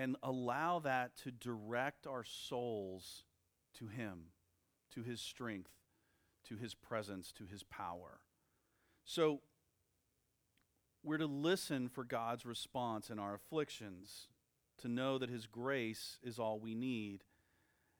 and 0.00 0.16
allow 0.22 0.78
that 0.78 1.14
to 1.14 1.30
direct 1.30 2.06
our 2.06 2.24
souls 2.24 3.24
to 3.78 3.86
Him, 3.86 4.28
to 4.94 5.02
His 5.02 5.20
strength, 5.20 5.72
to 6.48 6.56
His 6.56 6.74
presence, 6.74 7.32
to 7.32 7.44
His 7.44 7.62
power. 7.64 8.20
So, 9.04 9.42
we're 11.02 11.18
to 11.18 11.26
listen 11.26 11.90
for 11.90 12.02
God's 12.02 12.46
response 12.46 13.10
in 13.10 13.18
our 13.18 13.34
afflictions, 13.34 14.28
to 14.78 14.88
know 14.88 15.18
that 15.18 15.28
His 15.28 15.46
grace 15.46 16.16
is 16.22 16.38
all 16.38 16.58
we 16.58 16.74
need, 16.74 17.22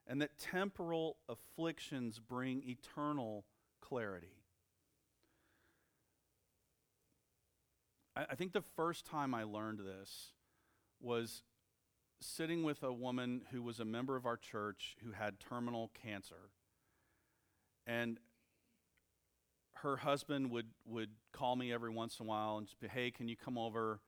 and 0.07 0.23
that 0.23 0.39
temporal 0.39 1.19
afflictions 1.29 2.19
bring 2.19 2.63
eternal 2.67 3.45
clarity. 3.83 4.39
I, 8.17 8.35
think 8.37 8.53
the 8.53 8.63
first 8.63 9.05
time 9.05 9.35
I 9.35 9.45
learned 9.45 9.81
this 9.81 10.33
was 11.01 11.43
sitting 12.21 12.63
with 12.63 12.83
a 12.83 12.93
woman 12.93 13.43
who 13.51 13.63
was 13.63 13.81
a 13.81 13.85
member 13.85 14.17
of 14.17 14.27
our 14.27 14.37
church 14.37 14.97
who 15.05 15.13
had 15.13 15.41
terminal 15.41 15.91
cancer. 16.03 16.51
And 17.87 18.19
her 19.77 19.97
husband 19.97 20.51
would, 20.51 20.69
would 20.85 21.11
call 21.33 21.57
me 21.57 21.73
every 21.73 21.91
once 21.91 22.19
in 22.21 22.27
a 22.27 22.29
while 22.29 22.59
and 22.59 22.69
say, 22.81 22.89
Hey, 22.89 23.11
can 23.11 23.29
you 23.29 23.37
come 23.37 23.57
over? 23.57 24.01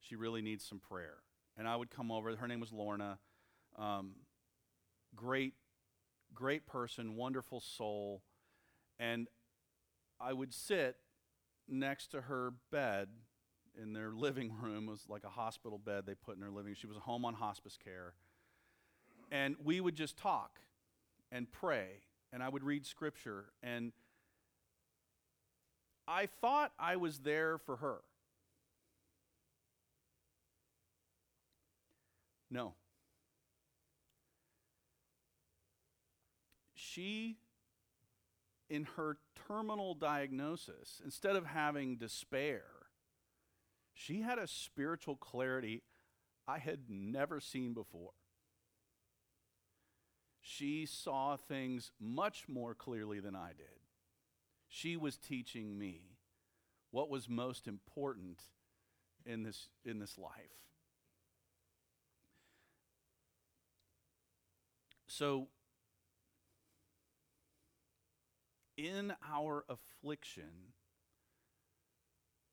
She 0.00 0.16
really 0.16 0.42
needs 0.42 0.64
some 0.64 0.80
prayer. 0.80 1.18
And 1.56 1.68
I 1.68 1.76
would 1.76 1.90
come 1.90 2.10
over. 2.10 2.34
Her 2.34 2.48
name 2.48 2.60
was 2.60 2.72
Lorna. 2.72 3.18
Um, 3.78 4.12
great, 5.14 5.54
great 6.34 6.66
person, 6.66 7.14
wonderful 7.14 7.60
soul. 7.60 8.22
And 8.98 9.28
I 10.20 10.32
would 10.32 10.52
sit 10.52 10.96
next 11.68 12.08
to 12.08 12.22
her 12.22 12.52
bed 12.72 13.08
in 13.80 13.92
their 13.92 14.10
living 14.10 14.52
room 14.60 14.86
was 14.86 15.04
like 15.08 15.24
a 15.24 15.28
hospital 15.28 15.78
bed 15.78 16.04
they 16.06 16.14
put 16.14 16.36
in 16.36 16.42
her 16.42 16.50
living. 16.50 16.74
She 16.74 16.86
was 16.86 16.96
home 16.96 17.24
on 17.24 17.34
hospice 17.34 17.78
care. 17.82 18.14
And 19.30 19.56
we 19.62 19.80
would 19.80 19.94
just 19.94 20.16
talk 20.16 20.58
and 21.30 21.50
pray, 21.50 22.02
and 22.32 22.42
I 22.42 22.48
would 22.48 22.64
read 22.64 22.84
scripture. 22.86 23.46
And 23.62 23.92
I 26.08 26.26
thought 26.26 26.72
I 26.78 26.96
was 26.96 27.18
there 27.20 27.58
for 27.58 27.76
her. 27.76 27.98
No. 32.50 32.74
She, 36.74 37.36
in 38.68 38.88
her 38.96 39.18
terminal 39.46 39.94
diagnosis, 39.94 41.00
instead 41.04 41.36
of 41.36 41.46
having 41.46 41.94
despair, 41.94 42.64
she 44.00 44.22
had 44.22 44.38
a 44.38 44.46
spiritual 44.46 45.14
clarity 45.14 45.82
I 46.48 46.58
had 46.58 46.88
never 46.88 47.38
seen 47.38 47.74
before. 47.74 48.12
She 50.40 50.86
saw 50.86 51.36
things 51.36 51.92
much 52.00 52.48
more 52.48 52.74
clearly 52.74 53.20
than 53.20 53.36
I 53.36 53.48
did. 53.48 53.66
She 54.68 54.96
was 54.96 55.18
teaching 55.18 55.78
me 55.78 56.16
what 56.90 57.10
was 57.10 57.28
most 57.28 57.68
important 57.68 58.40
in 59.26 59.42
this, 59.42 59.68
in 59.84 59.98
this 59.98 60.16
life. 60.16 60.32
So, 65.08 65.48
in 68.78 69.12
our 69.30 69.66
affliction, 69.68 70.72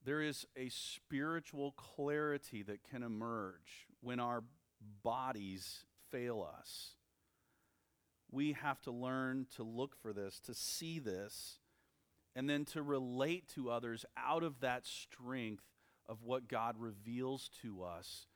there 0.08 0.22
is 0.22 0.46
a 0.56 0.70
spiritual 0.70 1.74
clarity 1.74 2.64
that 2.64 2.82
can 2.90 3.04
emerge 3.04 3.90
when 4.00 4.22
our 4.22 4.42
bodies 5.04 5.84
fail 6.10 6.48
us. 6.58 6.92
We 8.32 8.54
have 8.54 8.82
to 8.84 8.92
learn 8.92 9.48
to 9.58 9.64
look 9.64 9.98
for 10.02 10.14
this, 10.14 10.40
to 10.46 10.54
see 10.54 11.00
this, 11.00 11.60
and 12.38 12.50
then 12.50 12.64
to 12.68 12.82
relate 12.82 13.50
to 13.56 13.70
others 13.70 14.06
out 14.16 14.44
of 14.44 14.62
that 14.62 14.86
strength 14.86 15.66
of 16.08 16.24
what 16.24 16.48
God 16.48 16.76
reveals 16.80 17.50
to 17.62 17.84
us 17.84 18.28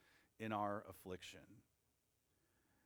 in 0.42 0.52
our 0.52 0.84
affliction. 0.90 1.40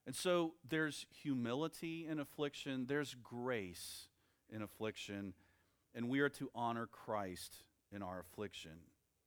And 0.05 0.15
so 0.15 0.53
there's 0.69 1.07
humility 1.09 2.05
in 2.07 2.19
affliction, 2.19 2.85
there's 2.85 3.15
grace 3.15 4.09
in 4.47 4.61
affliction, 4.61 5.33
and 5.95 6.07
we 6.07 6.19
are 6.19 6.29
to 6.29 6.51
honor 6.53 6.85
Christ 6.85 7.63
in 7.95 8.03
our 8.03 8.19
affliction. 8.19 8.71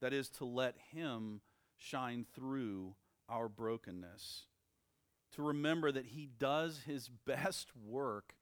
That 0.00 0.12
is, 0.12 0.28
to 0.30 0.44
let 0.44 0.76
Him 0.92 1.40
shine 1.76 2.26
through 2.34 2.94
our 3.28 3.48
brokenness. 3.48 4.46
To 5.32 5.42
remember 5.42 5.90
that 5.90 6.06
He 6.06 6.28
does 6.38 6.82
His 6.86 7.08
best 7.26 7.68
work 7.74 8.34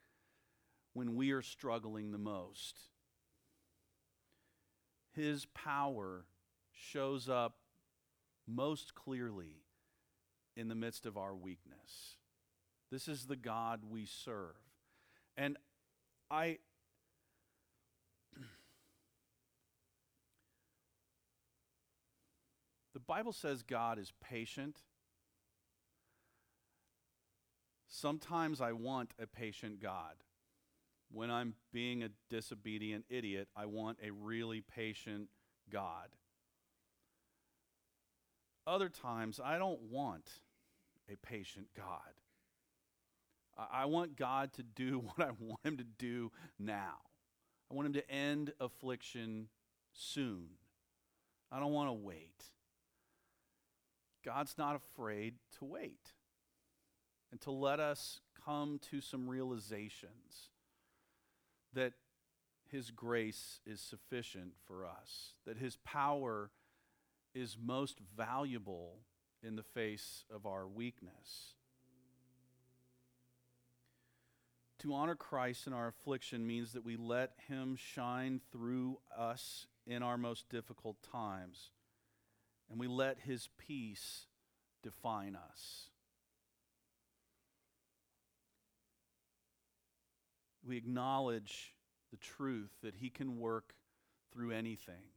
when 0.92 1.14
we 1.14 1.30
are 1.30 1.42
struggling 1.42 2.10
the 2.10 2.18
most. 2.18 2.78
His 5.14 5.46
power 5.46 6.26
shows 6.72 7.28
up 7.28 7.56
most 8.46 8.94
clearly 8.94 9.62
in 10.56 10.68
the 10.68 10.74
midst 10.74 11.06
of 11.06 11.16
our 11.16 11.34
weakness. 11.34 12.16
This 12.90 13.08
is 13.08 13.26
the 13.26 13.36
God 13.36 13.80
we 13.90 14.06
serve. 14.06 14.56
And 15.36 15.56
I 16.30 16.58
Bible 23.06 23.32
says 23.32 23.62
God 23.62 23.98
is 23.98 24.12
patient. 24.20 24.82
Sometimes 27.88 28.60
I 28.60 28.72
want 28.72 29.12
a 29.20 29.26
patient 29.26 29.80
God. 29.80 30.14
When 31.12 31.30
I'm 31.30 31.54
being 31.72 32.02
a 32.02 32.10
disobedient 32.30 33.04
idiot, 33.08 33.48
I 33.56 33.66
want 33.66 33.98
a 34.04 34.10
really 34.10 34.60
patient 34.60 35.28
God. 35.70 36.08
Other 38.66 38.88
times, 38.88 39.38
I 39.42 39.58
don't 39.58 39.80
want 39.82 40.28
a 41.10 41.16
patient 41.16 41.68
God. 41.76 42.00
I 43.56 43.84
want 43.84 44.16
God 44.16 44.52
to 44.54 44.62
do 44.62 44.98
what 45.16 45.26
I 45.26 45.30
want 45.38 45.60
Him 45.64 45.76
to 45.76 45.84
do 45.84 46.32
now. 46.58 46.96
I 47.70 47.74
want 47.74 47.86
Him 47.86 47.94
to 47.94 48.10
end 48.10 48.52
affliction 48.60 49.48
soon. 49.92 50.48
I 51.52 51.60
don't 51.60 51.72
want 51.72 51.88
to 51.88 51.92
wait. 51.92 52.42
God's 54.26 54.58
not 54.58 54.74
afraid 54.74 55.34
to 55.58 55.64
wait 55.64 56.12
and 57.30 57.40
to 57.42 57.52
let 57.52 57.78
us 57.78 58.18
come 58.44 58.80
to 58.90 59.00
some 59.00 59.30
realizations 59.30 60.50
that 61.72 61.92
His 62.68 62.90
grace 62.90 63.60
is 63.64 63.80
sufficient 63.80 64.54
for 64.66 64.84
us, 64.84 65.34
that 65.46 65.58
His 65.58 65.76
power 65.84 66.50
is 67.36 67.56
most 67.62 68.00
valuable 68.16 68.98
in 69.44 69.54
the 69.54 69.62
face 69.62 70.24
of 70.34 70.44
our 70.44 70.66
weakness. 70.66 71.54
To 74.80 74.92
honor 74.92 75.14
Christ 75.14 75.68
in 75.68 75.72
our 75.72 75.86
affliction 75.86 76.44
means 76.44 76.72
that 76.72 76.84
we 76.84 76.96
let 76.96 77.34
Him 77.46 77.76
shine 77.76 78.40
through 78.50 78.98
us 79.16 79.66
in 79.86 80.02
our 80.02 80.18
most 80.18 80.48
difficult 80.48 80.96
times 81.12 81.70
and 82.70 82.78
we 82.80 82.88
let 82.88 83.20
his 83.20 83.48
peace 83.58 84.26
define 84.82 85.36
us. 85.36 85.90
We 90.66 90.76
acknowledge 90.76 91.74
the 92.10 92.16
truth 92.16 92.70
that 92.82 92.96
he 92.96 93.08
can 93.08 93.38
work 93.38 93.74
through 94.32 94.50
anything. 94.50 95.12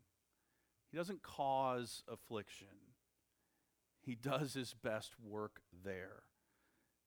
He 0.91 0.97
doesn't 0.97 1.23
cause 1.23 2.03
affliction, 2.11 2.67
he 4.01 4.15
does 4.15 4.53
his 4.53 4.73
best 4.73 5.13
work 5.23 5.61
there. 5.83 6.23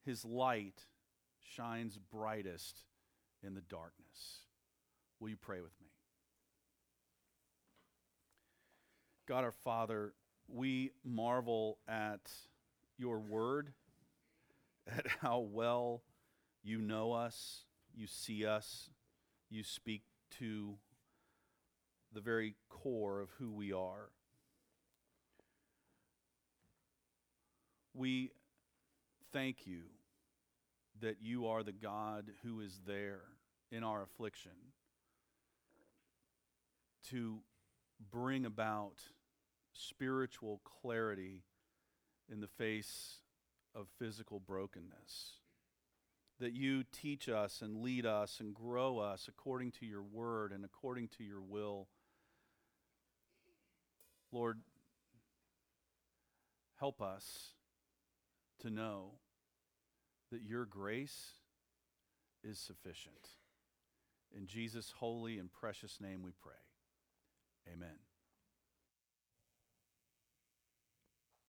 His 0.04 0.24
light 0.24 0.86
shines 1.40 1.96
brightest 1.96 2.80
in 3.42 3.54
the 3.54 3.60
darkness. 3.60 4.40
Will 5.20 5.28
you 5.28 5.36
pray 5.36 5.60
with 5.60 5.80
me? 5.80 5.88
God 9.28 9.44
our 9.44 9.52
Father, 9.52 10.14
we 10.52 10.92
marvel 11.04 11.78
at 11.88 12.30
your 12.98 13.18
word, 13.18 13.72
at 14.86 15.06
how 15.20 15.40
well 15.40 16.02
you 16.62 16.80
know 16.80 17.12
us, 17.12 17.64
you 17.94 18.06
see 18.06 18.46
us, 18.46 18.90
you 19.50 19.64
speak 19.64 20.02
to 20.38 20.74
the 22.12 22.20
very 22.20 22.54
core 22.68 23.20
of 23.20 23.30
who 23.38 23.50
we 23.50 23.72
are. 23.72 24.10
We 27.94 28.32
thank 29.32 29.66
you 29.66 29.82
that 31.00 31.16
you 31.20 31.46
are 31.46 31.62
the 31.62 31.72
God 31.72 32.30
who 32.42 32.60
is 32.60 32.80
there 32.86 33.22
in 33.70 33.82
our 33.82 34.02
affliction 34.02 34.52
to 37.10 37.38
bring 38.10 38.46
about 38.46 39.02
spiritual 39.72 40.60
clarity 40.64 41.44
in 42.30 42.40
the 42.40 42.48
face 42.48 43.18
of 43.74 43.88
physical 43.98 44.40
brokenness. 44.40 45.38
That 46.40 46.52
you 46.52 46.84
teach 46.84 47.28
us 47.28 47.62
and 47.62 47.82
lead 47.82 48.04
us 48.04 48.40
and 48.40 48.54
grow 48.54 48.98
us 48.98 49.28
according 49.28 49.72
to 49.72 49.86
your 49.86 50.02
word 50.02 50.52
and 50.52 50.64
according 50.64 51.08
to 51.18 51.24
your 51.24 51.40
will. 51.40 51.88
Lord, 54.32 54.60
help 56.78 57.00
us 57.00 57.50
to 58.60 58.70
know 58.70 59.12
that 60.32 60.42
your 60.42 60.64
grace 60.64 61.34
is 62.42 62.58
sufficient. 62.58 63.28
In 64.34 64.46
Jesus' 64.46 64.94
holy 64.98 65.38
and 65.38 65.52
precious 65.52 66.00
name 66.00 66.22
we 66.22 66.32
pray. 66.42 66.54
Amen. 67.72 68.11